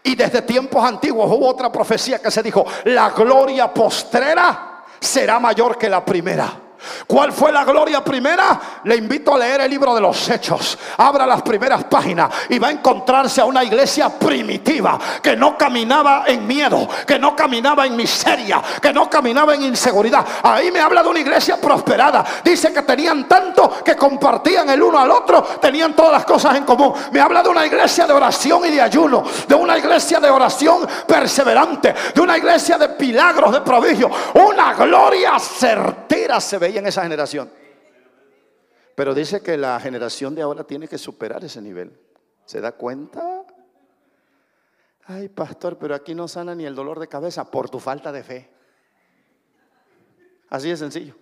Y 0.03 0.15
desde 0.15 0.43
tiempos 0.43 0.83
antiguos 0.83 1.31
hubo 1.31 1.49
otra 1.49 1.71
profecía 1.71 2.21
que 2.21 2.31
se 2.31 2.43
dijo, 2.43 2.65
la 2.85 3.11
gloria 3.11 3.73
postrera 3.73 4.85
será 4.99 5.39
mayor 5.39 5.77
que 5.77 5.89
la 5.89 6.05
primera. 6.05 6.70
¿Cuál 7.07 7.33
fue 7.33 7.53
la 7.53 7.65
gloria 7.65 8.03
primera? 8.03 8.61
Le 8.85 8.97
invito 8.97 9.35
a 9.35 9.39
leer 9.39 9.63
el 9.63 9.71
libro 9.71 9.95
de 9.95 10.01
los 10.01 10.29
Hechos. 10.29 10.79
Abra 10.97 11.27
las 11.27 11.43
primeras 11.43 11.85
páginas 11.85 12.33
y 12.49 12.59
va 12.59 12.69
a 12.69 12.73
encontrarse 12.73 13.41
a 13.41 13.45
una 13.45 13.63
iglesia 13.65 14.09
primitiva 14.09 14.99
que 15.23 15.37
no 15.37 15.59
caminaba 15.59 16.25
en 16.27 16.47
miedo, 16.47 16.89
que 17.07 17.19
no 17.19 17.37
caminaba 17.37 17.87
en 17.87 17.97
miseria, 17.97 18.63
que 18.81 18.93
no 18.93 19.11
caminaba 19.11 19.55
en 19.55 19.63
inseguridad. 19.63 20.25
Ahí 20.43 20.71
me 20.71 20.81
habla 20.81 21.03
de 21.03 21.09
una 21.09 21.21
iglesia 21.21 21.61
prosperada. 21.61 22.25
Dice 22.45 22.73
que 22.73 22.83
tenían 22.83 23.29
tanto 23.29 23.83
que 23.85 23.97
compartían 23.97 24.71
el 24.71 24.83
uno 24.83 24.99
al 24.99 25.11
otro, 25.11 25.43
tenían 25.61 25.95
todas 25.95 26.13
las 26.13 26.25
cosas 26.25 26.57
en 26.57 26.65
común. 26.65 26.95
Me 27.13 27.21
habla 27.21 27.43
de 27.43 27.49
una 27.49 27.67
iglesia 27.67 28.07
de 28.07 28.13
oración 28.13 28.65
y 28.67 28.71
de 28.71 28.81
ayuno, 28.81 29.25
de 29.47 29.55
una 29.55 29.77
iglesia 29.77 30.21
de 30.21 30.31
oración 30.31 30.87
perseverante, 31.07 31.95
de 32.15 32.21
una 32.21 32.39
iglesia 32.39 32.79
de 32.79 32.89
milagros, 32.99 33.53
de 33.53 33.61
prodigio. 33.61 34.11
Una 34.35 34.75
gloria 34.75 35.39
certera 35.39 36.41
se 36.41 36.59
veía 36.59 36.70
en 36.79 36.87
esa 36.87 37.03
generación. 37.03 37.51
Pero 38.95 39.15
dice 39.15 39.41
que 39.41 39.57
la 39.57 39.81
generación 39.81 40.35
de 40.35 40.43
ahora 40.43 40.65
tiene 40.65 40.87
que 40.87 40.99
superar 40.99 41.45
ese 41.45 41.63
nivel. 41.63 41.99
¿Se 42.45 42.61
da 42.61 42.73
cuenta? 42.73 43.45
Ay, 45.07 45.29
pastor, 45.29 45.79
pero 45.79 45.95
aquí 45.95 46.15
no 46.15 46.29
sana 46.29 46.55
ni 46.55 46.67
el 46.67 46.75
dolor 46.75 47.01
de 47.01 47.09
cabeza 47.09 47.51
por 47.51 47.71
tu 47.71 47.79
falta 47.79 48.13
de 48.13 48.23
fe. 48.23 48.51
Así 50.51 50.69
de 50.69 50.77
sencillo. 50.77 51.15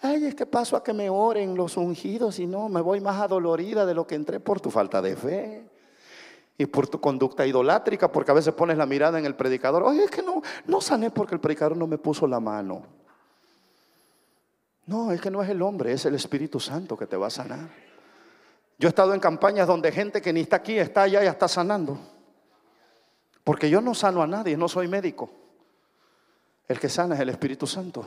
Ay, 0.00 0.26
es 0.26 0.34
que 0.34 0.46
paso 0.46 0.76
a 0.76 0.82
que 0.84 0.92
me 0.92 1.10
oren 1.10 1.54
los 1.56 1.76
ungidos 1.76 2.38
y 2.38 2.46
no, 2.46 2.68
me 2.68 2.80
voy 2.80 3.00
más 3.00 3.20
adolorida 3.20 3.86
de 3.86 3.94
lo 3.94 4.06
que 4.06 4.14
entré 4.14 4.40
por 4.40 4.60
tu 4.60 4.70
falta 4.70 5.02
de 5.02 5.16
fe 5.16 5.68
y 6.58 6.66
por 6.66 6.86
tu 6.86 7.00
conducta 7.00 7.46
idolátrica, 7.46 8.10
porque 8.12 8.30
a 8.30 8.34
veces 8.34 8.54
pones 8.54 8.76
la 8.76 8.86
mirada 8.86 9.18
en 9.18 9.26
el 9.26 9.34
predicador. 9.34 9.82
Oye, 9.82 10.04
es 10.04 10.10
que 10.10 10.22
no, 10.22 10.42
no 10.66 10.80
sané 10.80 11.10
porque 11.10 11.34
el 11.34 11.40
predicador 11.40 11.76
no 11.76 11.86
me 11.86 11.98
puso 11.98 12.26
la 12.26 12.40
mano. 12.40 13.01
No, 14.86 15.12
es 15.12 15.20
que 15.20 15.30
no 15.30 15.42
es 15.42 15.48
el 15.48 15.62
hombre, 15.62 15.92
es 15.92 16.04
el 16.06 16.14
Espíritu 16.14 16.58
Santo 16.58 16.96
que 16.96 17.06
te 17.06 17.16
va 17.16 17.28
a 17.28 17.30
sanar. 17.30 17.68
Yo 18.78 18.88
he 18.88 18.90
estado 18.90 19.14
en 19.14 19.20
campañas 19.20 19.66
donde 19.66 19.92
gente 19.92 20.20
que 20.20 20.32
ni 20.32 20.40
está 20.40 20.56
aquí, 20.56 20.78
está 20.78 21.02
allá 21.02 21.22
y 21.22 21.26
está 21.26 21.46
sanando. 21.46 21.98
Porque 23.44 23.70
yo 23.70 23.80
no 23.80 23.94
sano 23.94 24.22
a 24.22 24.26
nadie, 24.26 24.56
no 24.56 24.68
soy 24.68 24.88
médico. 24.88 25.30
El 26.66 26.80
que 26.80 26.88
sana 26.88 27.14
es 27.14 27.20
el 27.20 27.28
Espíritu 27.28 27.66
Santo. 27.66 28.04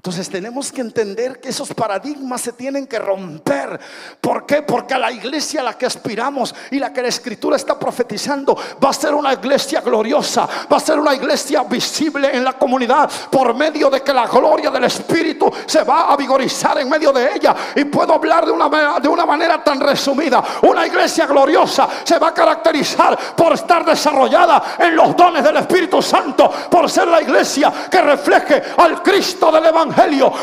Entonces 0.00 0.30
tenemos 0.30 0.72
que 0.72 0.80
entender 0.80 1.40
que 1.40 1.50
esos 1.50 1.74
paradigmas 1.74 2.40
se 2.40 2.54
tienen 2.54 2.86
que 2.86 2.98
romper. 2.98 3.78
¿Por 4.18 4.46
qué? 4.46 4.62
Porque 4.62 4.96
la 4.96 5.12
iglesia 5.12 5.60
a 5.60 5.64
la 5.64 5.76
que 5.76 5.84
aspiramos 5.84 6.54
y 6.70 6.78
la 6.78 6.90
que 6.90 7.02
la 7.02 7.08
escritura 7.08 7.56
está 7.56 7.78
profetizando 7.78 8.56
va 8.82 8.88
a 8.88 8.92
ser 8.94 9.12
una 9.12 9.34
iglesia 9.34 9.82
gloriosa, 9.82 10.48
va 10.72 10.78
a 10.78 10.80
ser 10.80 10.98
una 10.98 11.14
iglesia 11.14 11.64
visible 11.64 12.34
en 12.34 12.42
la 12.42 12.54
comunidad 12.54 13.10
por 13.30 13.54
medio 13.54 13.90
de 13.90 14.00
que 14.00 14.14
la 14.14 14.26
gloria 14.26 14.70
del 14.70 14.84
Espíritu 14.84 15.52
se 15.66 15.84
va 15.84 16.10
a 16.10 16.16
vigorizar 16.16 16.78
en 16.78 16.88
medio 16.88 17.12
de 17.12 17.34
ella. 17.34 17.54
Y 17.76 17.84
puedo 17.84 18.14
hablar 18.14 18.46
de 18.46 18.52
una, 18.52 18.98
de 19.00 19.06
una 19.08 19.26
manera 19.26 19.62
tan 19.62 19.78
resumida. 19.80 20.42
Una 20.62 20.86
iglesia 20.86 21.26
gloriosa 21.26 21.86
se 22.04 22.18
va 22.18 22.28
a 22.28 22.34
caracterizar 22.34 23.18
por 23.36 23.52
estar 23.52 23.84
desarrollada 23.84 24.76
en 24.78 24.96
los 24.96 25.14
dones 25.14 25.44
del 25.44 25.58
Espíritu 25.58 26.00
Santo, 26.00 26.50
por 26.70 26.88
ser 26.88 27.06
la 27.06 27.20
iglesia 27.20 27.70
que 27.90 28.00
refleje 28.00 28.62
al 28.78 29.02
Cristo 29.02 29.52
del 29.52 29.66
Evangelio 29.66 29.89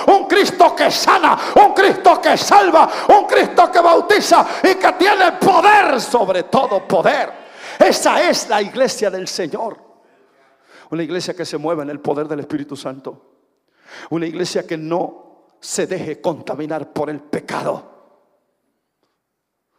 un 0.08 0.28
Cristo 0.28 0.76
que 0.76 0.92
sana, 0.92 1.38
un 1.56 1.74
Cristo 1.74 2.22
que 2.22 2.38
salva, 2.38 2.90
un 3.10 3.26
Cristo 3.26 3.72
que 3.72 3.80
bautiza 3.80 4.46
y 4.64 4.76
que 4.76 4.94
tiene 4.94 5.34
poder 5.34 6.00
sobre 6.02 6.44
todo 6.44 6.88
poder. 6.88 7.32
Esa 7.80 8.28
es 8.28 8.50
la 8.50 8.62
iglesia 8.62 9.10
del 9.10 9.28
Señor. 9.28 9.78
Una 10.90 11.04
iglesia 11.04 11.36
que 11.36 11.46
se 11.46 11.58
mueve 11.58 11.84
en 11.84 11.90
el 11.90 12.00
poder 12.00 12.28
del 12.28 12.40
Espíritu 12.40 12.76
Santo. 12.76 13.36
Una 14.10 14.26
iglesia 14.26 14.66
que 14.66 14.78
no 14.78 15.46
se 15.60 15.88
deje 15.88 16.22
contaminar 16.22 16.94
por 16.94 17.10
el 17.10 17.20
pecado. 17.20 17.98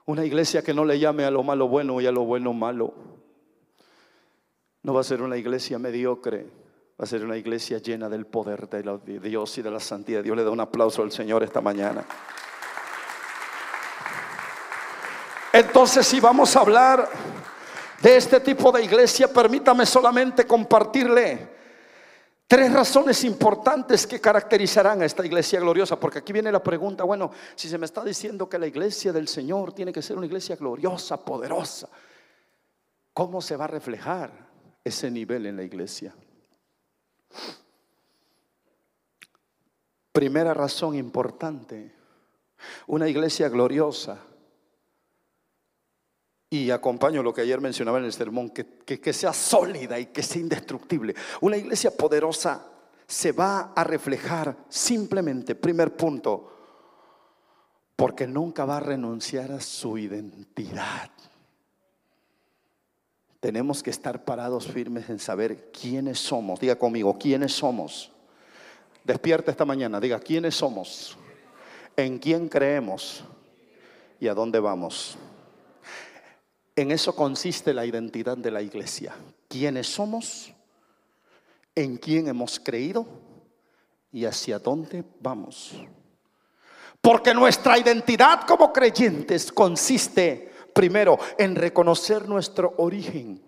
Una 0.06 0.24
iglesia 0.24 0.62
que 0.62 0.74
no 0.74 0.84
le 0.84 0.98
llame 0.98 1.24
a 1.24 1.30
lo 1.30 1.42
malo 1.42 1.68
bueno 1.68 2.00
y 2.00 2.06
a 2.06 2.12
lo 2.12 2.24
bueno 2.24 2.52
malo. 2.52 2.94
No 4.82 4.94
va 4.94 5.00
a 5.00 5.04
ser 5.04 5.22
una 5.22 5.36
iglesia 5.36 5.78
mediocre 5.78 6.67
Va 7.00 7.04
a 7.04 7.06
ser 7.06 7.24
una 7.24 7.36
iglesia 7.36 7.78
llena 7.78 8.08
del 8.08 8.26
poder 8.26 8.68
de 8.68 9.20
Dios 9.20 9.56
y 9.58 9.62
de 9.62 9.70
la 9.70 9.78
santidad. 9.78 10.22
Dios 10.22 10.36
le 10.36 10.42
da 10.42 10.50
un 10.50 10.58
aplauso 10.58 11.02
al 11.02 11.12
Señor 11.12 11.44
esta 11.44 11.60
mañana. 11.60 12.04
Entonces, 15.52 16.06
si 16.06 16.18
vamos 16.18 16.56
a 16.56 16.60
hablar 16.60 17.08
de 18.02 18.16
este 18.16 18.40
tipo 18.40 18.72
de 18.72 18.82
iglesia, 18.82 19.32
permítame 19.32 19.86
solamente 19.86 20.44
compartirle 20.44 21.48
tres 22.48 22.72
razones 22.72 23.22
importantes 23.22 24.04
que 24.04 24.20
caracterizarán 24.20 25.02
a 25.02 25.04
esta 25.04 25.24
iglesia 25.24 25.60
gloriosa. 25.60 26.00
Porque 26.00 26.18
aquí 26.18 26.32
viene 26.32 26.50
la 26.50 26.62
pregunta, 26.62 27.04
bueno, 27.04 27.30
si 27.54 27.68
se 27.68 27.78
me 27.78 27.86
está 27.86 28.02
diciendo 28.02 28.48
que 28.48 28.58
la 28.58 28.66
iglesia 28.66 29.12
del 29.12 29.28
Señor 29.28 29.72
tiene 29.72 29.92
que 29.92 30.02
ser 30.02 30.16
una 30.16 30.26
iglesia 30.26 30.56
gloriosa, 30.56 31.16
poderosa, 31.24 31.88
¿cómo 33.12 33.40
se 33.40 33.56
va 33.56 33.66
a 33.66 33.68
reflejar 33.68 34.32
ese 34.82 35.10
nivel 35.12 35.46
en 35.46 35.56
la 35.56 35.62
iglesia? 35.62 36.12
Primera 40.12 40.52
razón 40.52 40.96
importante, 40.96 41.94
una 42.86 43.08
iglesia 43.08 43.48
gloriosa. 43.48 44.18
Y 46.50 46.70
acompaño 46.70 47.22
lo 47.22 47.34
que 47.34 47.42
ayer 47.42 47.60
mencionaba 47.60 47.98
en 47.98 48.06
el 48.06 48.12
sermón, 48.12 48.50
que, 48.50 48.64
que, 48.84 49.12
sea 49.12 49.32
sólida 49.32 49.98
y 49.98 50.06
que 50.06 50.22
sea 50.22 50.40
indestructible. 50.40 51.14
Una 51.42 51.58
iglesia 51.58 51.90
poderosa 51.90 52.66
se 53.06 53.32
va 53.32 53.72
a 53.76 53.84
reflejar 53.84 54.56
simplemente, 54.68 55.54
primer 55.54 55.94
punto, 55.94 56.52
porque 57.94 58.26
nunca 58.26 58.64
va 58.64 58.78
a 58.78 58.80
renunciar 58.80 59.52
a 59.52 59.60
su 59.60 59.98
identidad. 59.98 61.10
Tenemos 63.40 63.82
que 63.82 63.90
estar 63.90 64.24
parados 64.24 64.66
firmes 64.66 65.08
en 65.10 65.18
saber 65.18 65.70
quiénes 65.70 66.18
somos. 66.18 66.58
Diga 66.58 66.76
conmigo, 66.76 67.16
¿quiénes 67.18 67.52
somos? 67.52 68.10
Despierta 69.04 69.50
esta 69.50 69.64
mañana, 69.64 70.00
diga, 70.00 70.18
¿quiénes 70.18 70.56
somos? 70.56 71.16
¿En 71.96 72.18
quién 72.18 72.48
creemos? 72.48 73.24
¿Y 74.20 74.28
a 74.28 74.34
dónde 74.34 74.58
vamos? 74.58 75.16
En 76.74 76.90
eso 76.90 77.14
consiste 77.14 77.72
la 77.72 77.86
identidad 77.86 78.36
de 78.36 78.50
la 78.50 78.62
iglesia. 78.62 79.14
¿Quiénes 79.48 79.86
somos? 79.86 80.52
¿En 81.74 81.96
quién 81.96 82.28
hemos 82.28 82.58
creído? 82.58 83.06
¿Y 84.12 84.24
hacia 84.24 84.58
dónde 84.58 85.04
vamos? 85.20 85.74
Porque 87.00 87.32
nuestra 87.34 87.78
identidad 87.78 88.46
como 88.46 88.72
creyentes 88.72 89.52
consiste 89.52 90.47
primero 90.78 91.18
en 91.36 91.56
reconocer 91.56 92.28
nuestro 92.28 92.74
origen. 92.76 93.42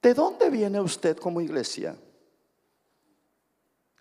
¿De 0.00 0.14
dónde 0.14 0.48
viene 0.48 0.80
usted 0.80 1.18
como 1.18 1.42
iglesia? 1.42 1.94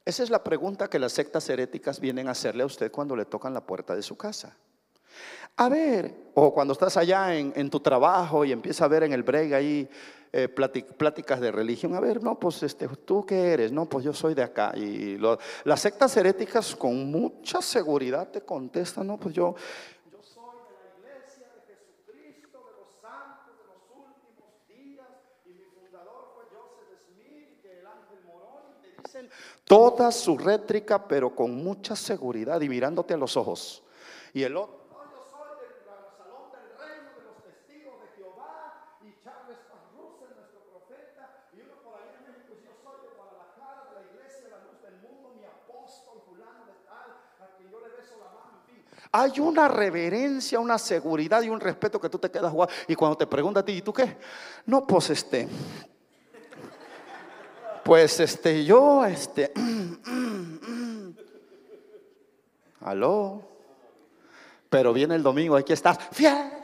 Esa 0.06 0.24
es 0.24 0.30
la 0.30 0.42
pregunta 0.42 0.90
que 0.90 1.00
las 1.00 1.12
sectas 1.12 1.50
heréticas 1.50 2.00
vienen 2.00 2.30
a 2.30 2.32
hacerle 2.32 2.64
a 2.64 2.66
usted 2.66 2.90
cuando 2.94 3.14
le 3.14 3.26
tocan 3.26 3.54
la 3.54 3.66
puerta 3.66 3.94
de 3.94 4.02
su 4.02 4.16
casa. 4.16 4.56
A 5.58 5.68
ver, 5.68 6.16
o 6.34 6.54
cuando 6.54 6.72
estás 6.72 6.96
allá 6.96 7.36
en, 7.36 7.70
tu 7.70 7.82
trabajo 7.82 8.46
y 8.46 8.54
empieza 8.54 8.86
a 8.86 8.88
ver 8.88 9.04
en 9.04 9.12
el 9.12 9.22
break 9.22 9.52
ahí 9.52 9.90
eh, 10.32 10.48
pláticas 10.48 11.42
de 11.42 11.52
religión. 11.52 11.94
A 11.94 12.00
ver, 12.00 12.24
no, 12.24 12.40
pues 12.40 12.64
este, 12.64 12.88
tú 12.88 13.26
qué 13.26 13.52
eres, 13.52 13.74
no, 13.74 13.86
pues 13.86 14.06
yo 14.06 14.14
soy 14.14 14.34
de 14.34 14.44
acá. 14.44 14.72
Y 14.78 15.18
las 15.66 15.82
sectas 15.82 16.16
heréticas 16.16 16.74
con 16.74 17.12
mucha 17.12 17.62
seguridad 17.62 18.30
te 18.30 18.42
contestan, 18.42 19.08
no, 19.08 19.18
pues 19.20 19.36
yo, 19.36 19.56
toda 29.66 30.12
su 30.12 30.38
rétrica, 30.38 31.08
pero 31.08 31.36
con 31.36 31.56
mucha 31.56 31.96
seguridad 31.96 32.62
y 32.62 32.70
mirándote 32.70 33.14
a 33.14 33.18
los 33.18 33.38
ojos. 33.38 33.84
Y 34.34 34.44
el 34.44 34.58
otro. 34.58 34.84
Hay 49.16 49.40
una 49.40 49.68
reverencia, 49.68 50.60
una 50.60 50.80
seguridad 50.80 51.44
y 51.44 51.50
un 51.50 51.60
respeto 51.60 52.02
que 52.02 52.10
tú 52.10 52.18
te 52.18 52.32
quedas 52.32 52.52
jugando. 52.52 52.74
Y 52.88 52.96
cuando 52.96 53.16
te 53.16 53.28
pregunta 53.28 53.60
a 53.60 53.64
ti, 53.64 53.74
¿y 53.74 53.82
tú 53.84 53.94
qué? 53.94 54.18
No, 54.66 54.88
pues 54.88 55.12
este, 55.12 55.48
pues 57.84 58.20
este, 58.20 58.64
yo, 58.64 59.06
este, 59.06 59.52
aló, 62.82 63.42
pero 64.70 64.94
viene 64.94 65.16
el 65.16 65.24
domingo, 65.24 65.56
hay 65.56 65.64
que 65.64 65.74
estar, 65.74 65.98
fiesta, 66.12 66.62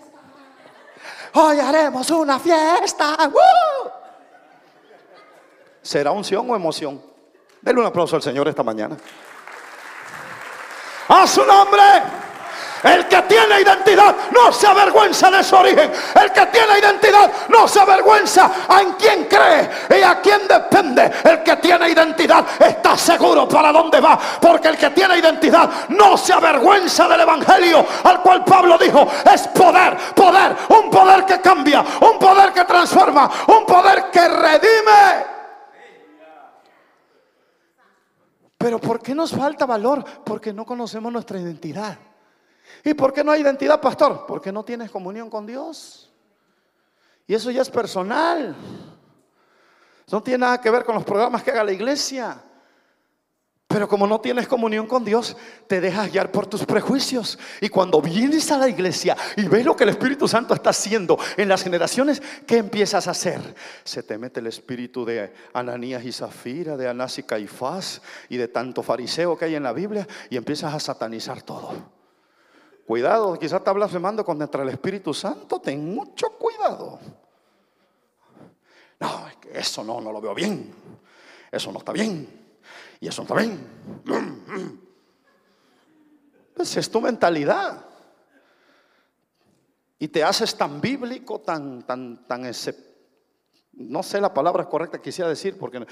hoy 1.34 1.60
haremos 1.60 2.10
una 2.12 2.39
fiesta, 2.39 3.32
¿será 5.82 6.12
unción 6.12 6.49
o 6.49 6.55
emoción? 6.55 7.01
Denle 7.62 7.82
un 7.82 7.88
aplauso 7.88 8.15
al 8.15 8.21
Señor 8.21 8.47
esta 8.47 8.63
mañana. 8.63 8.97
A 11.10 11.27
su 11.27 11.43
nombre. 11.43 12.28
El 12.83 13.07
que 13.07 13.21
tiene 13.23 13.61
identidad 13.61 14.15
no 14.31 14.51
se 14.51 14.67
avergüenza 14.67 15.29
de 15.29 15.43
su 15.43 15.55
origen. 15.55 15.91
El 16.15 16.31
que 16.31 16.45
tiene 16.47 16.79
identidad 16.79 17.31
no 17.49 17.67
se 17.67 17.79
avergüenza 17.79 18.49
en 18.79 18.93
quien 18.93 19.25
cree 19.25 19.69
y 19.99 20.03
a 20.03 20.21
quien 20.21 20.47
depende. 20.47 21.11
El 21.23 21.43
que 21.43 21.57
tiene 21.57 21.89
identidad 21.89 22.45
está 22.59 22.97
seguro 22.97 23.47
para 23.47 23.71
dónde 23.71 23.99
va. 23.99 24.17
Porque 24.39 24.69
el 24.69 24.77
que 24.77 24.89
tiene 24.91 25.17
identidad 25.17 25.69
no 25.89 26.17
se 26.17 26.33
avergüenza 26.33 27.07
del 27.07 27.21
Evangelio 27.21 27.85
al 28.03 28.21
cual 28.21 28.43
Pablo 28.43 28.77
dijo 28.77 29.07
es 29.31 29.47
poder, 29.49 29.97
poder, 30.15 30.55
un 30.69 30.89
poder 30.89 31.25
que 31.25 31.41
cambia, 31.41 31.83
un 32.01 32.17
poder 32.17 32.53
que 32.53 32.63
transforma, 32.63 33.29
un 33.47 33.65
poder 33.65 34.09
que 34.11 34.27
redime. 34.27 35.39
Pero 38.57 38.79
¿por 38.79 39.01
qué 39.01 39.15
nos 39.15 39.31
falta 39.31 39.65
valor? 39.65 40.03
Porque 40.23 40.51
no 40.51 40.65
conocemos 40.65 41.11
nuestra 41.11 41.39
identidad. 41.39 41.97
¿Y 42.84 42.93
por 42.93 43.13
qué 43.13 43.23
no 43.23 43.32
hay 43.32 43.41
identidad, 43.41 43.82
pastor? 43.82 44.25
Porque 44.27 44.51
no 44.51 44.63
tienes 44.63 44.91
comunión 44.91 45.29
con 45.29 45.45
Dios. 45.45 46.12
Y 47.27 47.34
eso 47.34 47.51
ya 47.51 47.62
es 47.62 47.69
personal. 47.69 48.55
No 50.12 50.23
tiene 50.23 50.39
nada 50.39 50.60
que 50.60 50.71
ver 50.71 50.84
con 50.84 50.95
los 50.95 51.03
programas 51.03 51.43
que 51.43 51.51
haga 51.51 51.63
la 51.63 51.71
iglesia. 51.71 52.41
Pero 53.69 53.88
como 53.88 54.08
no 54.08 54.19
tienes 54.19 54.47
comunión 54.47 54.88
con 54.88 55.05
Dios, 55.05 55.38
te 55.67 55.79
dejas 55.79 56.12
guiar 56.12 56.32
por 56.32 56.47
tus 56.47 56.65
prejuicios. 56.65 57.38
Y 57.62 57.69
cuando 57.69 58.01
vienes 58.01 58.49
a 58.49 58.58
la 58.58 58.67
iglesia 58.67 59.15
y 59.38 59.43
ves 59.43 59.63
lo 59.63 59.75
que 59.75 59.84
el 59.84 59.91
Espíritu 59.91 60.27
Santo 60.27 60.55
está 60.55 60.71
haciendo 60.71 61.19
en 61.38 61.47
las 61.47 61.62
generaciones, 61.62 62.19
¿qué 62.47 62.58
empiezas 62.58 63.08
a 63.08 63.12
hacer? 63.12 63.39
Se 63.84 64.01
te 64.01 64.17
mete 64.17 64.39
el 64.39 64.47
espíritu 64.47 65.05
de 65.05 65.32
Ananías 65.53 66.03
y 66.03 66.12
Zafira, 66.12 66.77
de 66.77 66.89
Anás 66.89 67.19
y 67.19 67.23
Caifás 67.23 68.01
y 68.27 68.38
de 68.38 68.47
tanto 68.47 68.82
fariseo 68.82 69.38
que 69.38 69.45
hay 69.45 69.53
en 69.53 69.63
la 69.63 69.73
Biblia 69.73 70.08
y 70.32 70.38
empiezas 70.38 70.73
a 70.73 70.79
satanizar 70.79 71.43
todo. 71.43 71.98
Cuidado, 72.89 73.38
quizás 73.38 73.60
está 73.60 73.71
blasfemando 73.71 74.25
contra 74.25 74.63
el 74.63 74.69
Espíritu 74.69 75.13
Santo. 75.13 75.62
Ten 75.62 75.93
mucho 75.93 76.32
cuidado. 76.32 76.99
No, 78.99 79.28
es 79.28 79.36
que 79.36 79.60
eso 79.60 79.84
no, 79.84 80.02
no 80.02 80.12
lo 80.12 80.19
veo 80.19 80.34
bien. 80.34 80.73
Eso 81.52 81.71
no 81.71 81.78
está 81.78 81.91
bien. 81.91 82.28
Y 82.99 83.08
eso 83.08 83.21
no 83.21 83.28
está 83.28 83.36
bien. 83.36 84.80
Pues 86.56 86.75
es 86.78 86.89
tu 86.89 86.99
mentalidad. 86.99 87.86
Y 89.99 90.08
te 90.08 90.23
haces 90.23 90.58
tan 90.58 90.82
bíblico, 90.82 91.41
tan, 91.41 91.84
tan, 91.84 92.25
tan, 92.25 92.52
no 93.73 94.02
sé 94.02 94.19
la 94.19 94.34
palabra 94.34 94.67
correcta 94.67 94.97
que 94.97 95.04
quisiera 95.04 95.30
decir, 95.30 95.60
porque 95.60 95.86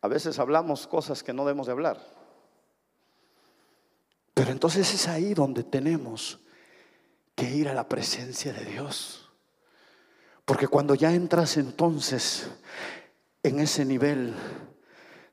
a 0.00 0.06
veces 0.06 0.38
hablamos 0.38 0.86
cosas 0.86 1.20
que 1.24 1.32
no 1.32 1.44
debemos 1.44 1.66
de 1.66 1.72
hablar. 1.72 2.21
Pero 4.34 4.50
entonces 4.50 4.92
es 4.94 5.08
ahí 5.08 5.34
donde 5.34 5.62
tenemos 5.62 6.40
que 7.34 7.50
ir 7.50 7.68
a 7.68 7.74
la 7.74 7.88
presencia 7.88 8.52
de 8.52 8.64
Dios. 8.64 9.30
Porque 10.44 10.68
cuando 10.68 10.94
ya 10.94 11.12
entras 11.12 11.56
entonces 11.56 12.50
en 13.42 13.60
ese 13.60 13.84
nivel 13.84 14.34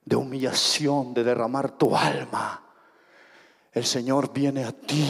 de 0.06 0.16
humillación, 0.16 1.14
de 1.14 1.24
derramar 1.24 1.78
tu 1.78 1.96
alma, 1.96 2.69
el 3.74 3.86
Señor 3.86 4.34
viene 4.34 4.64
a 4.64 4.72
ti 4.72 5.06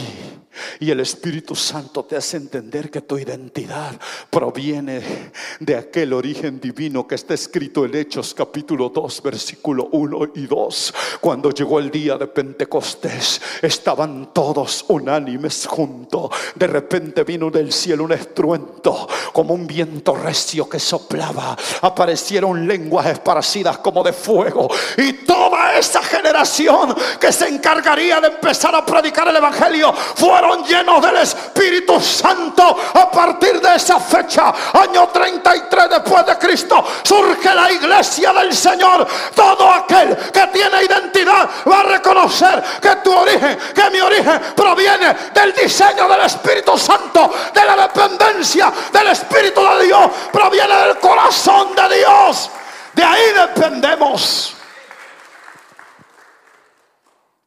y 0.80 0.90
el 0.90 1.00
Espíritu 1.00 1.54
Santo 1.54 2.04
te 2.04 2.16
hace 2.16 2.36
entender 2.36 2.90
que 2.90 3.00
tu 3.00 3.18
identidad 3.18 3.98
proviene 4.28 5.30
de 5.60 5.76
aquel 5.76 6.12
origen 6.12 6.60
divino 6.60 7.06
que 7.06 7.14
está 7.14 7.34
escrito 7.34 7.84
en 7.84 7.94
Hechos 7.94 8.34
capítulo 8.34 8.90
2, 8.90 9.22
versículo 9.22 9.88
1 9.92 10.32
y 10.34 10.46
2. 10.46 10.94
Cuando 11.20 11.50
llegó 11.50 11.78
el 11.78 11.90
día 11.90 12.16
de 12.18 12.26
Pentecostés, 12.26 13.40
estaban 13.62 14.32
todos 14.34 14.84
unánimes 14.88 15.66
juntos. 15.66 16.30
De 16.54 16.66
repente 16.66 17.24
vino 17.24 17.50
del 17.50 17.72
cielo 17.72 18.04
un 18.04 18.12
estruendo, 18.12 19.08
como 19.32 19.54
un 19.54 19.66
viento 19.66 20.14
recio 20.14 20.68
que 20.68 20.78
soplaba. 20.78 21.56
Aparecieron 21.82 22.66
lenguas 22.66 23.06
esparcidas 23.06 23.78
como 23.78 24.02
de 24.02 24.12
fuego. 24.12 24.68
Y 24.98 25.24
toda 25.60 25.78
esa 25.78 26.02
generación 26.02 26.96
que 27.18 27.32
se 27.32 27.48
encargaría 27.48 28.20
de 28.20 28.28
empezar 28.28 28.74
a 28.74 28.84
predicar 28.84 29.28
el 29.28 29.36
Evangelio, 29.36 29.92
fueron 29.92 30.64
llenos 30.64 31.02
del 31.02 31.16
Espíritu 31.16 32.00
Santo. 32.00 32.76
A 32.94 33.10
partir 33.10 33.60
de 33.60 33.74
esa 33.74 33.98
fecha, 34.00 34.52
año 34.72 35.08
33 35.08 35.90
después 35.90 36.26
de 36.26 36.38
Cristo, 36.38 36.84
surge 37.02 37.54
la 37.54 37.70
iglesia 37.70 38.32
del 38.32 38.54
Señor. 38.54 39.06
Todo 39.34 39.70
aquel 39.70 40.16
que 40.32 40.46
tiene 40.48 40.84
identidad 40.84 41.48
va 41.70 41.80
a 41.80 41.84
reconocer 41.84 42.62
que 42.80 42.96
tu 42.96 43.12
origen, 43.12 43.58
que 43.74 43.90
mi 43.90 44.00
origen 44.00 44.40
proviene 44.56 45.14
del 45.34 45.52
diseño 45.54 46.08
del 46.08 46.22
Espíritu 46.22 46.78
Santo, 46.78 47.32
de 47.52 47.64
la 47.64 47.76
dependencia 47.76 48.72
del 48.92 49.08
Espíritu 49.08 49.60
de 49.60 49.86
Dios, 49.86 50.10
proviene 50.32 50.74
del 50.74 50.98
corazón 50.98 51.74
de 51.74 51.96
Dios. 51.98 52.50
De 52.94 53.04
ahí 53.04 53.32
dependemos. 53.32 54.59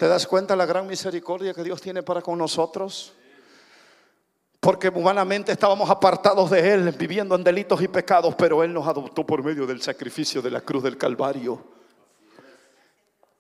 ¿Te 0.04 0.10
das 0.10 0.28
cuenta 0.28 0.54
la 0.54 0.66
gran 0.66 0.86
misericordia 0.86 1.54
que 1.54 1.64
Dios 1.64 1.82
tiene 1.82 2.04
para 2.04 2.22
con 2.22 2.38
nosotros? 2.38 3.14
Porque 4.60 4.90
humanamente 4.90 5.54
estábamos 5.54 5.90
apartados 5.90 6.50
de 6.50 6.74
Él, 6.74 6.92
viviendo 6.92 7.36
en 7.36 7.44
delitos 7.46 7.82
y 7.82 7.88
pecados, 7.88 8.36
pero 8.36 8.62
Él 8.66 8.74
nos 8.74 8.86
adoptó 8.86 9.26
por 9.26 9.42
medio 9.42 9.66
del 9.66 9.82
sacrificio 9.82 10.42
de 10.42 10.52
la 10.52 10.60
cruz 10.60 10.84
del 10.84 10.98
Calvario. 10.98 11.64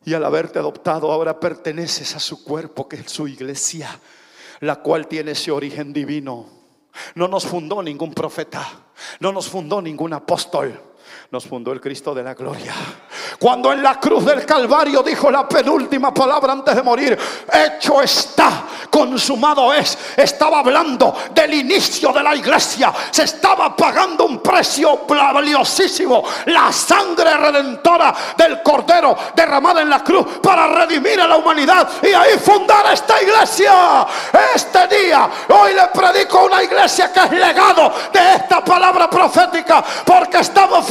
Y 0.05 0.13
al 0.13 0.23
haberte 0.23 0.57
adoptado, 0.57 1.11
ahora 1.11 1.37
perteneces 1.37 2.15
a 2.15 2.21
su 2.21 2.45
cuerpo, 2.45 2.87
que 2.87 2.95
es 2.95 3.11
su 3.11 3.27
iglesia, 3.27 3.99
la 4.61 4.77
cual 4.77 5.09
tiene 5.09 5.31
ese 5.31 5.51
origen 5.51 5.91
divino. 5.91 6.45
No 7.15 7.27
nos 7.27 7.45
fundó 7.45 7.83
ningún 7.83 8.13
profeta, 8.13 8.65
no 9.19 9.33
nos 9.33 9.49
fundó 9.49 9.81
ningún 9.81 10.13
apóstol 10.13 10.79
nos 11.33 11.47
fundó 11.47 11.71
el 11.71 11.81
Cristo 11.81 12.13
de 12.13 12.21
la 12.21 12.35
gloria. 12.35 12.75
Cuando 13.39 13.73
en 13.73 13.81
la 13.81 13.99
cruz 13.99 14.23
del 14.23 14.45
Calvario 14.45 15.01
dijo 15.01 15.31
la 15.31 15.49
penúltima 15.49 16.13
palabra 16.13 16.53
antes 16.53 16.75
de 16.75 16.83
morir, 16.83 17.17
hecho 17.51 18.03
está, 18.03 18.65
consumado 18.87 19.73
es, 19.73 19.97
estaba 20.15 20.59
hablando 20.59 21.15
del 21.33 21.55
inicio 21.55 22.13
de 22.13 22.21
la 22.21 22.35
iglesia, 22.35 22.93
se 23.09 23.23
estaba 23.23 23.75
pagando 23.75 24.25
un 24.25 24.43
precio 24.43 25.07
valiosísimo, 25.07 26.23
la 26.45 26.71
sangre 26.71 27.35
redentora 27.35 28.13
del 28.37 28.61
Cordero 28.61 29.17
derramada 29.35 29.81
en 29.81 29.89
la 29.89 30.03
cruz 30.03 30.37
para 30.39 30.67
redimir 30.67 31.19
a 31.19 31.27
la 31.27 31.37
humanidad 31.37 31.89
y 32.03 32.13
ahí 32.13 32.37
fundar 32.37 32.93
esta 32.93 33.19
iglesia. 33.19 34.05
Este 34.53 34.87
día, 34.87 35.27
hoy 35.49 35.73
le 35.73 35.87
predico 35.87 36.37
a 36.37 36.43
una 36.43 36.63
iglesia 36.63 37.11
que 37.11 37.21
es 37.21 37.31
legado 37.31 37.91
de 38.13 38.35
esta 38.35 38.63
palabra 38.63 39.09
profética, 39.09 39.83
porque 40.05 40.37
estamos 40.37 40.85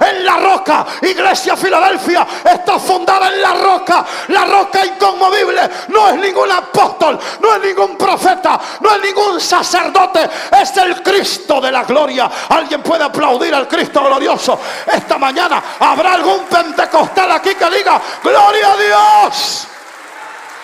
en 0.00 0.24
la 0.24 0.36
roca. 0.36 0.86
Iglesia 1.02 1.56
Filadelfia 1.56 2.26
está 2.44 2.78
fundada 2.78 3.28
en 3.32 3.42
la 3.42 3.54
roca. 3.54 4.04
La 4.28 4.44
roca 4.44 4.84
inconmovible 4.84 5.70
no 5.88 6.08
es 6.08 6.16
ningún 6.16 6.50
apóstol, 6.50 7.18
no 7.40 7.54
es 7.54 7.62
ningún 7.62 7.96
profeta, 7.96 8.60
no 8.80 8.94
es 8.94 9.02
ningún 9.02 9.40
sacerdote. 9.40 10.28
Es 10.60 10.76
el 10.76 11.02
Cristo 11.02 11.60
de 11.60 11.72
la 11.72 11.84
gloria. 11.84 12.30
Alguien 12.48 12.82
puede 12.82 13.04
aplaudir 13.04 13.54
al 13.54 13.68
Cristo 13.68 14.02
glorioso. 14.02 14.58
Esta 14.86 15.18
mañana 15.18 15.62
habrá 15.78 16.14
algún 16.14 16.44
pentecostal 16.44 17.32
aquí 17.32 17.54
que 17.54 17.70
diga, 17.70 18.00
gloria 18.22 18.72
a 18.72 18.76
Dios. 18.76 19.66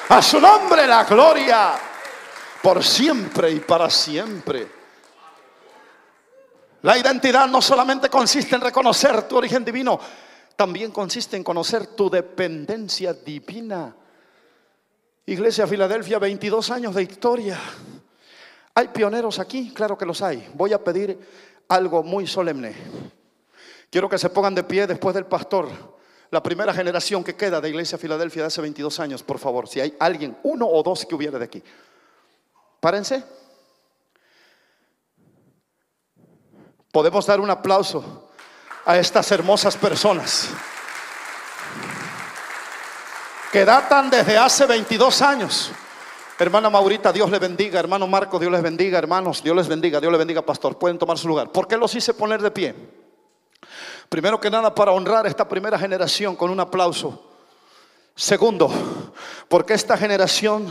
A 0.09 0.23
su 0.23 0.41
nombre 0.41 0.87
la 0.87 1.05
gloria. 1.05 1.73
Por 2.63 2.83
siempre 2.83 3.51
y 3.51 3.61
para 3.61 3.89
siempre. 3.89 4.78
La 6.83 6.97
identidad 6.97 7.49
no 7.49 7.61
solamente 7.61 8.09
consiste 8.09 8.55
en 8.55 8.61
reconocer 8.61 9.23
tu 9.23 9.37
origen 9.37 9.65
divino, 9.65 9.99
también 10.55 10.93
consiste 10.93 11.37
en 11.37 11.43
conocer 11.43 11.89
tu 11.89 12.09
dependencia 12.09 13.13
divina. 13.13 13.95
Iglesia 15.27 15.67
Filadelfia, 15.67 16.19
22 16.19 16.71
años 16.71 16.95
de 16.95 17.03
historia. 17.03 17.59
¿Hay 18.75 18.89
pioneros 18.89 19.41
aquí? 19.41 19.73
Claro 19.75 19.99
que 19.99 20.07
los 20.07 20.23
hay. 20.23 20.49
Voy 20.55 20.73
a 20.73 20.83
pedir 20.83 21.19
algo 21.69 22.03
muy 22.03 22.27
solemne. 22.27 22.75
Quiero 23.91 24.09
que 24.09 24.19
se 24.19 24.31
pongan 24.31 24.55
de 24.55 24.63
pie 24.63 24.87
después 24.87 25.15
del 25.15 25.27
pastor. 25.27 25.69
La 26.31 26.43
primera 26.43 26.73
generación 26.73 27.25
que 27.25 27.35
queda 27.35 27.61
de 27.61 27.71
Iglesia 27.71 27.99
Filadelfia 27.99 28.43
de 28.43 28.49
hace 28.49 28.61
22 28.61 29.01
años, 29.01 29.23
por 29.23 29.39
favor. 29.39 29.69
Si 29.69 29.81
hay 29.81 29.97
alguien, 29.99 30.37
uno 30.45 30.67
o 30.69 30.83
dos 30.83 31.05
que 31.07 31.15
hubiera 31.15 31.39
de 31.39 31.45
aquí. 31.45 31.63
Párense. 32.81 33.25
Podemos 36.93 37.27
dar 37.27 37.41
un 37.41 37.51
aplauso 37.51 38.31
a 38.85 38.97
estas 38.97 39.31
hermosas 39.33 39.77
personas 39.77 40.49
que 43.53 43.65
datan 43.65 44.11
desde 44.11 44.39
hace 44.39 44.67
22 44.67 45.23
años. 45.23 45.71
Hermana 46.39 46.71
Maurita, 46.71 47.13
Dios 47.13 47.31
le 47.31 47.39
bendiga. 47.39 47.81
Hermano 47.81 48.07
Marco, 48.07 48.39
Dios 48.39 48.53
les 48.53 48.63
bendiga. 48.63 48.99
Hermanos, 48.99 49.43
Dios 49.43 49.57
les 49.57 49.69
bendiga. 49.69 50.01
Dios 50.01 50.13
les 50.13 50.19
bendiga, 50.19 50.43
pastor. 50.43 50.79
Pueden 50.79 50.99
tomar 50.99 51.19
su 51.19 51.29
lugar. 51.29 51.51
¿Por 51.51 51.67
qué 51.67 51.77
los 51.77 51.95
hice 51.95 52.15
poner 52.15 52.41
de 52.41 52.51
pie? 52.51 52.75
Primero 54.09 54.41
que 54.41 54.51
nada, 54.51 54.75
para 54.75 54.93
honrar 54.93 55.27
a 55.27 55.29
esta 55.29 55.49
primera 55.49 55.79
generación 55.79 56.37
con 56.37 56.51
un 56.51 56.61
aplauso. 56.61 57.25
Segundo, 58.15 58.71
porque 59.49 59.75
esta 59.75 59.97
generación 59.97 60.67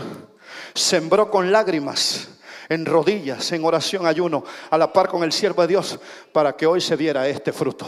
sembró 0.74 1.30
con 1.30 1.52
lágrimas, 1.52 2.30
en 2.70 2.86
rodillas, 2.86 3.52
en 3.52 3.64
oración, 3.64 4.06
ayuno, 4.06 4.44
a 4.70 4.78
la 4.78 4.92
par 4.92 5.08
con 5.08 5.24
el 5.24 5.32
siervo 5.32 5.62
de 5.62 5.70
Dios, 5.70 6.00
para 6.32 6.56
que 6.56 6.66
hoy 6.66 6.82
se 6.82 6.96
viera 6.96 7.28
este 7.28 7.54
fruto. 7.54 7.86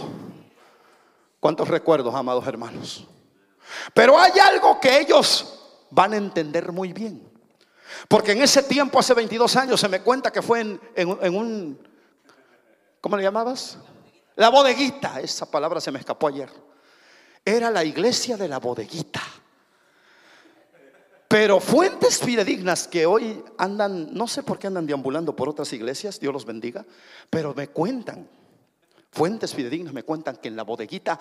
¿Cuántos 1.39 1.67
recuerdos, 1.67 2.13
amados 2.15 2.45
hermanos? 2.47 3.07
Pero 3.93 4.19
hay 4.19 4.31
algo 4.39 4.79
que 4.79 4.99
ellos 4.99 5.85
van 5.89 6.13
a 6.13 6.17
entender 6.17 6.71
muy 6.71 6.93
bien. 6.93 7.27
Porque 8.07 8.33
en 8.33 8.41
ese 8.41 8.63
tiempo, 8.63 8.99
hace 8.99 9.13
22 9.13 9.55
años, 9.55 9.79
se 9.79 9.87
me 9.87 10.01
cuenta 10.01 10.31
que 10.31 10.41
fue 10.41 10.61
en, 10.61 10.79
en 10.95 11.35
un, 11.35 11.87
¿cómo 13.01 13.17
le 13.17 13.23
llamabas? 13.23 13.77
La 14.35 14.49
bodeguita, 14.49 15.19
esa 15.19 15.49
palabra 15.49 15.81
se 15.81 15.91
me 15.91 15.99
escapó 15.99 16.27
ayer. 16.27 16.49
Era 17.43 17.69
la 17.71 17.83
iglesia 17.83 18.37
de 18.37 18.47
la 18.47 18.59
bodeguita. 18.59 19.21
Pero 21.29 21.59
fuentes 21.59 22.17
fidedignas 22.17 22.87
que 22.87 23.05
hoy 23.05 23.43
andan, 23.59 24.11
no 24.15 24.27
sé 24.27 24.41
por 24.41 24.57
qué 24.57 24.65
andan 24.65 24.87
deambulando 24.87 25.35
por 25.35 25.47
otras 25.47 25.71
iglesias, 25.73 26.19
Dios 26.19 26.33
los 26.33 26.43
bendiga, 26.43 26.83
pero 27.29 27.53
me 27.53 27.67
cuentan, 27.67 28.27
fuentes 29.11 29.53
fidedignas 29.53 29.93
me 29.93 30.01
cuentan 30.01 30.37
que 30.37 30.47
en 30.47 30.55
la 30.55 30.63
bodeguita 30.63 31.19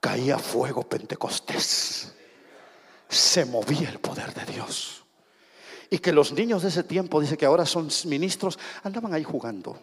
caía 0.00 0.38
fuego 0.38 0.88
pentecostés. 0.88 2.14
Se 3.10 3.44
movía 3.44 3.90
el 3.90 3.98
poder 3.98 4.32
de 4.32 4.50
Dios. 4.50 5.04
Y 5.90 5.98
que 5.98 6.12
los 6.12 6.32
niños 6.32 6.62
de 6.62 6.70
ese 6.70 6.82
tiempo, 6.82 7.20
dice 7.20 7.36
que 7.36 7.44
ahora 7.44 7.66
son 7.66 7.90
ministros, 8.06 8.58
andaban 8.82 9.12
ahí 9.12 9.22
jugando. 9.22 9.78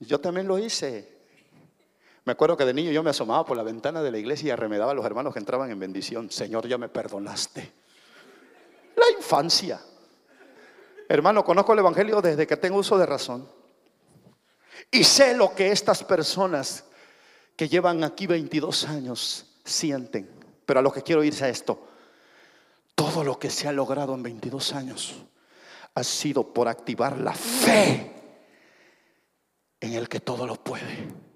Yo 0.00 0.20
también 0.20 0.48
lo 0.48 0.58
hice. 0.58 1.17
Me 2.28 2.32
acuerdo 2.32 2.58
que 2.58 2.66
de 2.66 2.74
niño 2.74 2.90
yo 2.90 3.02
me 3.02 3.08
asomaba 3.08 3.42
por 3.46 3.56
la 3.56 3.62
ventana 3.62 4.02
de 4.02 4.10
la 4.10 4.18
iglesia 4.18 4.48
y 4.48 4.50
arremedaba 4.50 4.92
a 4.92 4.94
los 4.94 5.06
hermanos 5.06 5.32
que 5.32 5.38
entraban 5.38 5.70
en 5.70 5.78
bendición. 5.78 6.30
Señor, 6.30 6.68
ya 6.68 6.76
me 6.76 6.90
perdonaste. 6.90 7.72
La 8.96 9.16
infancia. 9.16 9.80
Hermano, 11.08 11.42
conozco 11.42 11.72
el 11.72 11.78
Evangelio 11.78 12.20
desde 12.20 12.46
que 12.46 12.58
tengo 12.58 12.76
uso 12.76 12.98
de 12.98 13.06
razón. 13.06 13.48
Y 14.90 15.04
sé 15.04 15.34
lo 15.34 15.54
que 15.54 15.72
estas 15.72 16.04
personas 16.04 16.84
que 17.56 17.66
llevan 17.66 18.04
aquí 18.04 18.26
22 18.26 18.84
años 18.88 19.46
sienten. 19.64 20.30
Pero 20.66 20.80
a 20.80 20.82
lo 20.82 20.92
que 20.92 21.00
quiero 21.00 21.24
irse 21.24 21.46
a 21.46 21.48
esto. 21.48 21.88
Todo 22.94 23.24
lo 23.24 23.38
que 23.38 23.48
se 23.48 23.68
ha 23.68 23.72
logrado 23.72 24.14
en 24.14 24.22
22 24.22 24.74
años 24.74 25.14
ha 25.94 26.04
sido 26.04 26.52
por 26.52 26.68
activar 26.68 27.16
la 27.16 27.32
fe 27.32 28.12
en 29.80 29.94
el 29.94 30.10
que 30.10 30.20
todo 30.20 30.46
lo 30.46 30.62
puede. 30.62 31.27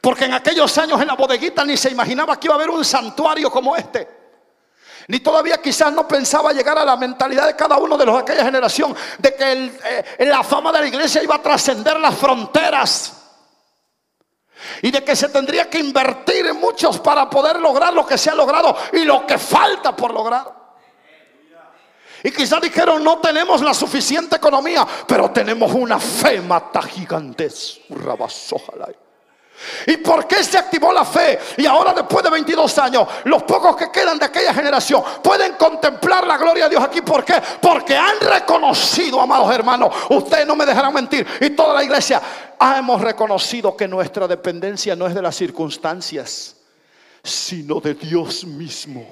Porque 0.00 0.24
en 0.24 0.34
aquellos 0.34 0.76
años 0.78 1.00
en 1.00 1.06
la 1.06 1.14
bodeguita 1.14 1.64
ni 1.64 1.76
se 1.76 1.90
imaginaba 1.90 2.38
que 2.38 2.46
iba 2.46 2.54
a 2.54 2.58
haber 2.58 2.70
un 2.70 2.84
santuario 2.84 3.50
como 3.50 3.76
este. 3.76 4.22
Ni 5.08 5.20
todavía 5.20 5.60
quizás 5.60 5.92
no 5.92 6.06
pensaba 6.06 6.52
llegar 6.52 6.78
a 6.78 6.84
la 6.84 6.96
mentalidad 6.96 7.46
de 7.46 7.56
cada 7.56 7.76
uno 7.76 7.96
de 7.96 8.06
los 8.06 8.14
de 8.16 8.20
aquella 8.22 8.44
generación 8.44 8.94
de 9.18 9.34
que 9.34 9.72
eh, 9.84 10.26
la 10.26 10.42
fama 10.44 10.72
de 10.72 10.80
la 10.80 10.86
iglesia 10.86 11.22
iba 11.22 11.36
a 11.36 11.42
trascender 11.42 11.98
las 11.98 12.16
fronteras. 12.16 13.18
Y 14.80 14.90
de 14.92 15.02
que 15.02 15.16
se 15.16 15.28
tendría 15.28 15.68
que 15.68 15.78
invertir 15.78 16.46
en 16.46 16.56
muchos 16.60 17.00
para 17.00 17.28
poder 17.28 17.58
lograr 17.58 17.92
lo 17.92 18.06
que 18.06 18.16
se 18.16 18.30
ha 18.30 18.34
logrado 18.34 18.76
y 18.92 19.04
lo 19.04 19.26
que 19.26 19.38
falta 19.38 19.94
por 19.94 20.14
lograr. 20.14 20.62
Y 22.24 22.30
quizás 22.30 22.60
dijeron, 22.60 23.02
no 23.02 23.18
tenemos 23.18 23.60
la 23.62 23.74
suficiente 23.74 24.36
economía, 24.36 24.86
pero 25.06 25.32
tenemos 25.32 25.72
una 25.74 25.98
fe 25.98 26.40
mata 26.40 26.80
gigantes. 26.82 27.80
¿Y 29.86 29.98
por 29.98 30.26
qué 30.26 30.42
se 30.42 30.58
activó 30.58 30.92
la 30.92 31.04
fe? 31.04 31.38
Y 31.56 31.66
ahora 31.66 31.92
después 31.92 32.22
de 32.24 32.30
22 32.30 32.78
años, 32.78 33.06
los 33.24 33.42
pocos 33.44 33.76
que 33.76 33.90
quedan 33.90 34.18
de 34.18 34.26
aquella 34.26 34.52
generación 34.52 35.02
pueden 35.22 35.54
contemplar 35.54 36.26
la 36.26 36.36
gloria 36.36 36.64
de 36.64 36.70
Dios 36.70 36.84
aquí. 36.84 37.00
¿Por 37.00 37.24
qué? 37.24 37.34
Porque 37.60 37.96
han 37.96 38.20
reconocido, 38.20 39.20
amados 39.20 39.52
hermanos, 39.54 39.94
ustedes 40.10 40.46
no 40.46 40.56
me 40.56 40.66
dejarán 40.66 40.92
mentir, 40.92 41.26
y 41.40 41.50
toda 41.50 41.74
la 41.74 41.84
iglesia, 41.84 42.20
hemos 42.76 43.00
reconocido 43.00 43.76
que 43.76 43.88
nuestra 43.88 44.28
dependencia 44.28 44.94
no 44.96 45.06
es 45.06 45.14
de 45.14 45.22
las 45.22 45.36
circunstancias, 45.36 46.56
sino 47.22 47.80
de 47.80 47.94
Dios 47.94 48.44
mismo. 48.44 49.06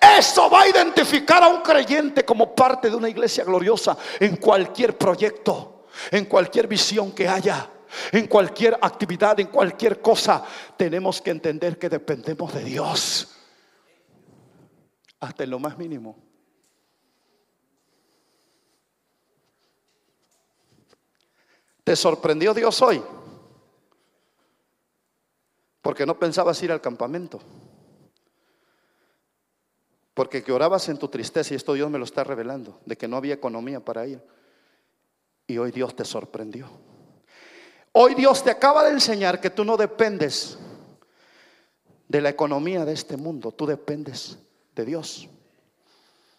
Eso 0.00 0.50
va 0.50 0.62
a 0.62 0.68
identificar 0.68 1.42
a 1.42 1.48
un 1.48 1.60
creyente 1.60 2.24
como 2.24 2.54
parte 2.54 2.90
de 2.90 2.96
una 2.96 3.08
iglesia 3.08 3.44
gloriosa 3.44 3.96
en 4.20 4.36
cualquier 4.36 4.96
proyecto, 4.98 5.86
en 6.10 6.26
cualquier 6.26 6.66
visión 6.66 7.12
que 7.12 7.28
haya. 7.28 7.70
En 8.12 8.26
cualquier 8.26 8.78
actividad, 8.80 9.38
en 9.40 9.48
cualquier 9.48 10.00
cosa, 10.00 10.44
tenemos 10.76 11.20
que 11.20 11.30
entender 11.30 11.78
que 11.78 11.88
dependemos 11.88 12.52
de 12.54 12.64
Dios. 12.64 13.34
Hasta 15.20 15.44
en 15.44 15.50
lo 15.50 15.58
más 15.58 15.78
mínimo. 15.78 16.16
¿Te 21.84 21.94
sorprendió 21.96 22.54
Dios 22.54 22.80
hoy? 22.80 23.02
Porque 25.82 26.06
no 26.06 26.18
pensabas 26.18 26.62
ir 26.62 26.72
al 26.72 26.80
campamento. 26.80 27.40
Porque 30.14 30.42
que 30.42 30.52
orabas 30.52 30.88
en 30.88 30.98
tu 30.98 31.08
tristeza, 31.08 31.52
y 31.52 31.56
esto 31.56 31.74
Dios 31.74 31.90
me 31.90 31.98
lo 31.98 32.04
está 32.04 32.24
revelando, 32.24 32.80
de 32.86 32.96
que 32.96 33.06
no 33.06 33.16
había 33.16 33.34
economía 33.34 33.84
para 33.84 34.06
ir. 34.06 34.22
Y 35.46 35.58
hoy 35.58 35.72
Dios 35.72 35.94
te 35.94 36.04
sorprendió. 36.04 36.70
Hoy 37.96 38.16
Dios 38.16 38.42
te 38.42 38.50
acaba 38.50 38.82
de 38.82 38.90
enseñar 38.90 39.40
que 39.40 39.50
tú 39.50 39.64
no 39.64 39.76
dependes 39.76 40.58
de 42.08 42.20
la 42.20 42.28
economía 42.28 42.84
de 42.84 42.92
este 42.92 43.16
mundo, 43.16 43.52
tú 43.52 43.66
dependes 43.66 44.36
de 44.74 44.84
Dios. 44.84 45.28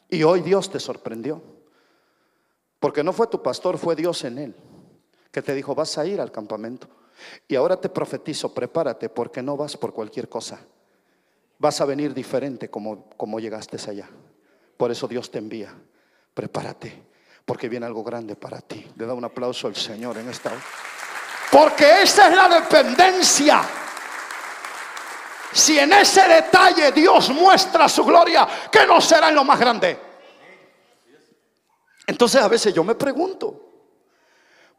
Y 0.10 0.24
hoy 0.24 0.42
Dios 0.42 0.70
te 0.70 0.82
sorprendió. 0.82 1.42
Porque 2.78 3.06
no 3.06 3.14
fue 3.14 3.28
tu 3.28 3.42
pastor, 3.42 3.78
fue 3.78 3.96
Dios 3.96 4.26
en 4.26 4.38
él, 4.38 4.56
que 5.32 5.42
te 5.42 5.56
dijo, 5.56 5.74
vas 5.74 5.98
a 5.98 6.06
ir 6.06 6.20
al 6.20 6.30
campamento. 6.30 6.90
Y 7.48 7.56
ahora 7.56 7.80
te 7.80 7.88
profetizo, 7.88 8.54
prepárate 8.54 9.08
porque 9.08 9.42
no 9.42 9.56
vas 9.56 9.78
por 9.78 9.94
cualquier 9.94 10.28
cosa. 10.28 10.60
Vas 11.58 11.80
a 11.80 11.86
venir 11.86 12.14
diferente 12.14 12.70
como, 12.70 13.08
como 13.16 13.40
llegaste 13.40 13.78
allá. 13.90 14.10
Por 14.76 14.92
eso 14.92 15.08
Dios 15.08 15.32
te 15.32 15.38
envía. 15.38 15.74
Prepárate, 16.34 17.02
porque 17.46 17.70
viene 17.70 17.86
algo 17.86 18.04
grande 18.04 18.36
para 18.36 18.60
ti. 18.60 18.86
Le 18.98 19.06
da 19.06 19.14
un 19.14 19.24
aplauso 19.24 19.68
al 19.68 19.76
Señor 19.78 20.18
en 20.18 20.28
esta 20.28 20.52
hora. 20.52 20.62
Porque 21.56 22.02
esa 22.02 22.28
es 22.28 22.36
la 22.36 22.50
dependencia. 22.50 23.64
Si 25.54 25.80
en 25.80 25.94
ese 25.94 26.28
detalle 26.28 26.92
Dios 26.92 27.30
muestra 27.30 27.88
su 27.88 28.04
gloria, 28.04 28.46
¿qué 28.70 28.86
no 28.86 29.00
será 29.00 29.30
en 29.30 29.36
lo 29.36 29.46
más 29.46 29.58
grande? 29.58 29.98
Entonces 32.08 32.42
a 32.42 32.50
veces 32.50 32.74
yo 32.74 32.84
me 32.84 32.96
pregunto, 32.96 33.88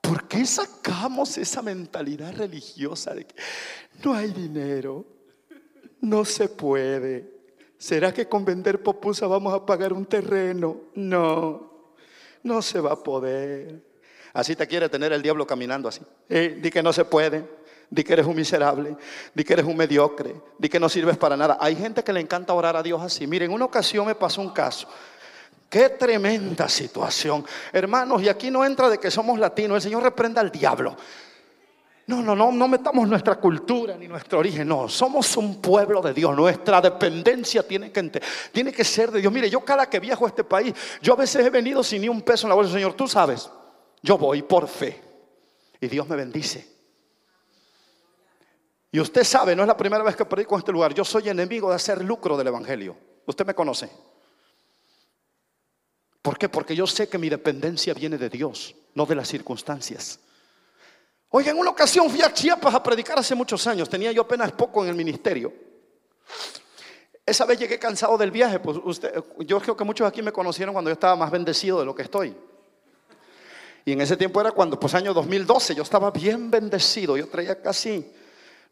¿por 0.03 0.29
qué 0.29 0.45
sacamos 0.45 1.39
esa 1.39 1.63
mentalidad 1.63 2.35
religiosa 2.35 3.15
de 3.15 3.27
que 3.27 3.37
no 4.05 4.13
hay 4.13 4.33
dinero, 4.33 5.07
no 6.03 6.27
se 6.27 6.51
puede? 6.51 7.37
¿Será 7.79 8.13
que 8.13 8.29
con 8.29 8.45
vender 8.45 8.83
popusa 8.83 9.27
vamos 9.27 9.55
a 9.55 9.65
pagar 9.65 9.95
un 9.95 10.05
terreno? 10.05 10.77
No, 10.95 11.95
no 12.43 12.61
se 12.61 12.81
va 12.81 12.93
a 12.93 13.03
poder. 13.03 13.96
Así 14.37 14.55
te 14.55 14.67
quiere 14.67 14.91
tener 14.91 15.15
el 15.15 15.23
diablo 15.23 15.47
caminando 15.47 15.89
así. 15.89 16.03
Eh, 16.29 16.59
di 16.61 16.71
que 16.71 16.83
no 16.83 16.93
se 16.93 17.07
puede, 17.07 17.43
di 17.89 18.05
que 18.05 18.13
eres 18.13 18.27
un 18.27 18.37
miserable, 18.37 18.95
di 19.35 19.45
que 19.45 19.55
eres 19.55 19.65
un 19.65 19.75
mediocre, 19.75 20.35
di 20.59 20.69
que 20.69 20.79
no 20.79 20.91
sirves 20.91 21.17
para 21.17 21.39
nada. 21.39 21.57
Hay 21.59 21.75
gente 21.75 22.05
que 22.05 22.13
le 22.13 22.21
encanta 22.21 22.53
orar 22.53 22.77
a 22.77 22.83
Dios 22.83 23.01
así. 23.01 23.27
Miren, 23.27 23.51
una 23.51 23.65
ocasión 23.65 24.07
me 24.07 24.15
pasó 24.15 24.43
un 24.43 24.51
caso. 24.51 24.89
Qué 25.71 25.89
tremenda 25.89 26.69
situación. 26.69 27.47
Hermanos, 27.73 28.23
y 28.23 28.29
aquí 28.29 28.51
no 28.51 28.63
entra 28.63 28.91
de 28.91 28.99
que 28.99 29.11
somos 29.11 29.39
latinos. 29.39 29.77
El 29.77 29.83
Señor 29.83 30.03
reprenda 30.03 30.43
al 30.43 30.51
diablo. 30.51 30.95
No, 32.09 32.21
no, 32.21 32.37
no, 32.37 32.53
no 32.53 32.69
metamos 32.69 33.09
nuestra 33.09 33.37
cultura 33.37 33.97
ni 33.97 34.07
nuestro 34.07 34.41
origen. 34.41 34.69
No, 34.69 34.87
somos 34.87 35.35
un 35.39 35.63
pueblo 35.63 36.03
de 36.03 36.13
Dios. 36.13 36.37
Nuestra 36.37 36.83
dependencia 36.83 37.67
tiene 37.67 37.91
que, 37.91 38.21
tiene 38.53 38.71
que 38.71 38.85
ser 38.85 39.11
de 39.13 39.23
Dios. 39.23 39.33
Mire, 39.33 39.49
yo 39.49 39.61
cada 39.61 39.89
que 39.89 39.99
viajo 39.99 40.27
a 40.27 40.29
este 40.29 40.45
país, 40.45 40.75
yo 41.01 41.15
a 41.15 41.17
veces 41.17 41.47
he 41.47 41.49
venido 41.49 41.83
sin 41.83 42.03
ni 42.03 42.11
un 42.11 42.21
peso 42.21 42.47
en 42.47 42.51
la 42.51 42.55
bolsa, 42.55 42.75
Señor, 42.75 42.93
tú 42.93 43.09
sabes. 43.09 43.51
Yo 44.07 44.17
voy 44.17 44.43
por 44.43 44.69
fe 44.69 45.03
y 45.81 45.89
Dios 45.89 46.09
me 46.09 46.15
bendice. 46.15 46.65
Y 48.93 49.01
usted 49.01 49.25
sabe, 49.25 49.57
no 49.57 49.63
es 49.63 49.67
la 49.67 49.77
primera 49.77 50.05
vez 50.05 50.15
que 50.15 50.25
predico 50.25 50.55
en 50.55 50.61
este 50.61 50.71
lugar, 50.71 50.95
yo 50.95 51.05
soy 51.05 51.29
enemigo 51.29 51.71
de 51.71 51.75
hacer 51.75 52.05
lucro 52.05 52.37
del 52.37 52.47
Evangelio. 52.47 52.97
Usted 53.27 53.45
me 53.45 53.53
conoce. 53.53 53.91
¿Por 56.23 56.39
qué? 56.39 56.49
Porque 56.49 56.77
yo 56.77 56.87
sé 56.87 57.09
que 57.09 57.19
mi 57.19 57.29
dependencia 57.29 57.95
viene 57.95 58.17
de 58.17 58.29
Dios, 58.29 58.77
no 58.95 59.07
de 59.07 59.17
las 59.17 59.27
circunstancias. 59.27 60.21
Oiga, 61.31 61.51
en 61.51 61.59
una 61.59 61.71
ocasión 61.71 62.09
fui 62.09 62.23
a 62.23 62.33
Chiapas 62.33 62.75
a 62.77 62.83
predicar 62.85 63.19
hace 63.19 63.35
muchos 63.35 63.67
años, 63.67 63.89
tenía 63.89 64.13
yo 64.13 64.23
apenas 64.23 64.53
poco 64.53 64.85
en 64.85 64.91
el 64.91 64.95
ministerio. 64.95 65.53
Esa 67.27 67.45
vez 67.45 67.59
llegué 67.59 67.77
cansado 67.81 68.17
del 68.17 68.31
viaje, 68.31 68.61
pues 68.61 68.79
usted, 68.85 69.13
yo 69.41 69.61
creo 69.61 69.77
que 69.77 69.83
muchos 69.83 70.07
aquí 70.07 70.23
me 70.23 70.31
conocieron 70.31 70.73
cuando 70.73 70.91
yo 70.91 70.95
estaba 70.95 71.17
más 71.17 71.33
bendecido 71.33 71.81
de 71.81 71.87
lo 71.87 71.93
que 71.93 72.03
estoy. 72.03 72.37
Y 73.87 73.93
en 73.93 74.01
ese 74.01 74.17
tiempo 74.17 74.41
era 74.41 74.51
cuando, 74.51 74.81
pues 74.81 74.95
año 74.95 75.15
2012, 75.15 75.77
yo 75.77 75.85
estaba 75.85 76.11
bien 76.11 76.51
bendecido, 76.51 77.17
yo 77.17 77.29
traía 77.29 77.63
casi, 77.63 78.05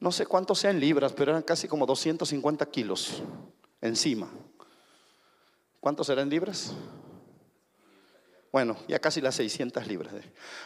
no 0.01 0.11
sé 0.11 0.27
cuántos 0.27 0.59
sean 0.59 0.81
libras, 0.81 1.13
pero 1.13 1.31
eran 1.31 1.45
casi 1.45 1.69
como 1.69 1.87
250 1.87 2.67
kilos 2.67 3.23
encima. 3.81 4.29
¿Cuántos 5.79 6.09
eran 6.09 6.29
libras? 6.29 6.73
Bueno, 8.51 8.77
ya 8.89 8.99
casi 8.99 9.21
las 9.21 9.37
600 9.37 9.87
libras. 9.87 10.13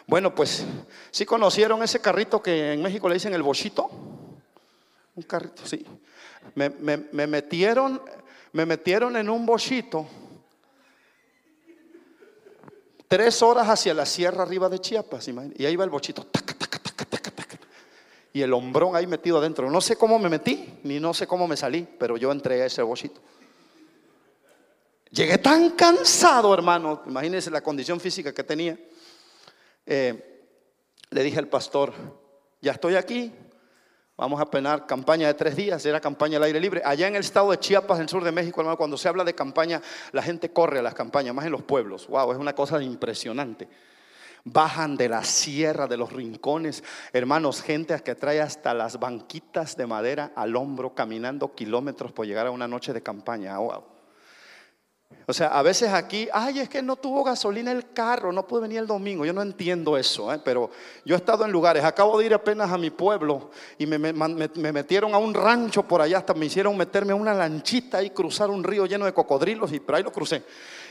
Bueno, 0.06 0.34
pues, 0.34 0.64
¿sí 1.10 1.26
conocieron 1.26 1.82
ese 1.82 2.00
carrito 2.00 2.42
que 2.42 2.72
en 2.72 2.80
México 2.80 3.06
le 3.06 3.16
dicen 3.16 3.34
el 3.34 3.42
bochito? 3.42 3.90
Un 5.14 5.22
carrito, 5.24 5.66
sí. 5.66 5.84
Me, 6.54 6.70
metieron, 7.26 8.00
me 8.52 8.64
metieron 8.64 9.14
en 9.18 9.28
un 9.28 9.44
bochito 9.44 10.06
tres 13.08 13.42
horas 13.42 13.68
hacia 13.68 13.94
la 13.94 14.06
sierra 14.06 14.42
arriba 14.42 14.68
de 14.68 14.78
Chiapas, 14.78 15.28
y 15.28 15.66
ahí 15.66 15.74
va 15.74 15.84
el 15.84 15.90
bochito, 15.90 16.26
y 18.32 18.42
el 18.42 18.52
hombrón 18.52 18.94
ahí 18.94 19.06
metido 19.06 19.38
adentro. 19.38 19.70
No 19.70 19.80
sé 19.80 19.96
cómo 19.96 20.18
me 20.18 20.28
metí, 20.28 20.78
ni 20.84 21.00
no 21.00 21.14
sé 21.14 21.26
cómo 21.26 21.48
me 21.48 21.56
salí, 21.56 21.88
pero 21.98 22.16
yo 22.16 22.30
entré 22.30 22.62
a 22.62 22.66
ese 22.66 22.82
bochito. 22.82 23.20
Llegué 25.10 25.38
tan 25.38 25.70
cansado, 25.70 26.52
hermano, 26.52 27.02
imagínense 27.06 27.50
la 27.50 27.62
condición 27.62 27.98
física 27.98 28.34
que 28.34 28.44
tenía. 28.44 28.78
Eh, 29.86 30.44
le 31.10 31.22
dije 31.22 31.38
al 31.38 31.48
pastor, 31.48 31.94
ya 32.60 32.72
estoy 32.72 32.94
aquí, 32.96 33.32
vamos 34.18 34.40
a 34.40 34.50
penar 34.50 34.84
campaña 34.84 35.28
de 35.28 35.34
tres 35.34 35.54
días, 35.54 35.86
era 35.86 36.00
campaña 36.00 36.36
al 36.38 36.42
aire 36.42 36.60
libre. 36.60 36.82
Allá 36.84 37.06
en 37.06 37.14
el 37.14 37.20
estado 37.20 37.52
de 37.52 37.58
Chiapas, 37.58 37.98
en 37.98 38.02
el 38.02 38.08
sur 38.08 38.24
de 38.24 38.32
México, 38.32 38.60
hermano, 38.60 38.76
cuando 38.76 38.98
se 38.98 39.08
habla 39.08 39.22
de 39.22 39.32
campaña, 39.32 39.80
la 40.12 40.22
gente 40.22 40.50
corre 40.50 40.80
a 40.80 40.82
las 40.82 40.94
campañas, 40.94 41.34
más 41.34 41.46
en 41.46 41.52
los 41.52 41.62
pueblos. 41.62 42.08
Wow, 42.08 42.32
es 42.32 42.38
una 42.38 42.52
cosa 42.52 42.82
impresionante. 42.82 43.68
Bajan 44.44 44.96
de 44.96 45.08
la 45.08 45.22
sierra, 45.22 45.86
de 45.86 45.96
los 45.96 46.12
rincones, 46.12 46.82
hermanos, 47.12 47.62
gente 47.62 47.98
que 48.02 48.14
trae 48.16 48.40
hasta 48.40 48.74
las 48.74 48.98
banquitas 48.98 49.76
de 49.76 49.86
madera 49.86 50.32
al 50.34 50.56
hombro, 50.56 50.94
caminando 50.94 51.54
kilómetros 51.54 52.10
por 52.12 52.26
llegar 52.26 52.48
a 52.48 52.50
una 52.50 52.66
noche 52.66 52.92
de 52.92 53.02
campaña. 53.02 53.56
Wow. 53.58 53.97
O 55.30 55.32
sea, 55.34 55.48
a 55.48 55.60
veces 55.62 55.92
aquí, 55.92 56.26
ay, 56.32 56.60
es 56.60 56.70
que 56.70 56.80
no 56.80 56.96
tuvo 56.96 57.22
gasolina 57.22 57.70
el 57.70 57.92
carro, 57.92 58.32
no 58.32 58.46
pude 58.46 58.62
venir 58.62 58.78
el 58.78 58.86
domingo. 58.86 59.26
Yo 59.26 59.34
no 59.34 59.42
entiendo 59.42 59.96
eso, 59.98 60.32
¿eh? 60.32 60.40
pero 60.42 60.70
yo 61.04 61.14
he 61.14 61.18
estado 61.18 61.44
en 61.44 61.52
lugares, 61.52 61.84
acabo 61.84 62.18
de 62.18 62.24
ir 62.24 62.32
apenas 62.32 62.70
a 62.70 62.78
mi 62.78 62.88
pueblo 62.88 63.50
y 63.76 63.84
me, 63.84 63.98
metieron 63.98 65.14
a 65.14 65.18
un 65.18 65.34
rancho 65.34 65.82
por 65.82 66.00
allá, 66.00 66.16
hasta 66.16 66.32
me 66.32 66.46
hicieron 66.46 66.74
meterme 66.78 67.12
a 67.12 67.14
una 67.14 67.34
lanchita 67.34 68.02
y 68.02 68.08
cruzar 68.08 68.48
un 68.48 68.64
río 68.64 68.86
lleno 68.86 69.04
de 69.04 69.12
cocodrilos 69.12 69.70
y 69.72 69.80
por 69.80 69.96
ahí 69.96 70.02
lo 70.02 70.12
crucé. 70.12 70.44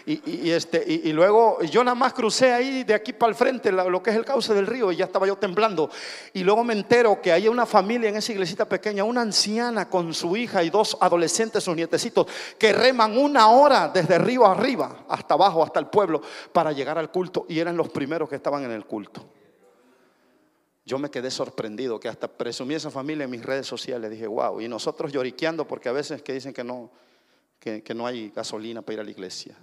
Y, 0.09 0.51
este, 0.51 0.85
y, 0.87 1.11
luego 1.11 1.61
yo 1.63 1.83
nada 1.83 1.93
más 1.93 2.13
crucé 2.13 2.53
ahí 2.53 2.85
de 2.85 2.93
aquí 2.93 3.11
para 3.11 3.29
el 3.29 3.35
frente, 3.35 3.73
lo 3.73 4.01
que 4.01 4.11
es 4.11 4.15
el 4.15 4.23
cauce 4.23 4.53
del 4.53 4.65
río, 4.65 4.89
y 4.89 4.95
ya 4.95 5.03
estaba 5.03 5.27
yo 5.27 5.35
temblando. 5.35 5.89
Y 6.31 6.45
luego 6.45 6.63
me 6.63 6.71
entero 6.71 7.21
que 7.21 7.33
hay 7.33 7.49
una 7.49 7.65
familia 7.65 8.07
en 8.07 8.15
esa 8.15 8.31
iglesita 8.31 8.63
pequeña, 8.63 9.03
una 9.03 9.19
anciana 9.19 9.89
con 9.89 10.13
su 10.13 10.37
hija 10.37 10.63
y 10.63 10.69
dos 10.69 10.97
adolescentes, 11.01 11.61
sus 11.61 11.75
nietecitos, 11.75 12.25
que 12.57 12.71
reman 12.71 13.17
una 13.17 13.49
hora 13.49 13.89
desde 13.89 14.17
río 14.17 14.45
arriba, 14.45 15.03
hasta 15.09 15.33
abajo, 15.33 15.61
hasta 15.61 15.81
el 15.81 15.87
pueblo, 15.87 16.21
para 16.53 16.71
llegar 16.71 16.97
al 16.97 17.11
culto. 17.11 17.45
Y 17.49 17.59
eran 17.59 17.75
los 17.75 17.89
primeros 17.89 18.29
que 18.29 18.37
estaban 18.37 18.63
en 18.63 18.71
el 18.71 18.85
culto. 18.85 19.25
Yo 20.85 20.99
me 20.99 21.11
quedé 21.11 21.29
sorprendido, 21.29 21.99
que 21.99 22.07
hasta 22.07 22.29
presumí 22.29 22.75
esa 22.75 22.91
familia 22.91 23.25
en 23.25 23.29
mis 23.29 23.43
redes 23.43 23.67
sociales. 23.67 24.09
Dije, 24.09 24.27
wow, 24.27 24.61
y 24.61 24.69
nosotros 24.69 25.11
lloriqueando 25.11 25.67
porque 25.67 25.89
a 25.89 25.91
veces 25.91 26.21
que 26.21 26.31
dicen 26.31 26.53
que 26.53 26.63
no, 26.63 26.91
que 27.59 27.93
no 27.93 28.07
hay 28.07 28.31
gasolina 28.33 28.81
para 28.81 28.93
ir 28.93 28.99
a 29.01 29.03
la 29.03 29.11
iglesia. 29.11 29.57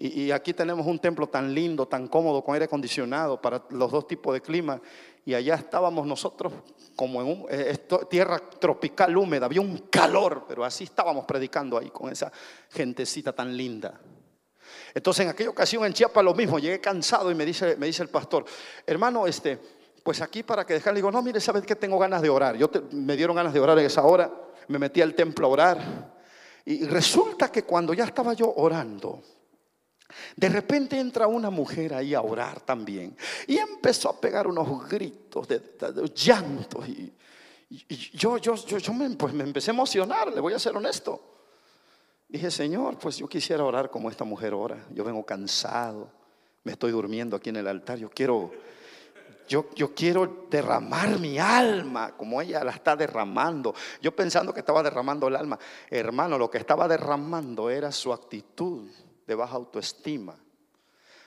Y, 0.00 0.30
aquí 0.30 0.54
tenemos 0.54 0.86
un 0.86 1.00
templo 1.00 1.26
tan 1.26 1.52
lindo, 1.52 1.88
tan 1.88 2.06
cómodo, 2.06 2.44
con 2.44 2.54
aire 2.54 2.66
acondicionado 2.66 3.42
para 3.42 3.64
los 3.70 3.90
dos 3.90 4.06
tipos 4.06 4.32
de 4.32 4.40
clima. 4.40 4.80
Y 5.24 5.34
allá 5.34 5.56
estábamos 5.56 6.06
nosotros 6.06 6.52
como 6.94 7.20
en 7.20 7.26
un, 7.26 7.46
eh, 7.50 7.76
tierra 8.08 8.38
tropical 8.38 9.16
húmeda, 9.16 9.46
había 9.46 9.60
un 9.60 9.76
calor, 9.90 10.44
pero 10.46 10.64
así 10.64 10.84
estábamos 10.84 11.24
predicando 11.24 11.76
ahí 11.76 11.90
con 11.90 12.12
esa 12.12 12.30
gentecita 12.70 13.32
tan 13.32 13.56
linda. 13.56 14.00
Entonces 14.94 15.24
en 15.24 15.30
aquella 15.30 15.50
ocasión 15.50 15.84
en 15.84 15.92
Chiapas 15.92 16.24
lo 16.24 16.32
mismo, 16.32 16.60
llegué 16.60 16.80
cansado 16.80 17.32
y 17.32 17.34
me 17.34 17.44
dice, 17.44 17.76
me 17.76 17.86
dice 17.86 18.04
el 18.04 18.08
pastor, 18.08 18.44
hermano, 18.86 19.26
este, 19.26 19.58
pues 20.04 20.20
aquí 20.22 20.44
para 20.44 20.64
que 20.64 20.74
dejarle, 20.74 20.98
digo, 20.98 21.10
no, 21.10 21.22
mire, 21.22 21.40
¿sabes 21.40 21.64
que 21.64 21.74
tengo 21.74 21.98
ganas 21.98 22.22
de 22.22 22.28
orar? 22.28 22.56
Yo 22.56 22.70
me 22.92 23.16
dieron 23.16 23.34
ganas 23.34 23.52
de 23.52 23.58
orar 23.58 23.76
en 23.80 23.86
esa 23.86 24.04
hora, 24.04 24.30
me 24.68 24.78
metí 24.78 25.02
al 25.02 25.14
templo 25.14 25.48
a 25.48 25.50
orar. 25.50 26.18
Y 26.64 26.84
resulta 26.84 27.50
que 27.50 27.64
cuando 27.64 27.94
ya 27.94 28.04
estaba 28.04 28.32
yo 28.34 28.52
orando, 28.56 29.22
de 30.36 30.48
repente 30.48 30.98
entra 30.98 31.26
una 31.26 31.50
mujer 31.50 31.94
ahí 31.94 32.14
a 32.14 32.22
orar 32.22 32.60
también 32.60 33.16
y 33.46 33.58
empezó 33.58 34.08
a 34.08 34.20
pegar 34.20 34.46
unos 34.46 34.88
gritos 34.88 35.46
de, 35.48 35.60
llantos 36.14 36.88
y, 36.88 37.12
yo, 38.14 38.38
yo, 38.38 38.54
yo, 38.54 38.94
me, 38.94 39.10
pues 39.10 39.34
me 39.34 39.44
empecé 39.44 39.70
a 39.70 39.74
emocionar, 39.74 40.32
le 40.32 40.40
voy 40.40 40.54
a 40.54 40.58
ser 40.58 40.74
honesto. 40.74 41.20
Dije, 42.26 42.50
Señor, 42.50 42.98
pues 42.98 43.18
yo 43.18 43.28
quisiera 43.28 43.62
orar 43.62 43.90
como 43.90 44.08
esta 44.08 44.24
mujer 44.24 44.54
ora. 44.54 44.86
Yo 44.90 45.04
vengo 45.04 45.24
cansado, 45.26 46.10
me 46.64 46.72
estoy 46.72 46.92
durmiendo 46.92 47.36
aquí 47.36 47.50
en 47.50 47.56
el 47.56 47.68
altar. 47.68 47.98
Yo 47.98 48.08
quiero, 48.08 48.52
yo, 49.46 49.68
yo 49.74 49.94
quiero 49.94 50.46
derramar 50.50 51.18
mi 51.18 51.38
alma 51.38 52.16
como 52.16 52.40
ella 52.40 52.64
la 52.64 52.72
está 52.72 52.96
derramando. 52.96 53.74
Yo 54.00 54.16
pensando 54.16 54.54
que 54.54 54.60
estaba 54.60 54.82
derramando 54.82 55.28
el 55.28 55.36
alma. 55.36 55.58
Hermano, 55.90 56.38
lo 56.38 56.50
que 56.50 56.56
estaba 56.56 56.88
derramando 56.88 57.68
era 57.68 57.92
su 57.92 58.14
actitud 58.14 58.88
de 59.28 59.34
baja 59.34 59.56
autoestima. 59.56 60.34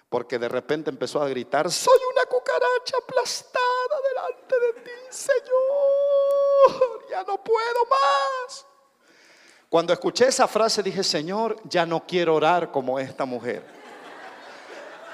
Porque 0.09 0.39
de 0.39 0.49
repente 0.49 0.89
empezó 0.89 1.21
a 1.21 1.29
gritar, 1.29 1.71
soy 1.71 1.99
una 2.11 2.25
cucaracha 2.25 2.97
aplastada 3.01 3.95
delante 4.09 4.59
de 4.59 4.73
ti, 4.81 4.91
Señor, 5.09 5.39
ya 7.09 7.23
no 7.23 7.41
puedo 7.41 7.85
más. 7.89 8.65
Cuando 9.69 9.93
escuché 9.93 10.27
esa 10.27 10.47
frase 10.47 10.83
dije, 10.83 11.03
Señor, 11.03 11.55
ya 11.63 11.85
no 11.85 12.05
quiero 12.05 12.35
orar 12.35 12.71
como 12.71 12.99
esta 12.99 13.23
mujer. 13.23 13.63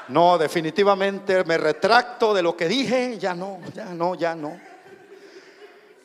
No, 0.07 0.37
definitivamente 0.37 1.43
me 1.43 1.57
retracto 1.57 2.33
de 2.33 2.41
lo 2.41 2.55
que 2.55 2.69
dije, 2.69 3.19
ya 3.19 3.35
no, 3.35 3.59
ya 3.75 3.93
no, 3.93 4.15
ya 4.15 4.33
no. 4.33 4.59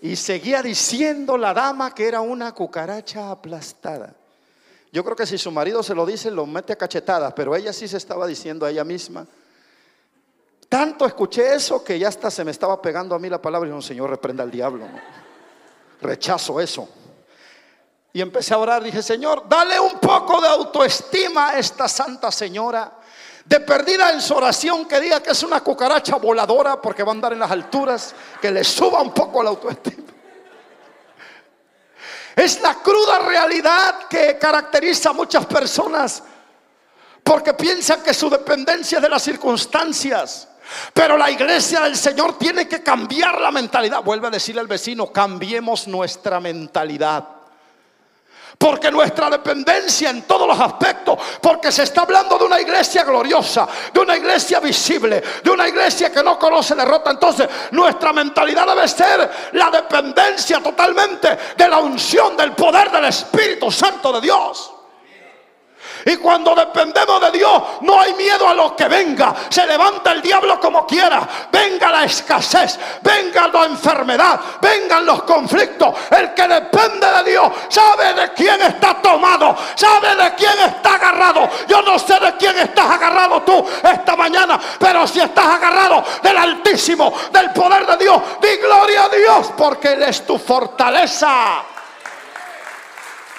Y 0.02 0.16
seguía 0.16 0.60
diciendo 0.60 1.38
la 1.38 1.54
dama 1.54 1.94
que 1.94 2.08
era 2.08 2.20
una 2.20 2.52
cucaracha 2.52 3.30
aplastada. 3.30 4.16
Yo 4.92 5.02
creo 5.02 5.16
que 5.16 5.26
si 5.26 5.38
su 5.38 5.50
marido 5.50 5.82
se 5.82 5.94
lo 5.94 6.04
dice, 6.04 6.30
lo 6.30 6.44
mete 6.44 6.74
a 6.74 6.76
cachetadas, 6.76 7.32
pero 7.32 7.56
ella 7.56 7.72
sí 7.72 7.88
se 7.88 7.96
estaba 7.96 8.26
diciendo 8.26 8.66
a 8.66 8.70
ella 8.70 8.84
misma. 8.84 9.26
Tanto 10.68 11.06
escuché 11.06 11.54
eso 11.54 11.82
que 11.82 11.98
ya 11.98 12.08
hasta 12.08 12.30
se 12.30 12.44
me 12.44 12.50
estaba 12.50 12.80
pegando 12.80 13.14
a 13.14 13.18
mí 13.18 13.30
la 13.30 13.40
palabra 13.40 13.68
y 13.68 13.72
dije, 13.72 13.88
Señor, 13.88 14.10
reprenda 14.10 14.42
al 14.42 14.50
diablo. 14.50 14.86
Rechazo 16.02 16.60
eso. 16.60 16.88
Y 18.12 18.20
empecé 18.20 18.52
a 18.52 18.58
orar, 18.58 18.82
dije, 18.82 19.02
Señor, 19.02 19.48
dale 19.48 19.80
un 19.80 19.98
poco 19.98 20.42
de 20.42 20.48
autoestima 20.48 21.50
a 21.50 21.58
esta 21.58 21.88
santa 21.88 22.30
señora. 22.30 22.92
De 23.46 23.60
perdida 23.60 24.12
en 24.12 24.20
su 24.20 24.34
oración 24.34 24.84
que 24.84 25.00
diga 25.00 25.22
que 25.22 25.30
es 25.30 25.42
una 25.42 25.60
cucaracha 25.62 26.16
voladora 26.16 26.80
porque 26.80 27.02
va 27.02 27.12
a 27.12 27.14
andar 27.14 27.32
en 27.32 27.38
las 27.38 27.50
alturas, 27.50 28.14
que 28.40 28.50
le 28.50 28.62
suba 28.62 29.00
un 29.00 29.12
poco 29.12 29.42
la 29.42 29.50
autoestima. 29.50 30.01
Es 32.34 32.60
la 32.60 32.74
cruda 32.74 33.20
realidad 33.20 34.08
que 34.08 34.38
caracteriza 34.38 35.10
a 35.10 35.12
muchas 35.12 35.46
personas 35.46 36.22
porque 37.22 37.54
piensan 37.54 38.02
que 38.02 38.14
su 38.14 38.28
dependencia 38.28 38.98
es 38.98 39.02
de 39.02 39.08
las 39.08 39.22
circunstancias. 39.22 40.48
Pero 40.92 41.16
la 41.16 41.30
iglesia 41.30 41.80
del 41.80 41.96
Señor 41.96 42.38
tiene 42.38 42.66
que 42.66 42.82
cambiar 42.82 43.40
la 43.40 43.50
mentalidad. 43.50 44.02
Vuelve 44.02 44.28
a 44.28 44.30
decirle 44.30 44.60
al 44.60 44.66
vecino, 44.66 45.12
cambiemos 45.12 45.86
nuestra 45.86 46.40
mentalidad. 46.40 47.41
Porque 48.62 48.92
nuestra 48.92 49.28
dependencia 49.28 50.10
en 50.10 50.22
todos 50.22 50.46
los 50.46 50.60
aspectos, 50.60 51.18
porque 51.40 51.72
se 51.72 51.82
está 51.82 52.02
hablando 52.02 52.38
de 52.38 52.44
una 52.44 52.60
iglesia 52.60 53.02
gloriosa, 53.02 53.66
de 53.92 53.98
una 53.98 54.16
iglesia 54.16 54.60
visible, 54.60 55.20
de 55.42 55.50
una 55.50 55.66
iglesia 55.66 56.12
que 56.12 56.22
no 56.22 56.38
conoce 56.38 56.76
derrota. 56.76 57.10
Entonces 57.10 57.48
nuestra 57.72 58.12
mentalidad 58.12 58.64
debe 58.64 58.86
ser 58.86 59.28
la 59.54 59.68
dependencia 59.68 60.60
totalmente 60.60 61.36
de 61.56 61.68
la 61.68 61.80
unción, 61.80 62.36
del 62.36 62.52
poder 62.52 62.92
del 62.92 63.06
Espíritu 63.06 63.68
Santo 63.68 64.12
de 64.12 64.20
Dios. 64.20 64.70
Y 66.04 66.16
cuando 66.16 66.54
dependemos 66.54 67.20
de 67.20 67.30
Dios, 67.32 67.62
no 67.82 68.00
hay 68.00 68.14
miedo 68.14 68.48
a 68.48 68.54
lo 68.54 68.74
que 68.74 68.86
venga. 68.88 69.34
Se 69.48 69.66
levanta 69.66 70.12
el 70.12 70.22
diablo 70.22 70.58
como 70.58 70.86
quiera. 70.86 71.28
Venga 71.50 71.90
la 71.90 72.04
escasez, 72.04 72.78
venga 73.00 73.48
la 73.48 73.64
enfermedad, 73.66 74.40
vengan 74.60 75.06
los 75.06 75.22
conflictos. 75.22 75.94
El 76.10 76.34
que 76.34 76.48
depende 76.48 77.06
de 77.06 77.30
Dios 77.30 77.52
sabe 77.68 78.14
de 78.14 78.32
quién 78.32 78.60
está 78.62 78.94
tomado, 79.00 79.56
sabe 79.74 80.14
de 80.16 80.34
quién 80.34 80.58
está 80.66 80.94
agarrado. 80.94 81.48
Yo 81.68 81.82
no 81.82 81.98
sé 81.98 82.18
de 82.18 82.36
quién 82.36 82.58
estás 82.58 82.90
agarrado 82.90 83.42
tú 83.42 83.64
esta 83.82 84.16
mañana, 84.16 84.58
pero 84.78 85.06
si 85.06 85.20
estás 85.20 85.46
agarrado 85.46 86.04
del 86.22 86.36
Altísimo, 86.36 87.12
del 87.32 87.50
poder 87.52 87.86
de 87.86 87.96
Dios, 87.96 88.22
di 88.40 88.56
gloria 88.56 89.04
a 89.04 89.08
Dios, 89.08 89.52
porque 89.56 89.92
Él 89.92 90.02
es 90.02 90.26
tu 90.26 90.38
fortaleza. 90.38 91.62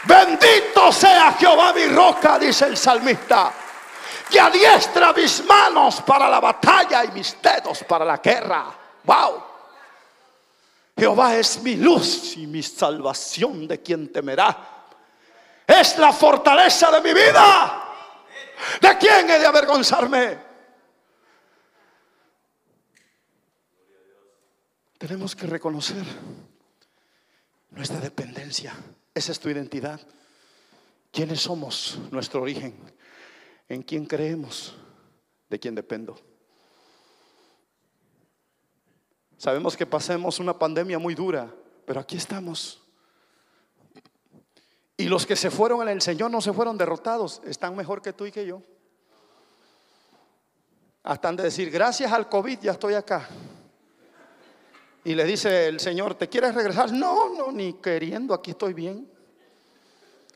Bendito 0.05 0.91
sea 0.91 1.33
Jehová 1.33 1.73
mi 1.73 1.85
roca, 1.87 2.37
dice 2.37 2.65
el 2.65 2.77
salmista. 2.77 3.53
Que 4.29 4.39
adiestra 4.39 5.13
mis 5.13 5.43
manos 5.45 6.01
para 6.01 6.29
la 6.29 6.39
batalla 6.39 7.05
y 7.05 7.11
mis 7.11 7.37
dedos 7.41 7.83
para 7.83 8.03
la 8.03 8.17
guerra. 8.17 8.65
Wow. 9.03 9.43
Jehová 10.97 11.35
es 11.35 11.61
mi 11.61 11.75
luz 11.75 12.37
y 12.37 12.47
mi 12.47 12.61
salvación 12.61 13.67
de 13.67 13.81
quien 13.81 14.11
temerá. 14.11 14.85
Es 15.65 15.97
la 15.97 16.11
fortaleza 16.11 16.91
de 16.91 17.01
mi 17.01 17.13
vida. 17.13 17.83
¿De 18.81 18.97
quién 18.97 19.29
he 19.29 19.39
de 19.39 19.45
avergonzarme? 19.45 20.37
Tenemos 24.97 25.35
que 25.35 25.47
reconocer 25.47 26.03
nuestra 27.71 27.99
dependencia. 27.99 28.73
Esa 29.13 29.31
es 29.31 29.39
tu 29.39 29.49
identidad. 29.49 29.99
¿Quiénes 31.11 31.41
somos? 31.41 31.99
Nuestro 32.11 32.41
origen. 32.41 32.75
¿En 33.69 33.83
quién 33.83 34.05
creemos? 34.05 34.75
¿De 35.49 35.59
quién 35.59 35.75
dependo? 35.75 36.19
Sabemos 39.37 39.77
que 39.77 39.85
pasemos 39.85 40.39
una 40.39 40.57
pandemia 40.57 40.97
muy 40.97 41.13
dura, 41.15 41.53
pero 41.85 41.99
aquí 41.99 42.17
estamos. 42.17 42.81
Y 44.97 45.05
los 45.05 45.25
que 45.25 45.35
se 45.35 45.51
fueron 45.51 45.81
en 45.81 45.89
el 45.89 46.01
Señor 46.01 46.31
no 46.31 46.39
se 46.39 46.53
fueron 46.53 46.77
derrotados, 46.77 47.41
están 47.45 47.75
mejor 47.75 48.01
que 48.01 48.13
tú 48.13 48.25
y 48.25 48.31
que 48.31 48.45
yo. 48.45 48.61
Hasta 51.03 51.27
han 51.27 51.35
de 51.35 51.43
decir, 51.43 51.69
gracias 51.69 52.11
al 52.11 52.29
COVID 52.29 52.59
ya 52.61 52.71
estoy 52.71 52.93
acá. 52.93 53.27
Y 55.05 55.15
le 55.15 55.25
dice 55.25 55.67
el 55.67 55.79
Señor, 55.79 56.15
¿te 56.15 56.29
quieres 56.29 56.55
regresar? 56.55 56.91
No, 56.91 57.33
no, 57.33 57.51
ni 57.51 57.73
queriendo, 57.73 58.33
aquí 58.33 58.51
estoy 58.51 58.73
bien. 58.73 59.09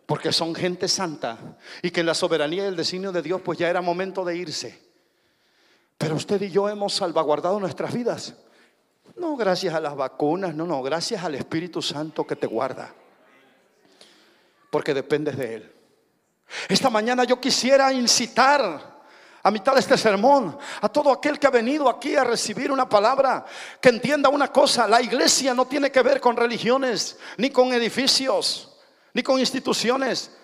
Porque 0.05 0.32
son 0.32 0.55
gente 0.55 0.88
santa 0.88 1.38
y 1.82 1.91
que 1.91 1.99
en 1.99 2.05
la 2.05 2.13
soberanía 2.13 2.63
y 2.63 2.68
el 2.68 2.76
designio 2.76 3.11
de 3.11 3.22
Dios 3.22 3.41
pues 3.43 3.59
ya 3.59 3.70
era 3.70 3.82
momento 3.82 4.24
de 4.24 4.38
irse. 4.38 4.82
Pero 5.97 6.15
usted 6.15 6.41
y 6.41 6.49
yo 6.49 6.70
hemos 6.70 6.93
salvaguardado 6.93 7.59
nuestras 7.59 7.93
vidas. 7.93 8.36
No 9.18 9.36
gracias 9.36 9.74
a 9.74 9.80
las 9.80 9.95
vacunas, 9.95 10.53
no, 10.53 10.65
no, 10.65 10.82
gracias 10.82 11.24
al 11.24 11.36
Espíritu 11.36 11.82
Santo 11.82 12.26
que 12.26 12.36
te 12.36 12.47
guarda. 12.47 12.93
Porque 14.70 14.93
dependes 14.93 15.38
de 15.38 15.55
Él. 15.55 15.74
Esta 16.70 16.89
mañana 16.89 17.24
yo 17.24 17.39
quisiera 17.41 17.91
incitar 17.91 18.96
a 19.47 19.51
mitad 19.51 19.73
de 19.75 19.79
este 19.79 19.97
sermón, 19.97 20.57
a 20.81 20.89
todo 20.89 21.09
aquel 21.09 21.39
que 21.39 21.47
ha 21.47 21.49
venido 21.49 21.87
aquí 21.87 22.17
a 22.17 22.25
recibir 22.25 22.69
una 22.69 22.89
palabra, 22.89 23.45
que 23.79 23.87
entienda 23.87 24.27
una 24.27 24.51
cosa, 24.51 24.89
la 24.89 25.01
iglesia 25.01 25.53
no 25.53 25.65
tiene 25.65 25.89
que 25.89 26.01
ver 26.01 26.19
con 26.19 26.35
religiones, 26.35 27.17
ni 27.37 27.49
con 27.49 27.71
edificios, 27.71 28.77
ni 29.13 29.23
con 29.23 29.39
instituciones. 29.39 30.35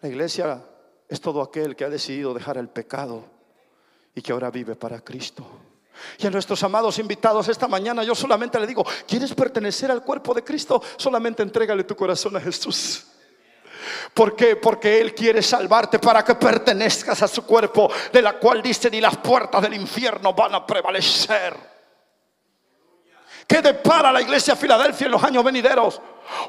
La 0.00 0.08
iglesia 0.08 0.62
es 1.08 1.20
todo 1.20 1.42
aquel 1.42 1.74
que 1.74 1.84
ha 1.84 1.88
decidido 1.88 2.32
dejar 2.32 2.56
el 2.56 2.68
pecado 2.68 3.24
y 4.14 4.22
que 4.22 4.30
ahora 4.30 4.48
vive 4.52 4.76
para 4.76 5.00
Cristo. 5.00 5.44
Y 6.16 6.24
a 6.28 6.30
nuestros 6.30 6.62
amados 6.62 7.00
invitados 7.00 7.48
esta 7.48 7.66
mañana 7.66 8.04
yo 8.04 8.14
solamente 8.14 8.60
le 8.60 8.66
digo, 8.68 8.86
¿quieres 9.08 9.34
pertenecer 9.34 9.90
al 9.90 10.04
cuerpo 10.04 10.34
de 10.34 10.44
Cristo? 10.44 10.80
Solamente 10.96 11.42
entrégale 11.42 11.82
tu 11.82 11.96
corazón 11.96 12.36
a 12.36 12.40
Jesús. 12.40 13.09
¿Por 14.12 14.36
qué? 14.36 14.56
Porque 14.56 15.00
Él 15.00 15.14
quiere 15.14 15.42
salvarte 15.42 15.98
para 15.98 16.24
que 16.24 16.34
pertenezcas 16.34 17.22
a 17.22 17.28
su 17.28 17.44
cuerpo, 17.44 17.90
de 18.12 18.22
la 18.22 18.34
cual 18.34 18.62
dice, 18.62 18.90
ni 18.90 19.00
las 19.00 19.16
puertas 19.18 19.62
del 19.62 19.74
infierno 19.74 20.32
van 20.34 20.54
a 20.54 20.66
prevalecer. 20.66 21.69
¿Qué 23.50 23.60
depara 23.60 24.12
la 24.12 24.20
iglesia 24.20 24.54
de 24.54 24.60
Filadelfia 24.60 25.06
en 25.06 25.10
los 25.10 25.24
años 25.24 25.42
venideros? 25.42 26.00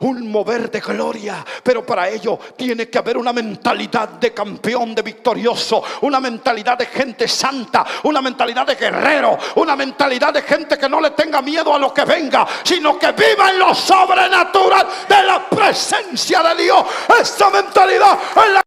Un 0.02 0.30
mover 0.30 0.70
de 0.70 0.80
gloria, 0.82 1.44
pero 1.64 1.84
para 1.84 2.08
ello 2.08 2.38
tiene 2.56 2.92
que 2.92 3.00
haber 3.00 3.18
una 3.18 3.34
mentalidad 3.34 4.08
de 4.10 4.32
campeón, 4.32 4.94
de 4.94 5.02
victorioso, 5.02 5.84
una 6.02 6.20
mentalidad 6.20 6.78
de 6.78 6.86
gente 6.86 7.28
santa, 7.28 7.84
una 8.04 8.22
mentalidad 8.22 8.68
de 8.68 8.76
guerrero, 8.76 9.36
una 9.56 9.76
mentalidad 9.76 10.32
de 10.32 10.44
gente 10.44 10.78
que 10.78 10.88
no 10.88 11.02
le 11.02 11.10
tenga 11.10 11.42
miedo 11.42 11.74
a 11.74 11.80
lo 11.80 11.92
que 11.92 12.06
venga, 12.06 12.46
sino 12.62 13.00
que 13.00 13.12
viva 13.14 13.50
en 13.50 13.58
lo 13.58 13.74
sobrenatural 13.74 14.88
de 15.10 15.24
la 15.24 15.50
presencia 15.50 16.44
de 16.44 16.64
Dios. 16.64 16.86
Esa 17.20 17.50
mentalidad 17.50 18.20
es 18.46 18.54
la 18.54 18.64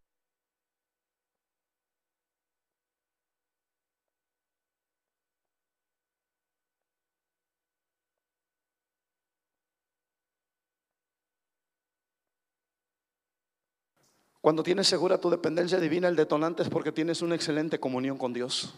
Cuando 14.44 14.62
tienes 14.62 14.86
segura 14.86 15.16
tu 15.16 15.30
dependencia 15.30 15.80
divina, 15.80 16.06
el 16.06 16.16
detonante 16.16 16.62
es 16.62 16.68
porque 16.68 16.92
tienes 16.92 17.22
una 17.22 17.34
excelente 17.34 17.80
comunión 17.80 18.18
con 18.18 18.34
Dios. 18.34 18.74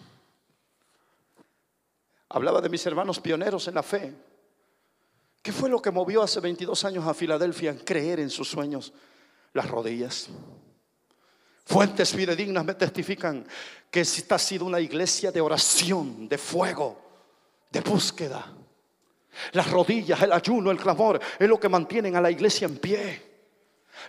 Hablaba 2.28 2.60
de 2.60 2.68
mis 2.68 2.86
hermanos 2.86 3.18
pioneros 3.18 3.66
en 3.66 3.74
la 3.74 3.82
fe. 3.82 4.14
¿Qué 5.42 5.50
fue 5.50 5.68
lo 5.68 5.82
que 5.82 5.90
movió 5.90 6.22
hace 6.22 6.38
22 6.38 6.84
años 6.84 7.04
a 7.04 7.14
Filadelfia 7.14 7.72
en 7.72 7.78
creer 7.78 8.20
en 8.20 8.30
sus 8.30 8.48
sueños? 8.48 8.92
Las 9.54 9.68
rodillas. 9.68 10.28
Fuentes 11.64 12.12
fidedignas 12.12 12.64
me 12.64 12.74
testifican 12.74 13.44
que 13.90 14.02
esta 14.02 14.36
ha 14.36 14.38
sido 14.38 14.66
una 14.66 14.78
iglesia 14.78 15.32
de 15.32 15.40
oración, 15.40 16.28
de 16.28 16.38
fuego, 16.38 16.96
de 17.72 17.80
búsqueda. 17.80 18.54
Las 19.50 19.68
rodillas, 19.68 20.22
el 20.22 20.32
ayuno, 20.32 20.70
el 20.70 20.78
clamor 20.78 21.20
es 21.36 21.48
lo 21.48 21.58
que 21.58 21.68
mantienen 21.68 22.14
a 22.14 22.20
la 22.20 22.30
iglesia 22.30 22.66
en 22.66 22.78
pie 22.78 23.35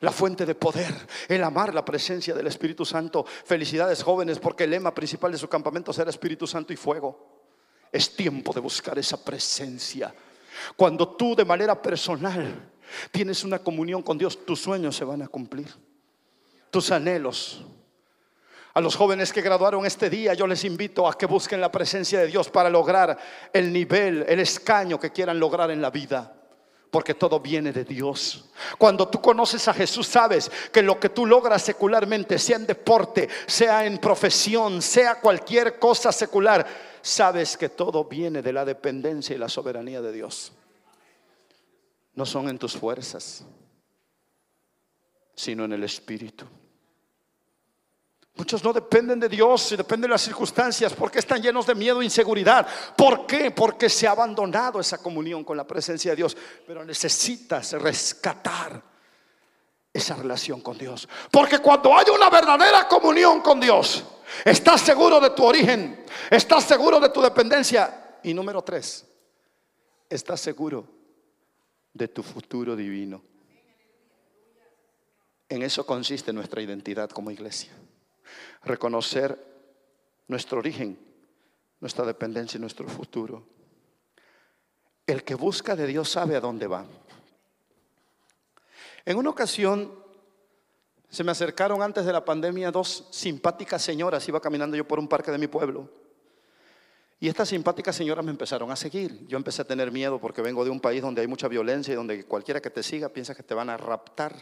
la 0.02 0.12
fuente 0.12 0.46
de 0.46 0.56
poder, 0.56 0.94
el 1.28 1.44
amar 1.44 1.74
la 1.74 1.86
presencia 1.86 2.34
del 2.34 2.48
Espíritu 2.48 2.86
Santo. 2.86 3.26
Felicidades 3.26 4.04
jóvenes, 4.04 4.40
porque 4.40 4.66
el 4.66 4.72
lema 4.72 4.94
principal 4.94 5.32
de 5.32 5.38
su 5.38 5.48
campamento 5.48 5.94
será 5.94 6.10
Espíritu 6.10 6.48
Santo 6.48 6.74
y 6.74 6.76
fuego. 6.76 7.46
Es 7.92 8.16
tiempo 8.16 8.54
de 8.54 8.60
buscar 8.60 8.98
esa 9.00 9.24
presencia. 9.24 10.14
Cuando 10.76 11.16
tú 11.16 11.36
de 11.36 11.46
manera 11.46 11.82
personal 11.82 12.72
tienes 13.12 13.44
una 13.44 13.60
comunión 13.60 14.02
con 14.02 14.18
Dios, 14.18 14.46
tus 14.46 14.62
sueños 14.62 14.96
se 14.96 15.06
van 15.06 15.22
a 15.22 15.28
cumplir, 15.28 15.68
tus 16.70 16.92
anhelos. 16.92 17.64
A 18.74 18.82
los 18.82 18.96
jóvenes 18.96 19.34
que 19.34 19.42
graduaron 19.42 19.88
este 19.88 20.08
día, 20.08 20.36
yo 20.36 20.46
les 20.46 20.64
invito 20.64 21.08
a 21.08 21.18
que 21.18 21.26
busquen 21.26 21.60
la 21.60 21.72
presencia 21.72 22.20
de 22.20 22.28
Dios 22.28 22.50
para 22.50 22.70
lograr 22.70 23.18
el 23.52 23.74
nivel, 23.74 24.24
el 24.28 24.40
escaño 24.40 25.00
que 25.00 25.12
quieran 25.12 25.40
lograr 25.40 25.72
en 25.72 25.82
la 25.82 25.90
vida 25.90 26.37
porque 26.92 27.14
todo 27.14 27.40
viene 27.40 27.72
de 27.72 27.84
Dios. 27.84 28.46
Cuando 28.78 29.08
tú 29.08 29.22
conoces 29.22 29.68
a 29.68 29.74
Jesús, 29.74 30.08
sabes 30.08 30.50
que 30.72 30.82
lo 30.82 31.00
que 31.00 31.10
tú 31.10 31.26
logras 31.26 31.62
secularmente, 31.62 32.40
sea 32.40 32.58
en 32.58 32.68
deporte, 32.68 33.28
sea 33.46 33.86
en 33.86 33.98
profesión, 33.98 34.82
sea 34.82 35.20
cualquier 35.20 35.80
cosa 35.80 36.12
secular, 36.12 36.66
sabes 37.02 37.58
que 37.58 37.70
todo 37.70 38.06
viene 38.06 38.42
de 38.42 38.54
la 38.54 38.66
dependencia 38.66 39.36
y 39.36 39.40
la 39.40 39.50
soberanía 39.50 40.02
de 40.02 40.12
Dios. 40.12 40.54
No 42.16 42.26
son 42.26 42.50
en 42.50 42.58
tus 42.58 42.76
fuerzas, 42.76 43.46
sino 45.36 45.66
en 45.66 45.74
el 45.74 45.84
Espíritu. 45.84 46.46
Muchos 48.38 48.64
no 48.64 48.72
dependen 48.72 49.20
de 49.20 49.28
Dios 49.28 49.72
y 49.72 49.76
dependen 49.76 50.10
de 50.10 50.14
las 50.14 50.22
circunstancias 50.22 50.94
porque 50.94 51.18
están 51.18 51.42
llenos 51.42 51.66
de 51.66 51.74
miedo 51.74 52.02
e 52.02 52.06
inseguridad. 52.06 52.68
¿Por 52.96 53.26
qué? 53.26 53.50
Porque 53.50 53.90
se 53.90 54.08
ha 54.08 54.12
abandonado 54.12 54.80
esa 54.80 55.00
comunión 55.00 55.44
con 55.44 55.58
la 55.58 55.66
presencia 55.66 56.12
de 56.12 56.18
Dios. 56.18 56.38
Pero 56.68 56.86
necesitas 56.86 57.72
rescatar 57.74 58.80
esa 59.92 60.16
relación 60.16 60.62
con 60.62 60.78
Dios. 60.78 61.10
Porque 61.32 61.58
cuando 61.58 61.98
hay 61.98 62.06
una 62.14 62.30
verdadera 62.30 62.88
comunión 62.88 63.42
con 63.42 63.60
Dios, 63.60 64.04
estás 64.46 64.82
seguro 64.82 65.20
de 65.20 65.32
tu 65.32 65.44
origen, 65.44 66.06
estás 66.30 66.64
seguro 66.64 67.00
de 67.00 67.10
tu 67.10 67.22
dependencia. 67.22 68.20
Y 68.22 68.36
número 68.36 68.62
tres, 68.62 69.04
estás 70.08 70.40
seguro 70.40 70.88
de 71.92 72.08
tu 72.08 72.22
futuro 72.22 72.76
divino. 72.76 73.24
En 75.50 75.64
eso 75.64 75.88
consiste 75.88 76.32
nuestra 76.32 76.62
identidad 76.62 77.10
como 77.10 77.32
iglesia 77.32 77.72
reconocer 78.68 79.38
nuestro 80.28 80.60
origen, 80.60 81.00
nuestra 81.80 82.06
dependencia 82.06 82.58
y 82.58 82.62
nuestro 82.62 82.88
futuro. 82.88 83.44
El 85.06 85.24
que 85.24 85.36
busca 85.36 85.76
de 85.76 85.88
Dios 85.88 86.10
sabe 86.10 86.36
a 86.36 86.42
dónde 86.42 86.68
va. 86.68 86.86
En 89.06 89.18
una 89.18 89.30
ocasión 89.30 89.92
se 91.10 91.24
me 91.24 91.32
acercaron 91.32 91.82
antes 91.82 92.06
de 92.06 92.12
la 92.12 92.26
pandemia 92.26 92.72
dos 92.72 93.08
simpáticas 93.12 93.82
señoras, 93.82 94.28
iba 94.28 94.42
caminando 94.42 94.76
yo 94.76 94.86
por 94.86 95.00
un 95.00 95.08
parque 95.08 95.32
de 95.32 95.38
mi 95.38 95.48
pueblo. 95.48 95.90
Y 97.20 97.30
estas 97.30 97.50
simpáticas 97.50 97.96
señoras 97.96 98.24
me 98.24 98.32
empezaron 98.32 98.70
a 98.70 98.76
seguir. 98.76 99.26
Yo 99.28 99.38
empecé 99.38 99.64
a 99.64 99.66
tener 99.66 99.92
miedo 99.92 100.20
porque 100.20 100.42
vengo 100.42 100.64
de 100.64 100.70
un 100.70 100.80
país 100.80 101.02
donde 101.02 101.22
hay 101.22 101.28
mucha 101.28 101.48
violencia 101.48 101.94
y 101.94 101.96
donde 101.96 102.26
cualquiera 102.26 102.62
que 102.62 102.70
te 102.70 102.84
siga 102.84 103.10
piensa 103.10 103.34
que 103.34 103.42
te 103.42 103.56
van 103.56 103.70
a 103.70 103.78
raptar. 103.78 104.36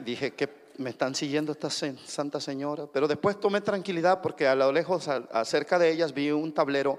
Dije, 0.00 0.32
¿qué 0.32 0.48
me 0.80 0.90
están 0.90 1.14
siguiendo 1.14 1.52
esta 1.52 1.68
santa 1.70 2.40
señora. 2.40 2.86
Pero 2.92 3.06
después 3.06 3.38
tomé 3.38 3.60
tranquilidad 3.60 4.20
porque 4.22 4.46
a 4.46 4.54
lo 4.54 4.72
lejos, 4.72 5.08
acerca 5.08 5.78
de 5.78 5.90
ellas, 5.92 6.14
vi 6.14 6.30
un 6.30 6.52
tablero 6.52 6.98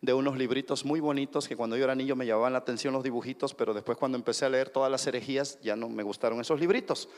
de 0.00 0.14
unos 0.14 0.38
libritos 0.38 0.84
muy 0.84 1.00
bonitos 1.00 1.48
que 1.48 1.56
cuando 1.56 1.76
yo 1.76 1.84
era 1.84 1.94
niño 1.94 2.14
me 2.14 2.24
llamaban 2.24 2.52
la 2.52 2.60
atención 2.60 2.94
los 2.94 3.02
dibujitos, 3.02 3.52
pero 3.52 3.74
después 3.74 3.98
cuando 3.98 4.16
empecé 4.16 4.44
a 4.44 4.48
leer 4.48 4.70
todas 4.70 4.90
las 4.90 5.04
herejías 5.06 5.58
ya 5.60 5.74
no 5.74 5.88
me 5.88 6.04
gustaron 6.04 6.40
esos 6.40 6.58
libritos. 6.58 7.08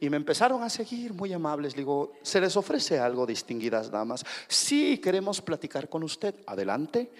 Y 0.00 0.10
me 0.10 0.16
empezaron 0.16 0.62
a 0.62 0.70
seguir 0.70 1.12
muy 1.12 1.32
amables. 1.32 1.76
Digo, 1.76 2.14
¿se 2.22 2.40
les 2.40 2.56
ofrece 2.56 2.98
algo, 2.98 3.24
distinguidas 3.24 3.90
damas? 3.90 4.24
Sí, 4.48 4.98
queremos 4.98 5.40
platicar 5.40 5.88
con 5.88 6.02
usted. 6.02 6.34
Adelante. 6.46 7.12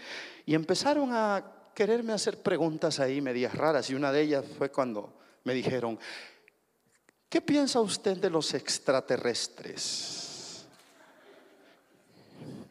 Y 0.47 0.55
empezaron 0.55 1.11
a 1.13 1.45
quererme 1.75 2.13
hacer 2.13 2.43
preguntas 2.43 2.99
ahí 2.99 3.21
medias 3.21 3.55
raras 3.55 3.89
y 3.89 3.95
una 3.95 4.11
de 4.11 4.23
ellas 4.23 4.45
fue 4.59 4.71
cuando 4.71 5.13
me 5.45 5.55
dijeron, 5.55 5.99
¿qué 7.33 7.41
piensa 7.41 7.81
usted 7.81 8.19
de 8.19 8.29
los 8.29 8.53
extraterrestres? 8.53 10.67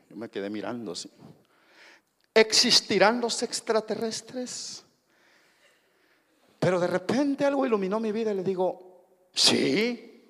Yo 0.07 0.16
me 0.16 0.30
quedé 0.30 0.51
mirando 0.51 0.91
así. 0.91 1.09
¿Existirán 2.32 3.20
los 3.20 3.41
extraterrestres? 3.41 4.84
Pero 6.59 6.80
de 6.80 6.86
repente 6.86 7.43
algo 7.43 7.66
iluminó 7.66 7.99
mi 7.99 8.12
vida 8.12 8.34
y 8.34 8.36
le 8.36 8.43
digo, 8.43 9.07
sí, 9.34 10.30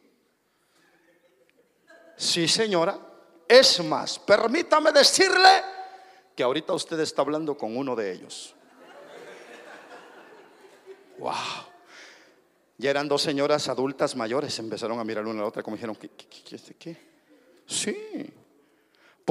sí 2.15 2.47
señora. 2.47 2.97
Es 3.45 3.83
más, 3.83 4.17
permítame 4.17 4.93
decirle 4.93 5.61
que 6.33 6.43
ahorita 6.43 6.71
usted 6.71 7.01
está 7.01 7.21
hablando 7.21 7.57
con 7.57 7.75
uno 7.75 7.97
de 7.97 8.13
ellos. 8.13 8.55
Wow. 11.17 11.70
Ya 12.81 12.89
eran 12.89 13.07
dos 13.07 13.21
señoras 13.21 13.69
adultas 13.69 14.15
mayores, 14.15 14.57
empezaron 14.57 14.97
a 14.97 15.03
mirar 15.03 15.27
una 15.27 15.41
a 15.41 15.43
la 15.43 15.47
otra 15.49 15.61
como 15.61 15.75
dijeron, 15.75 15.95
¿qué? 15.95 16.09
qué, 16.09 16.25
qué, 16.27 16.73
qué? 16.79 16.97
Sí. 17.67 18.33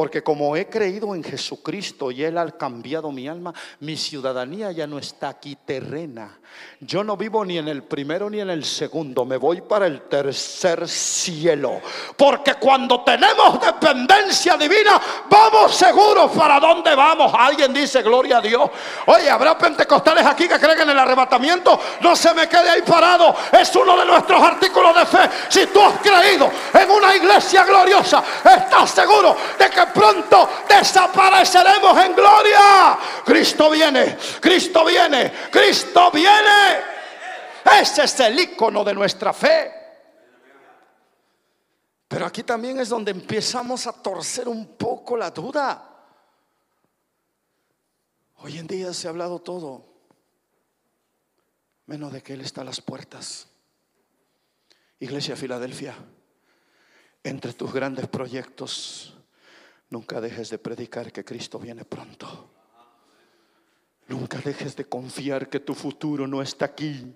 Porque 0.00 0.22
como 0.22 0.56
he 0.56 0.66
creído 0.66 1.14
en 1.14 1.22
Jesucristo 1.22 2.10
y 2.10 2.24
Él 2.24 2.38
ha 2.38 2.50
cambiado 2.52 3.12
mi 3.12 3.28
alma, 3.28 3.52
mi 3.80 3.98
ciudadanía 3.98 4.72
ya 4.72 4.86
no 4.86 4.98
está 4.98 5.28
aquí 5.28 5.58
terrena. 5.62 6.38
Yo 6.80 7.04
no 7.04 7.16
vivo 7.18 7.44
ni 7.44 7.58
en 7.58 7.68
el 7.68 7.82
primero 7.82 8.30
ni 8.30 8.40
en 8.40 8.48
el 8.48 8.64
segundo, 8.64 9.26
me 9.26 9.36
voy 9.36 9.60
para 9.60 9.86
el 9.86 10.02
tercer 10.08 10.88
cielo. 10.88 11.82
Porque 12.16 12.54
cuando 12.54 13.02
tenemos 13.02 13.60
dependencia 13.60 14.56
divina, 14.56 14.98
vamos 15.28 15.76
seguros 15.76 16.30
para 16.30 16.58
dónde 16.58 16.94
vamos. 16.94 17.32
Alguien 17.38 17.72
dice, 17.74 18.00
gloria 18.02 18.38
a 18.38 18.40
Dios. 18.40 18.70
Oye, 19.06 19.28
habrá 19.28 19.58
pentecostales 19.58 20.24
aquí 20.24 20.48
que 20.48 20.58
creen 20.58 20.80
en 20.80 20.90
el 20.90 20.98
arrebatamiento. 20.98 21.78
No 22.00 22.16
se 22.16 22.32
me 22.32 22.48
quede 22.48 22.70
ahí 22.70 22.82
parado. 22.82 23.34
Es 23.52 23.76
uno 23.76 23.98
de 23.98 24.06
nuestros 24.06 24.42
artículos 24.42 24.94
de 24.96 25.04
fe. 25.04 25.30
Si 25.50 25.66
tú 25.66 25.82
has 25.82 25.98
creído 25.98 26.50
en 26.72 26.90
una 26.90 27.14
iglesia 27.14 27.64
gloriosa, 27.64 28.24
estás 28.42 28.90
seguro 28.90 29.36
de 29.58 29.68
que 29.68 29.89
pronto 29.92 30.48
desapareceremos 30.68 32.04
en 32.04 32.14
gloria. 32.14 32.98
Cristo 33.24 33.70
viene, 33.70 34.16
Cristo 34.40 34.84
viene, 34.84 35.32
Cristo 35.50 36.10
viene. 36.10 36.80
Ese 37.80 38.04
es 38.04 38.20
el 38.20 38.38
icono 38.38 38.82
de 38.84 38.94
nuestra 38.94 39.32
fe. 39.32 39.80
Pero 42.08 42.26
aquí 42.26 42.42
también 42.42 42.80
es 42.80 42.88
donde 42.88 43.12
empezamos 43.12 43.86
a 43.86 43.92
torcer 43.92 44.48
un 44.48 44.76
poco 44.76 45.16
la 45.16 45.30
duda. 45.30 45.86
Hoy 48.38 48.58
en 48.58 48.66
día 48.66 48.92
se 48.92 49.06
ha 49.06 49.10
hablado 49.10 49.38
todo, 49.40 49.86
menos 51.86 52.12
de 52.12 52.22
que 52.22 52.32
Él 52.32 52.40
está 52.40 52.62
a 52.62 52.64
las 52.64 52.80
puertas. 52.80 53.48
Iglesia 54.98 55.36
Filadelfia, 55.36 55.94
entre 57.22 57.52
tus 57.52 57.72
grandes 57.72 58.08
proyectos 58.08 59.19
Nunca 59.90 60.20
dejes 60.20 60.50
de 60.50 60.58
predicar 60.58 61.12
que 61.12 61.24
Cristo 61.24 61.58
viene 61.58 61.84
pronto. 61.84 62.48
Nunca 64.06 64.38
dejes 64.38 64.76
de 64.76 64.84
confiar 64.84 65.48
que 65.48 65.60
tu 65.60 65.74
futuro 65.74 66.26
no 66.26 66.40
está 66.42 66.66
aquí. 66.66 67.12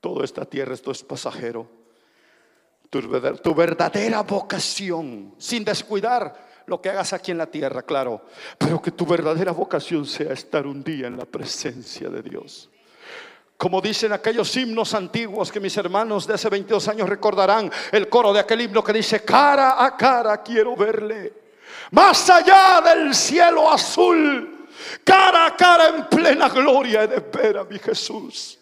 Toda 0.00 0.24
esta 0.24 0.44
tierra, 0.44 0.74
esto 0.74 0.90
es 0.90 1.02
pasajero. 1.04 1.68
Tu, 2.90 3.54
verdadera 3.54 4.22
vocación, 4.22 5.34
sin 5.38 5.64
descuidar 5.64 6.62
lo 6.66 6.80
que 6.82 6.90
hagas 6.90 7.12
aquí 7.12 7.30
en 7.30 7.38
la 7.38 7.46
tierra, 7.46 7.82
claro, 7.82 8.26
pero 8.58 8.82
que 8.82 8.90
tu 8.90 9.06
verdadera 9.06 9.52
vocación 9.52 10.04
sea 10.04 10.32
estar 10.32 10.66
un 10.66 10.84
día 10.84 11.06
en 11.06 11.16
la 11.16 11.24
presencia 11.24 12.10
de 12.10 12.22
Dios. 12.22 12.68
Como 13.56 13.80
dicen 13.80 14.12
aquellos 14.12 14.54
himnos 14.56 14.92
antiguos 14.92 15.50
que 15.50 15.60
mis 15.60 15.76
hermanos 15.76 16.26
de 16.26 16.34
hace 16.34 16.48
22 16.48 16.86
años 16.88 17.08
recordarán, 17.08 17.70
el 17.92 18.08
coro 18.08 18.32
de 18.32 18.40
aquel 18.40 18.60
himno 18.60 18.84
que 18.84 18.92
dice, 18.92 19.24
cara 19.24 19.82
a 19.82 19.96
cara 19.96 20.42
quiero 20.42 20.76
verle 20.76 21.41
más 21.90 22.30
allá 22.30 22.80
del 22.80 23.14
cielo 23.14 23.70
azul, 23.70 24.66
cara 25.04 25.46
a 25.46 25.56
cara 25.56 25.88
en 25.88 26.06
plena 26.06 26.48
gloria 26.48 27.06
de 27.06 27.20
ver 27.20 27.66
mi 27.68 27.78
Jesús. 27.78 28.58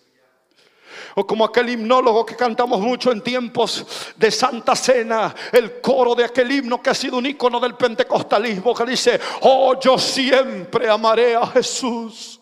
O 1.15 1.27
como 1.27 1.45
aquel 1.45 1.69
himnólogo 1.69 2.25
que 2.25 2.37
cantamos 2.37 2.81
mucho 2.81 3.11
en 3.11 3.21
tiempos 3.21 4.15
de 4.17 4.31
Santa 4.31 4.77
Cena, 4.77 5.35
el 5.53 5.81
coro 5.81 6.15
de 6.15 6.25
aquel 6.25 6.51
himno 6.51 6.81
que 6.81 6.91
ha 6.91 6.95
sido 6.95 7.19
un 7.19 7.27
icono 7.27 7.59
del 7.59 7.75
pentecostalismo 7.75 8.75
que 8.75 8.85
dice, 8.87 9.21
oh 9.43 9.79
yo 9.81 9.99
siempre 9.99 10.89
amaré 10.89 11.35
a 11.35 11.47
Jesús 11.47 12.41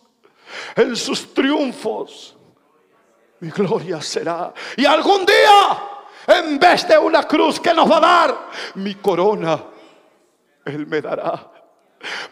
en 0.75 0.95
sus 0.95 1.33
triunfos. 1.33 2.35
Mi 3.39 3.49
gloria 3.49 4.01
será. 4.01 4.53
Y 4.75 4.85
algún 4.85 5.25
día, 5.25 5.83
en 6.27 6.59
vez 6.59 6.87
de 6.87 6.97
una 6.97 7.23
cruz 7.23 7.59
que 7.59 7.73
nos 7.73 7.89
va 7.89 7.97
a 7.97 7.99
dar, 7.99 8.49
mi 8.75 8.95
corona 8.95 9.63
él 10.65 10.87
me 10.87 11.01
dará. 11.01 11.51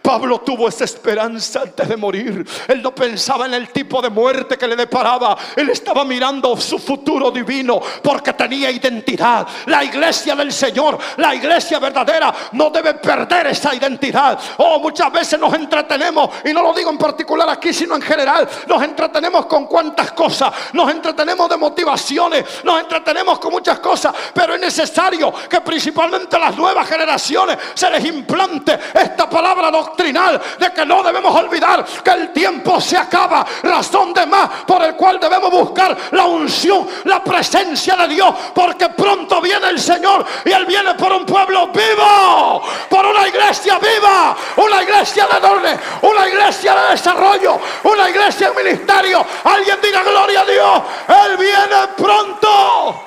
Pablo 0.02 0.40
tuvo 0.40 0.70
esa 0.70 0.86
esperanza 0.86 1.62
antes 1.64 1.88
de 1.90 1.98
morir. 1.98 2.46
Él 2.68 2.82
no 2.82 2.96
pensaba 2.96 3.46
en 3.46 3.54
el 3.54 3.70
tipo 3.70 4.02
de 4.02 4.10
muerte 4.10 4.58
que 4.58 4.68
le 4.68 4.76
deparaba. 4.76 5.38
Él 5.56 5.70
estaba 5.70 6.06
mirando 6.06 6.56
su 6.56 6.80
futuro 6.80 7.32
divino 7.32 7.82
porque 8.02 8.34
tenía 8.34 8.72
identidad. 8.72 9.46
La 9.66 9.84
iglesia 9.84 10.36
del 10.36 10.54
Señor, 10.54 10.98
la 11.18 11.36
iglesia 11.36 11.80
verdadera, 11.80 12.34
no 12.54 12.70
debe 12.70 12.94
perder 12.94 13.48
esa 13.48 13.76
identidad. 13.76 14.40
Oh, 14.58 14.80
muchas 14.80 15.12
veces 15.12 15.40
nos 15.40 15.54
entretenemos, 15.54 16.30
y 16.46 16.54
no 16.54 16.62
lo 16.62 16.74
digo 16.74 16.90
en 16.90 16.98
particular 16.98 17.50
aquí, 17.50 17.74
sino 17.74 17.96
en 17.96 18.02
general, 18.02 18.48
nos 18.68 18.82
entretenemos 18.82 19.46
con 19.48 19.66
cuantas 19.68 20.14
cosas. 20.14 20.54
Nos 20.74 20.90
entretenemos 20.90 21.50
de 21.50 21.58
motivaciones, 21.58 22.46
nos 22.64 22.80
entretenemos 22.80 23.40
con 23.40 23.52
muchas 23.52 23.80
cosas, 23.80 24.16
pero 24.34 24.56
es 24.56 24.62
necesario 24.62 25.34
que 25.50 25.60
principalmente 25.60 26.38
a 26.38 26.40
las 26.40 26.56
nuevas 26.56 26.88
generaciones 26.88 27.58
se 27.74 27.90
les 27.90 28.06
implante 28.06 28.80
esta 28.94 29.30
palabra 29.30 29.57
doctrinal 29.72 30.42
de 30.60 30.72
que 30.72 30.86
no 30.86 31.04
debemos 31.04 31.36
olvidar 31.36 31.86
que 32.04 32.12
el 32.12 32.32
tiempo 32.32 32.80
se 32.80 32.98
acaba. 32.98 33.46
Razón 33.64 34.14
de 34.14 34.26
más 34.26 34.50
por 34.66 34.82
el 34.84 34.96
cual 34.96 35.20
debemos 35.20 35.52
buscar 35.52 35.98
la 36.12 36.26
unción, 36.26 36.88
la 37.06 37.24
presencia 37.24 37.96
de 37.96 38.08
Dios, 38.10 38.34
porque 38.54 38.90
pronto 38.90 39.42
viene 39.42 39.70
el 39.70 39.80
Señor 39.80 40.26
y 40.46 40.52
Él 40.52 40.66
viene 40.66 40.94
por 40.94 41.12
un 41.12 41.26
pueblo 41.26 41.68
vivo, 41.68 42.62
por 42.90 43.06
una 43.06 43.28
iglesia 43.28 43.80
viva, 43.80 44.36
una 44.58 44.84
iglesia 44.84 45.28
de 45.28 45.40
doble, 45.40 45.80
una 46.02 46.28
iglesia 46.28 46.76
de 46.76 46.92
desarrollo, 46.92 47.60
una 47.84 48.10
iglesia 48.10 48.52
de 48.52 48.64
ministerio. 48.64 49.26
Alguien 49.44 49.78
diga 49.82 50.04
gloria 50.04 50.42
a 50.42 50.46
Dios, 50.46 50.82
Él 51.08 51.38
viene 51.38 51.88
pronto. 51.96 53.04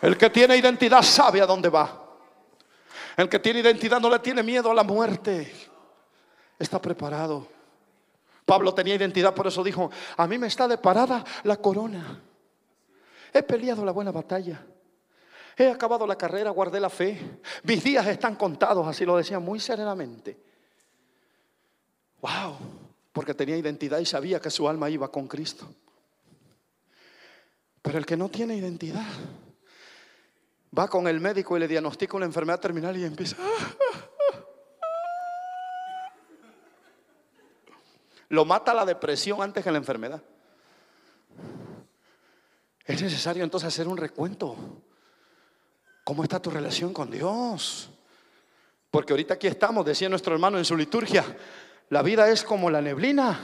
El 0.00 0.18
que 0.18 0.30
tiene 0.30 0.56
identidad 0.56 1.02
sabe 1.02 1.40
a 1.40 1.46
dónde 1.46 1.70
va. 1.70 2.03
El 3.16 3.28
que 3.28 3.38
tiene 3.38 3.60
identidad 3.60 4.00
no 4.00 4.10
le 4.10 4.18
tiene 4.18 4.42
miedo 4.42 4.70
a 4.70 4.74
la 4.74 4.82
muerte. 4.82 5.52
Está 6.58 6.80
preparado. 6.80 7.48
Pablo 8.44 8.74
tenía 8.74 8.94
identidad, 8.94 9.34
por 9.34 9.46
eso 9.46 9.64
dijo, 9.64 9.90
a 10.16 10.26
mí 10.26 10.38
me 10.38 10.48
está 10.48 10.68
deparada 10.68 11.24
la 11.44 11.56
corona. 11.56 12.20
He 13.32 13.42
peleado 13.42 13.84
la 13.84 13.92
buena 13.92 14.12
batalla. 14.12 14.64
He 15.56 15.68
acabado 15.68 16.06
la 16.06 16.16
carrera, 16.16 16.50
guardé 16.50 16.80
la 16.80 16.90
fe. 16.90 17.40
Mis 17.62 17.82
días 17.82 18.06
están 18.06 18.34
contados, 18.36 18.86
así 18.86 19.04
lo 19.04 19.16
decía 19.16 19.38
muy 19.38 19.60
serenamente. 19.60 20.36
Wow, 22.20 22.56
porque 23.12 23.34
tenía 23.34 23.56
identidad 23.56 23.98
y 23.98 24.06
sabía 24.06 24.40
que 24.40 24.50
su 24.50 24.68
alma 24.68 24.90
iba 24.90 25.10
con 25.10 25.28
Cristo. 25.28 25.68
Pero 27.80 27.98
el 27.98 28.06
que 28.06 28.16
no 28.16 28.28
tiene 28.28 28.56
identidad, 28.56 29.06
va 30.76 30.88
con 30.88 31.06
el 31.06 31.20
médico 31.20 31.56
y 31.56 31.60
le 31.60 31.68
diagnostica 31.68 32.16
una 32.16 32.26
enfermedad 32.26 32.60
terminal 32.60 32.96
y 32.96 33.04
empieza. 33.04 33.36
Lo 38.28 38.44
mata 38.44 38.74
la 38.74 38.84
depresión 38.84 39.42
antes 39.42 39.62
que 39.62 39.70
la 39.70 39.78
enfermedad. 39.78 40.20
Es 42.84 43.00
necesario 43.00 43.44
entonces 43.44 43.68
hacer 43.68 43.86
un 43.86 43.96
recuento. 43.96 44.56
¿Cómo 46.02 46.22
está 46.22 46.40
tu 46.40 46.50
relación 46.50 46.92
con 46.92 47.10
Dios? 47.10 47.90
Porque 48.90 49.12
ahorita 49.12 49.34
aquí 49.34 49.46
estamos, 49.46 49.86
decía 49.86 50.08
nuestro 50.08 50.34
hermano 50.34 50.58
en 50.58 50.64
su 50.64 50.76
liturgia, 50.76 51.24
la 51.90 52.02
vida 52.02 52.28
es 52.28 52.42
como 52.42 52.70
la 52.70 52.82
neblina. 52.82 53.38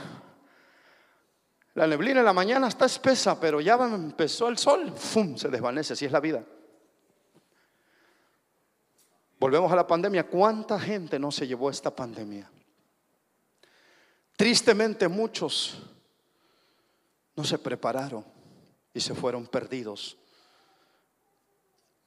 La 1.73 1.87
neblina 1.87 2.19
en 2.19 2.25
la 2.25 2.33
mañana 2.33 2.67
está 2.67 2.85
espesa, 2.85 3.39
pero 3.39 3.61
ya 3.61 3.75
empezó 3.75 4.49
el 4.49 4.57
sol, 4.57 4.93
¡fum! 4.95 5.37
se 5.37 5.47
desvanece, 5.47 5.93
así 5.93 6.05
es 6.05 6.11
la 6.11 6.19
vida. 6.19 6.43
Volvemos 9.41 9.71
a 9.71 9.75
la 9.75 9.87
pandemia. 9.87 10.27
¿Cuánta 10.27 10.79
gente 10.79 11.17
no 11.17 11.31
se 11.31 11.47
llevó 11.47 11.71
esta 11.71 11.89
pandemia? 11.89 12.47
Tristemente 14.35 15.07
muchos 15.07 15.81
no 17.35 17.43
se 17.43 17.57
prepararon 17.57 18.23
y 18.93 18.99
se 18.99 19.15
fueron 19.15 19.47
perdidos. 19.47 20.15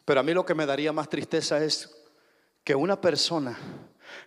Pero 0.04 0.20
a 0.20 0.22
mí 0.22 0.32
lo 0.32 0.46
que 0.46 0.54
me 0.54 0.64
daría 0.64 0.92
más 0.92 1.08
tristeza 1.08 1.58
es 1.64 1.92
que 2.62 2.76
una 2.76 3.00
persona 3.00 3.58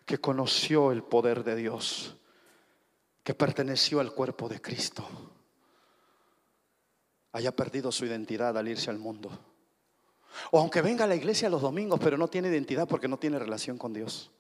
que 0.05 0.17
conoció 0.17 0.91
el 0.91 1.01
poder 1.01 1.45
de 1.45 1.55
Dios, 1.55 2.17
que 3.23 3.33
perteneció 3.33 4.01
al 4.01 4.11
cuerpo 4.11 4.49
de 4.49 4.59
Cristo 4.59 5.07
haya 7.31 7.55
perdido 7.55 7.89
su 7.93 8.05
identidad 8.05 8.57
al 8.57 8.67
irse 8.67 8.89
al 8.89 8.97
mundo. 8.97 9.31
O 10.51 10.59
aunque 10.59 10.81
venga 10.81 11.05
a 11.05 11.07
la 11.07 11.15
iglesia 11.15 11.49
los 11.49 11.61
domingos, 11.61 11.99
pero 11.99 12.17
no 12.17 12.27
tiene 12.27 12.49
identidad 12.49 12.87
porque 12.87 13.07
no 13.07 13.17
tiene 13.17 13.39
relación 13.39 13.77
con 13.77 13.93
Dios. 13.93 14.31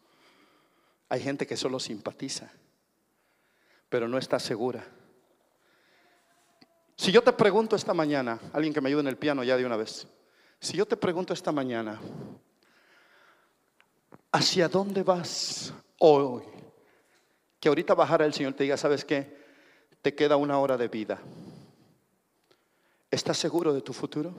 Hay 1.09 1.21
gente 1.21 1.47
que 1.47 1.55
solo 1.55 1.79
simpatiza, 1.79 2.51
pero 3.89 4.07
no 4.07 4.17
está 4.17 4.39
segura. 4.39 4.85
Si 6.95 7.11
yo 7.11 7.21
te 7.21 7.31
pregunto 7.31 7.75
esta 7.75 7.93
mañana, 7.93 8.39
alguien 8.53 8.73
que 8.73 8.81
me 8.81 8.89
ayude 8.89 9.01
en 9.01 9.07
el 9.07 9.17
piano 9.17 9.43
ya 9.43 9.55
de 9.55 9.65
una 9.65 9.77
vez, 9.77 10.07
si 10.59 10.75
yo 10.75 10.85
te 10.85 10.97
pregunto 10.97 11.33
esta 11.33 11.51
mañana, 11.51 11.99
¿hacia 14.31 14.67
dónde 14.67 15.03
vas 15.03 15.73
hoy? 15.99 16.43
Que 17.59 17.69
ahorita 17.69 17.93
bajara 17.93 18.25
el 18.25 18.33
Señor 18.33 18.53
te 18.53 18.63
diga, 18.63 18.77
¿sabes 18.77 19.05
qué? 19.05 19.45
Te 20.01 20.15
queda 20.15 20.35
una 20.35 20.59
hora 20.59 20.77
de 20.77 20.87
vida. 20.87 21.19
¿Estás 23.09 23.37
seguro 23.37 23.73
de 23.73 23.81
tu 23.81 23.93
futuro? 23.93 24.33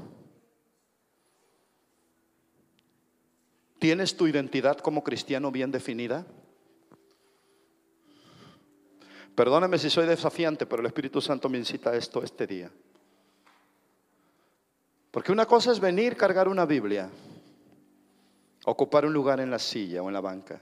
¿Tienes 3.78 4.16
tu 4.16 4.26
identidad 4.26 4.78
como 4.78 5.04
cristiano 5.04 5.50
bien 5.52 5.70
definida? 5.70 6.26
Perdóname 9.34 9.78
si 9.78 9.88
soy 9.88 10.06
desafiante, 10.06 10.66
pero 10.66 10.80
el 10.80 10.86
Espíritu 10.86 11.20
Santo 11.20 11.48
me 11.48 11.58
incita 11.58 11.90
a 11.90 11.96
esto 11.96 12.22
este 12.22 12.46
día. 12.46 12.72
Porque 15.12 15.30
una 15.30 15.46
cosa 15.46 15.70
es 15.70 15.78
venir, 15.78 16.16
cargar 16.16 16.48
una 16.48 16.66
Biblia, 16.66 17.08
ocupar 18.64 19.06
un 19.06 19.12
lugar 19.12 19.40
en 19.40 19.50
la 19.50 19.58
silla 19.58 20.02
o 20.02 20.08
en 20.08 20.14
la 20.14 20.20
banca 20.20 20.60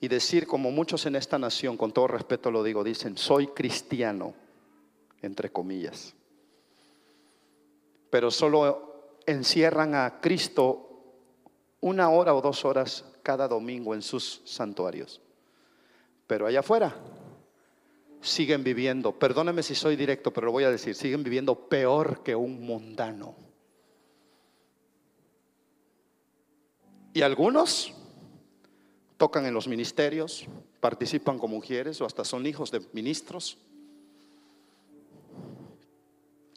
y 0.00 0.08
decir, 0.08 0.46
como 0.46 0.70
muchos 0.70 1.06
en 1.06 1.16
esta 1.16 1.38
nación, 1.38 1.76
con 1.76 1.92
todo 1.92 2.06
respeto 2.06 2.50
lo 2.50 2.62
digo, 2.62 2.84
dicen, 2.84 3.16
soy 3.16 3.48
cristiano, 3.48 4.34
entre 5.22 5.50
comillas. 5.50 6.14
Pero 8.10 8.30
solo 8.30 9.16
encierran 9.26 9.94
a 9.94 10.20
Cristo 10.20 10.87
una 11.80 12.10
hora 12.10 12.34
o 12.34 12.40
dos 12.40 12.64
horas 12.64 13.04
cada 13.22 13.48
domingo 13.48 13.94
en 13.94 14.02
sus 14.02 14.42
santuarios. 14.44 15.20
Pero 16.26 16.46
allá 16.46 16.60
afuera 16.60 16.94
siguen 18.20 18.64
viviendo, 18.64 19.12
perdóneme 19.18 19.62
si 19.62 19.74
soy 19.74 19.96
directo, 19.96 20.32
pero 20.32 20.46
lo 20.46 20.52
voy 20.52 20.64
a 20.64 20.70
decir, 20.70 20.94
siguen 20.94 21.22
viviendo 21.22 21.68
peor 21.68 22.22
que 22.22 22.34
un 22.34 22.60
mundano. 22.60 23.36
Y 27.14 27.22
algunos 27.22 27.94
tocan 29.16 29.46
en 29.46 29.54
los 29.54 29.66
ministerios, 29.66 30.46
participan 30.80 31.38
como 31.38 31.56
mujeres 31.56 32.00
o 32.00 32.06
hasta 32.06 32.24
son 32.24 32.46
hijos 32.46 32.70
de 32.70 32.80
ministros. 32.92 33.58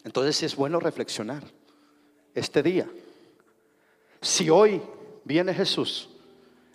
Entonces 0.04 0.44
es 0.44 0.56
bueno 0.56 0.80
reflexionar 0.80 1.44
este 2.34 2.64
día. 2.64 2.90
Si 4.22 4.50
hoy 4.50 4.82
viene 5.32 5.54
Jesús, 5.54 6.10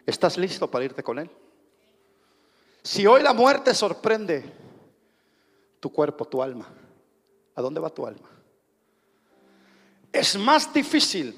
¿estás 0.06 0.38
listo 0.38 0.70
para 0.70 0.84
irte 0.86 1.02
con 1.02 1.18
Él? 1.18 1.30
Si 2.82 3.06
hoy 3.06 3.22
la 3.22 3.34
muerte 3.34 3.74
sorprende 3.74 4.44
tu 5.78 5.92
cuerpo, 5.92 6.24
tu 6.24 6.42
alma, 6.42 6.66
¿a 7.54 7.60
dónde 7.60 7.80
va 7.80 7.90
tu 7.90 8.06
alma? 8.06 8.30
Es 10.12 10.38
más 10.38 10.72
difícil, 10.72 11.34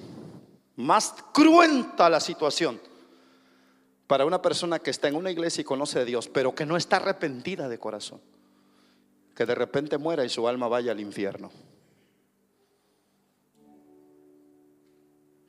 más 0.76 1.12
cruenta 1.32 2.08
la 2.08 2.20
situación 2.20 2.80
para 4.06 4.24
una 4.24 4.40
persona 4.40 4.78
que 4.78 4.90
está 4.90 5.08
en 5.08 5.16
una 5.16 5.30
iglesia 5.30 5.62
y 5.62 5.64
conoce 5.64 5.98
a 5.98 6.04
Dios, 6.04 6.28
pero 6.28 6.54
que 6.54 6.64
no 6.64 6.76
está 6.76 6.96
arrepentida 6.96 7.68
de 7.68 7.78
corazón, 7.78 8.20
que 9.34 9.44
de 9.44 9.54
repente 9.54 9.98
muera 9.98 10.24
y 10.24 10.28
su 10.28 10.46
alma 10.46 10.68
vaya 10.68 10.92
al 10.92 11.00
infierno. 11.00 11.50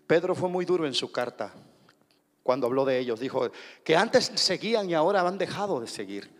Pedro 0.10 0.34
fue 0.34 0.50
muy 0.50 0.66
duro 0.66 0.88
en 0.88 0.96
su 0.96 1.12
carta 1.12 1.54
cuando 2.42 2.66
habló 2.66 2.84
de 2.84 2.98
ellos. 2.98 3.20
Dijo 3.20 3.52
que 3.84 3.96
antes 3.96 4.32
seguían 4.34 4.90
y 4.90 4.96
ahora 4.96 5.22
han 5.22 5.38
dejado 5.38 5.80
de 5.80 5.86
seguir. 5.86 6.32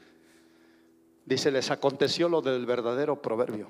Dice, 1.24 1.52
les 1.52 1.70
aconteció 1.70 2.28
lo 2.28 2.42
del 2.42 2.66
verdadero 2.66 3.22
proverbio. 3.22 3.68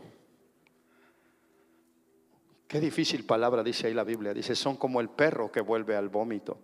Qué 2.65 2.79
difícil 2.79 3.25
palabra 3.25 3.61
dice 3.61 3.87
ahí 3.87 3.93
la 3.93 4.05
Biblia. 4.05 4.33
Dice, 4.33 4.55
son 4.55 4.77
como 4.77 5.01
el 5.01 5.09
perro 5.09 5.51
que 5.51 5.59
vuelve 5.59 5.97
al 5.97 6.07
vómito, 6.07 6.57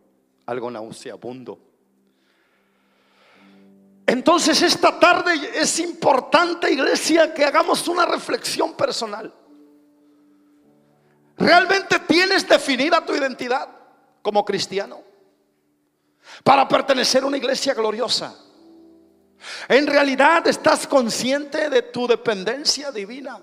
algo 0.45 0.71
nauseabundo. 0.71 1.59
Entonces 4.07 4.61
esta 4.61 4.97
tarde 4.97 5.33
es 5.55 5.77
importante, 5.79 6.71
iglesia, 6.71 7.33
que 7.33 7.43
hagamos 7.43 7.85
una 7.89 8.05
reflexión 8.05 8.77
personal. 8.77 9.33
¿Realmente 11.37 11.99
tienes 12.07 12.47
definida 12.47 13.05
tu 13.05 13.13
identidad 13.13 13.69
como 14.21 14.45
cristiano? 14.45 15.01
Para 16.43 16.67
pertenecer 16.67 17.23
a 17.23 17.27
una 17.27 17.37
iglesia 17.37 17.73
gloriosa. 17.73 18.35
En 19.67 19.85
realidad 19.85 20.47
estás 20.47 20.87
consciente 20.87 21.69
de 21.69 21.81
tu 21.83 22.07
dependencia 22.07 22.91
divina. 22.91 23.39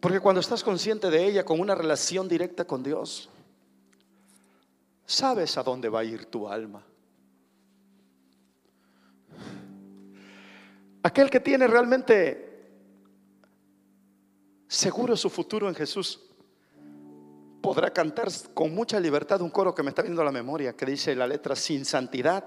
Porque 0.00 0.20
cuando 0.20 0.40
estás 0.40 0.62
consciente 0.62 1.08
de 1.08 1.24
ella 1.24 1.44
con 1.44 1.58
una 1.58 1.74
relación 1.74 2.28
directa 2.28 2.66
con 2.66 2.82
Dios, 2.82 3.30
sabes 5.06 5.56
a 5.56 5.62
dónde 5.62 5.88
va 5.88 6.00
a 6.00 6.04
ir 6.04 6.26
tu 6.26 6.46
alma. 6.46 6.84
Aquel 11.02 11.30
que 11.30 11.40
tiene 11.40 11.66
realmente 11.66 12.53
seguro 14.74 15.16
su 15.16 15.30
futuro 15.30 15.68
en 15.68 15.74
Jesús, 15.74 16.20
podrá 17.62 17.90
cantar 17.92 18.28
con 18.52 18.74
mucha 18.74 19.00
libertad 19.00 19.40
un 19.40 19.50
coro 19.50 19.74
que 19.74 19.82
me 19.82 19.90
está 19.90 20.02
viendo 20.02 20.20
a 20.20 20.24
la 20.24 20.32
memoria, 20.32 20.74
que 20.74 20.84
dice 20.84 21.14
la 21.14 21.26
letra 21.26 21.56
sin 21.56 21.84
santidad. 21.84 22.44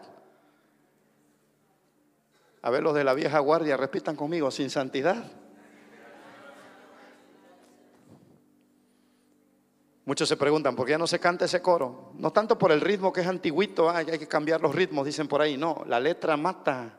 A 2.62 2.70
ver 2.70 2.84
los 2.84 2.94
de 2.94 3.04
la 3.04 3.14
vieja 3.14 3.40
guardia, 3.40 3.78
repitan 3.78 4.16
conmigo, 4.16 4.52
sin 4.52 4.70
santidad. 4.70 5.24
Muchos 10.06 10.30
se 10.30 10.38
preguntan, 10.38 10.76
¿por 10.76 10.86
qué 10.86 10.92
ya 10.92 10.98
no 10.98 11.08
se 11.08 11.20
canta 11.20 11.46
ese 11.46 11.62
coro? 11.62 12.12
No 12.16 12.32
tanto 12.32 12.58
por 12.58 12.72
el 12.72 12.80
ritmo 12.80 13.12
que 13.12 13.22
es 13.22 13.28
antiguito, 13.28 13.90
hay 13.90 14.06
que 14.06 14.28
cambiar 14.28 14.62
los 14.62 14.74
ritmos, 14.74 15.06
dicen 15.06 15.28
por 15.28 15.42
ahí. 15.42 15.58
No, 15.58 15.84
la 15.88 16.00
letra 16.00 16.38
mata. 16.38 16.98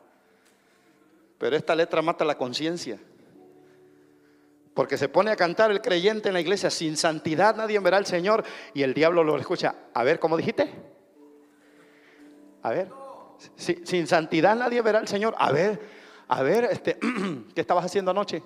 Pero 1.39 1.57
esta 1.57 1.75
letra 1.75 2.03
mata 2.03 2.25
la 2.25 2.37
conciencia. 2.37 2.99
Porque 4.79 4.97
se 4.97 5.09
pone 5.09 5.33
a 5.33 5.35
cantar 5.35 5.73
el 5.73 5.81
creyente 5.81 6.29
en 6.29 6.35
la 6.35 6.41
iglesia, 6.41 6.71
sin 6.71 6.97
santidad 6.97 7.57
nadie 7.57 7.81
verá 7.81 7.97
al 7.97 8.07
Señor. 8.07 8.45
Y 8.75 8.85
el 8.85 8.95
diablo 8.95 9.25
lo 9.25 9.37
escucha. 9.37 9.75
A 9.93 10.05
ver, 10.05 10.21
¿cómo 10.21 10.37
dijiste? 10.37 10.73
A 12.63 12.71
ver, 12.71 12.89
sin 13.57 14.07
santidad 14.07 14.55
nadie 14.55 14.81
verá 14.81 15.01
al 15.01 15.09
Señor. 15.09 15.35
A 15.37 15.51
ver, 15.51 15.81
a 16.29 16.43
ver, 16.45 16.69
este, 16.71 16.97
¿qué 17.57 17.61
estabas 17.61 17.87
haciendo 17.87 18.13
anoche? 18.13 18.41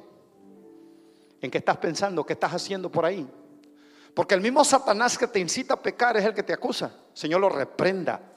¿En 1.43 1.51
qué 1.51 1.59
estás 1.59 1.76
pensando? 1.76 2.24
¿Qué 2.24 2.33
estás 2.33 2.55
haciendo 2.55 2.91
por 2.91 3.05
ahí? 3.05 3.28
Porque 4.14 4.35
el 4.35 4.41
mismo 4.41 4.64
Satanás 4.64 5.18
que 5.18 5.26
te 5.26 5.39
incita 5.39 5.74
a 5.74 5.83
pecar 5.83 6.16
es 6.16 6.24
el 6.24 6.33
que 6.33 6.43
te 6.43 6.55
acusa. 6.55 6.97
Señor 7.12 7.43
lo 7.43 7.51
reprenda. 7.51 8.32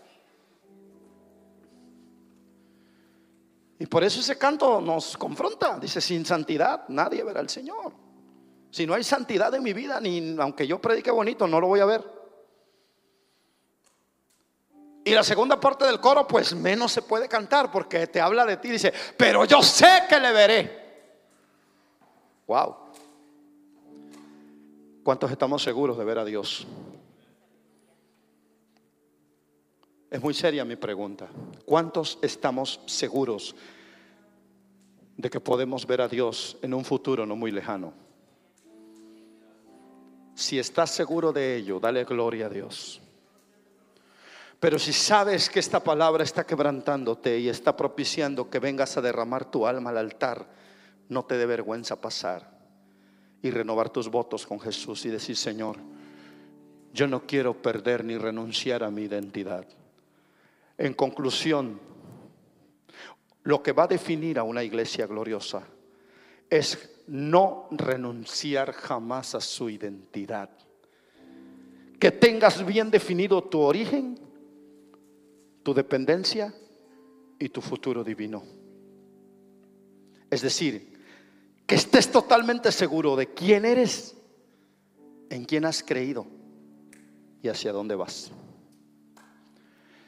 Y 3.78 3.86
por 3.88 4.04
eso 4.04 4.22
ese 4.22 4.38
canto 4.38 4.80
nos 4.80 5.18
confronta. 5.18 5.78
Dice, 5.80 6.00
sin 6.00 6.26
santidad 6.26 6.88
nadie 6.88 7.24
verá 7.24 7.42
al 7.42 7.50
Señor. 7.50 7.94
Si 8.72 8.86
no 8.86 8.94
hay 8.94 9.04
santidad 9.04 9.54
en 9.54 9.64
mi 9.64 9.74
vida, 9.74 10.00
ni 10.00 10.36
aunque 10.40 10.68
yo 10.68 10.80
predique 10.80 11.12
bonito, 11.12 11.48
no 11.48 11.60
lo 11.60 11.68
voy 11.68 11.80
a 11.80 11.86
ver. 11.86 12.16
Y 15.04 15.12
la 15.12 15.24
segunda 15.24 15.60
parte 15.60 15.86
del 15.86 16.00
coro, 16.00 16.28
pues 16.28 16.56
menos 16.56 16.92
se 16.92 17.04
puede 17.04 17.28
cantar 17.30 17.72
porque 17.72 18.08
te 18.08 18.20
habla 18.20 18.44
de 18.44 18.58
ti. 18.58 18.70
Dice, 18.70 18.92
pero 19.16 19.46
yo 19.46 19.62
sé 19.62 20.04
que 20.10 20.20
le 20.20 20.32
veré. 20.32 20.86
Wow. 22.48 22.76
¿Cuántos 25.04 25.30
estamos 25.32 25.62
seguros 25.62 25.98
de 25.98 26.04
ver 26.04 26.18
a 26.18 26.26
Dios? 26.26 26.66
Es 30.16 30.24
muy 30.24 30.34
seria 30.34 30.64
mi 30.64 30.78
pregunta. 30.78 31.28
¿Cuántos 31.66 32.20
estamos 32.22 32.80
seguros 32.86 33.54
de 35.18 35.30
que 35.30 35.42
podemos 35.42 35.86
ver 35.86 36.00
a 36.00 36.08
Dios 36.08 36.58
en 36.62 36.74
un 36.74 36.86
futuro 36.86 37.26
no 37.26 37.36
muy 37.36 37.52
lejano? 37.52 37.92
Si 40.34 40.58
estás 40.58 40.92
seguro 40.92 41.34
de 41.34 41.58
ello, 41.58 41.82
dale 41.82 42.06
gloria 42.06 42.46
a 42.46 42.50
Dios. 42.50 43.02
Pero 44.58 44.80
si 44.80 44.94
sabes 44.94 45.50
que 45.50 45.60
esta 45.60 45.84
palabra 45.84 46.24
está 46.24 46.46
quebrantándote 46.46 47.38
y 47.38 47.50
está 47.50 47.76
propiciando 47.76 48.50
que 48.50 48.60
vengas 48.60 48.96
a 48.96 49.02
derramar 49.02 49.52
tu 49.52 49.68
alma 49.68 49.90
al 49.90 49.98
altar, 49.98 50.48
no 51.10 51.26
te 51.26 51.38
dé 51.38 51.46
vergüenza 51.46 52.00
pasar 52.00 52.58
y 53.42 53.52
renovar 53.52 53.90
tus 53.90 54.08
votos 54.08 54.48
con 54.48 54.62
Jesús 54.62 55.06
y 55.06 55.10
decir, 55.10 55.36
Señor, 55.36 55.76
yo 56.94 57.06
no 57.06 57.28
quiero 57.28 57.62
perder 57.62 58.06
ni 58.06 58.18
renunciar 58.18 58.82
a 58.82 58.90
mi 58.90 59.02
identidad. 59.02 59.68
En 60.78 60.94
conclusión, 60.94 61.80
lo 63.44 63.62
que 63.62 63.72
va 63.72 63.84
a 63.84 63.88
definir 63.88 64.40
a 64.40 64.44
una 64.44 64.64
iglesia 64.64 65.08
gloriosa 65.08 65.68
es 66.50 67.04
no 67.08 67.68
renunciar 67.72 68.72
jamás 68.74 69.36
a 69.36 69.42
su 69.42 69.70
identidad. 69.70 70.50
Que 72.00 72.12
tengas 72.12 72.66
bien 72.66 72.92
definido 72.92 73.44
tu 73.44 73.60
origen, 73.60 74.20
tu 75.64 75.74
dependencia 75.74 76.54
y 77.40 77.50
tu 77.50 77.62
futuro 77.62 78.04
divino. 78.04 78.44
Es 80.30 80.42
decir, 80.42 80.94
que 81.66 81.76
estés 81.76 82.12
totalmente 82.12 82.72
seguro 82.72 83.16
de 83.16 83.34
quién 83.34 83.66
eres, 83.66 84.16
en 85.30 85.46
quién 85.46 85.66
has 85.66 85.84
creído 85.84 86.28
y 87.42 87.48
hacia 87.48 87.72
dónde 87.72 87.96
vas. 87.96 88.32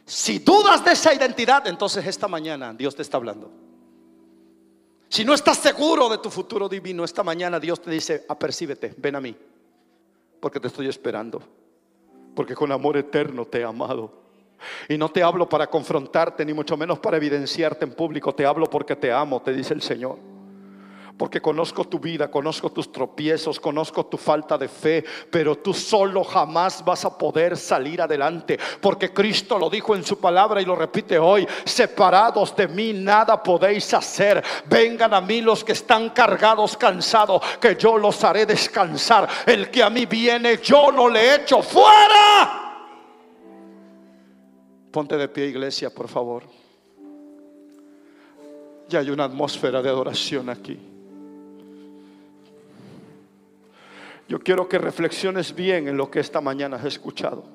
Si 0.08 0.40
dudas 0.40 0.86
de 0.86 0.94
esa 0.94 1.14
identidad, 1.14 1.68
entonces 1.68 2.08
esta 2.08 2.30
mañana 2.30 2.74
Dios 2.74 2.96
te 2.96 3.02
está 3.02 3.18
hablando. 3.18 3.52
Si 5.10 5.26
no 5.26 5.34
estás 5.34 5.58
seguro 5.58 6.08
de 6.08 6.20
tu 6.20 6.30
futuro 6.30 6.70
divino, 6.70 7.04
esta 7.04 7.24
mañana 7.24 7.60
Dios 7.60 7.82
te 7.82 7.92
dice, 7.92 8.26
apercíbete, 8.30 8.96
ven 8.98 9.18
a 9.18 9.20
mí, 9.20 9.36
porque 10.40 10.62
te 10.62 10.68
estoy 10.68 10.88
esperando, 10.88 11.42
porque 12.34 12.56
con 12.56 12.72
amor 12.72 12.96
eterno 12.96 13.46
te 13.46 13.60
he 13.60 13.64
amado. 13.66 14.14
Y 14.88 14.98
no 14.98 15.10
te 15.10 15.22
hablo 15.22 15.50
para 15.50 15.68
confrontarte, 15.68 16.46
ni 16.46 16.54
mucho 16.54 16.78
menos 16.78 17.00
para 17.00 17.18
evidenciarte 17.18 17.84
en 17.84 17.92
público, 17.92 18.34
te 18.34 18.46
hablo 18.46 18.66
porque 18.70 18.96
te 18.96 19.12
amo, 19.12 19.42
te 19.42 19.52
dice 19.52 19.74
el 19.74 19.82
Señor 19.82 20.37
porque 21.18 21.42
conozco 21.42 21.84
tu 21.86 22.00
vida, 22.00 22.30
conozco 22.30 22.72
tus 22.72 22.92
tropiezos, 22.92 23.60
conozco 23.60 24.06
tu 24.06 24.18
falta 24.18 24.58
de 24.58 24.68
fe, 24.68 25.04
pero 25.32 25.58
tú 25.58 25.74
solo 25.74 26.24
jamás 26.24 26.86
vas 26.86 27.06
a 27.06 27.18
poder 27.18 27.58
salir 27.58 28.02
adelante, 28.02 28.60
porque 28.80 29.12
Cristo 29.12 29.58
lo 29.58 29.70
dijo 29.70 29.96
en 29.96 30.04
su 30.04 30.20
palabra 30.20 30.62
y 30.62 30.66
lo 30.66 30.76
repite 30.76 31.18
hoy, 31.18 31.48
separados 31.66 32.56
de 32.56 32.68
mí 32.68 32.94
nada 32.94 33.42
podéis 33.42 33.92
hacer, 33.94 34.44
vengan 34.70 35.14
a 35.14 35.22
mí 35.22 35.42
los 35.42 35.64
que 35.64 35.72
están 35.72 36.12
cargados, 36.12 36.78
cansados, 36.78 37.42
que 37.60 37.76
yo 37.76 37.98
los 37.98 38.24
haré 38.24 38.46
descansar, 38.46 39.28
el 39.46 39.72
que 39.72 39.82
a 39.82 39.90
mí 39.90 40.06
viene 40.06 40.60
yo 40.62 40.92
no 40.92 41.10
le 41.10 41.36
echo 41.36 41.64
fuera. 41.64 42.64
Ponte 44.92 45.18
de 45.18 45.28
pie 45.28 45.48
iglesia, 45.48 45.90
por 45.90 46.08
favor. 46.08 46.44
Ya 48.88 49.00
hay 49.00 49.10
una 49.10 49.26
atmósfera 49.26 49.82
de 49.82 49.90
adoración 49.90 50.50
aquí. 50.50 50.97
Yo 54.28 54.40
quiero 54.40 54.68
que 54.68 54.78
reflexiones 54.78 55.56
bien 55.56 55.88
en 55.88 55.98
lo 55.98 56.12
que 56.12 56.20
esta 56.20 56.42
mañana 56.42 56.78
has 56.78 56.86
escuchado. 56.86 57.46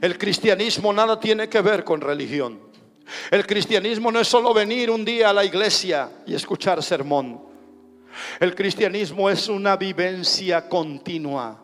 El 0.00 0.16
cristianismo 0.16 0.92
nada 0.92 1.18
tiene 1.18 1.48
que 1.48 1.60
ver 1.60 1.82
con 1.82 2.00
religión. 2.00 2.60
El 3.30 3.46
cristianismo 3.46 4.12
no 4.12 4.20
es 4.20 4.28
solo 4.28 4.52
venir 4.52 4.90
un 4.90 5.04
día 5.04 5.30
a 5.30 5.32
la 5.32 5.44
iglesia 5.44 6.10
y 6.26 6.34
escuchar 6.34 6.82
sermón. 6.82 7.40
El 8.40 8.54
cristianismo 8.54 9.28
es 9.28 9.48
una 9.48 9.76
vivencia 9.76 10.68
continua. 10.68 11.62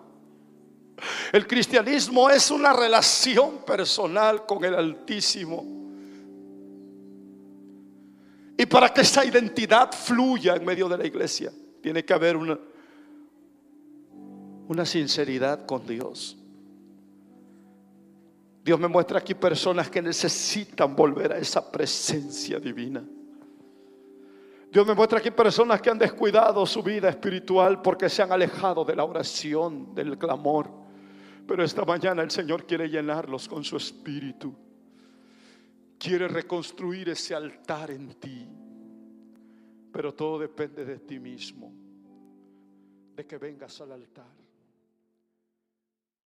El 1.32 1.46
cristianismo 1.46 2.30
es 2.30 2.50
una 2.50 2.72
relación 2.72 3.64
personal 3.64 4.46
con 4.46 4.64
el 4.64 4.74
Altísimo. 4.74 5.64
Y 8.56 8.66
para 8.66 8.92
que 8.92 9.00
esa 9.00 9.24
identidad 9.24 9.90
fluya 9.92 10.54
en 10.54 10.64
medio 10.64 10.88
de 10.88 10.98
la 10.98 11.06
iglesia, 11.06 11.50
tiene 11.80 12.04
que 12.04 12.12
haber 12.12 12.36
una, 12.36 12.56
una 14.72 14.86
sinceridad 14.86 15.66
con 15.66 15.86
Dios. 15.86 16.36
Dios 18.64 18.80
me 18.80 18.88
muestra 18.88 19.18
aquí 19.18 19.34
personas 19.34 19.90
que 19.90 20.00
necesitan 20.00 20.96
volver 20.96 21.32
a 21.32 21.38
esa 21.38 21.70
presencia 21.70 22.58
divina. 22.58 23.04
Dios 24.70 24.86
me 24.86 24.94
muestra 24.94 25.18
aquí 25.18 25.30
personas 25.30 25.82
que 25.82 25.90
han 25.90 25.98
descuidado 25.98 26.64
su 26.64 26.82
vida 26.82 27.10
espiritual 27.10 27.82
porque 27.82 28.08
se 28.08 28.22
han 28.22 28.32
alejado 28.32 28.84
de 28.84 28.96
la 28.96 29.04
oración, 29.04 29.94
del 29.94 30.16
clamor. 30.16 30.70
Pero 31.46 31.62
esta 31.62 31.84
mañana 31.84 32.22
el 32.22 32.30
Señor 32.30 32.64
quiere 32.64 32.88
llenarlos 32.88 33.48
con 33.48 33.62
su 33.64 33.76
espíritu. 33.76 34.54
Quiere 35.98 36.26
reconstruir 36.28 37.10
ese 37.10 37.34
altar 37.34 37.90
en 37.90 38.14
ti. 38.14 38.48
Pero 39.92 40.14
todo 40.14 40.38
depende 40.38 40.86
de 40.86 41.00
ti 41.00 41.18
mismo, 41.18 41.70
de 43.14 43.26
que 43.26 43.36
vengas 43.36 43.78
al 43.82 43.92
altar. 43.92 44.41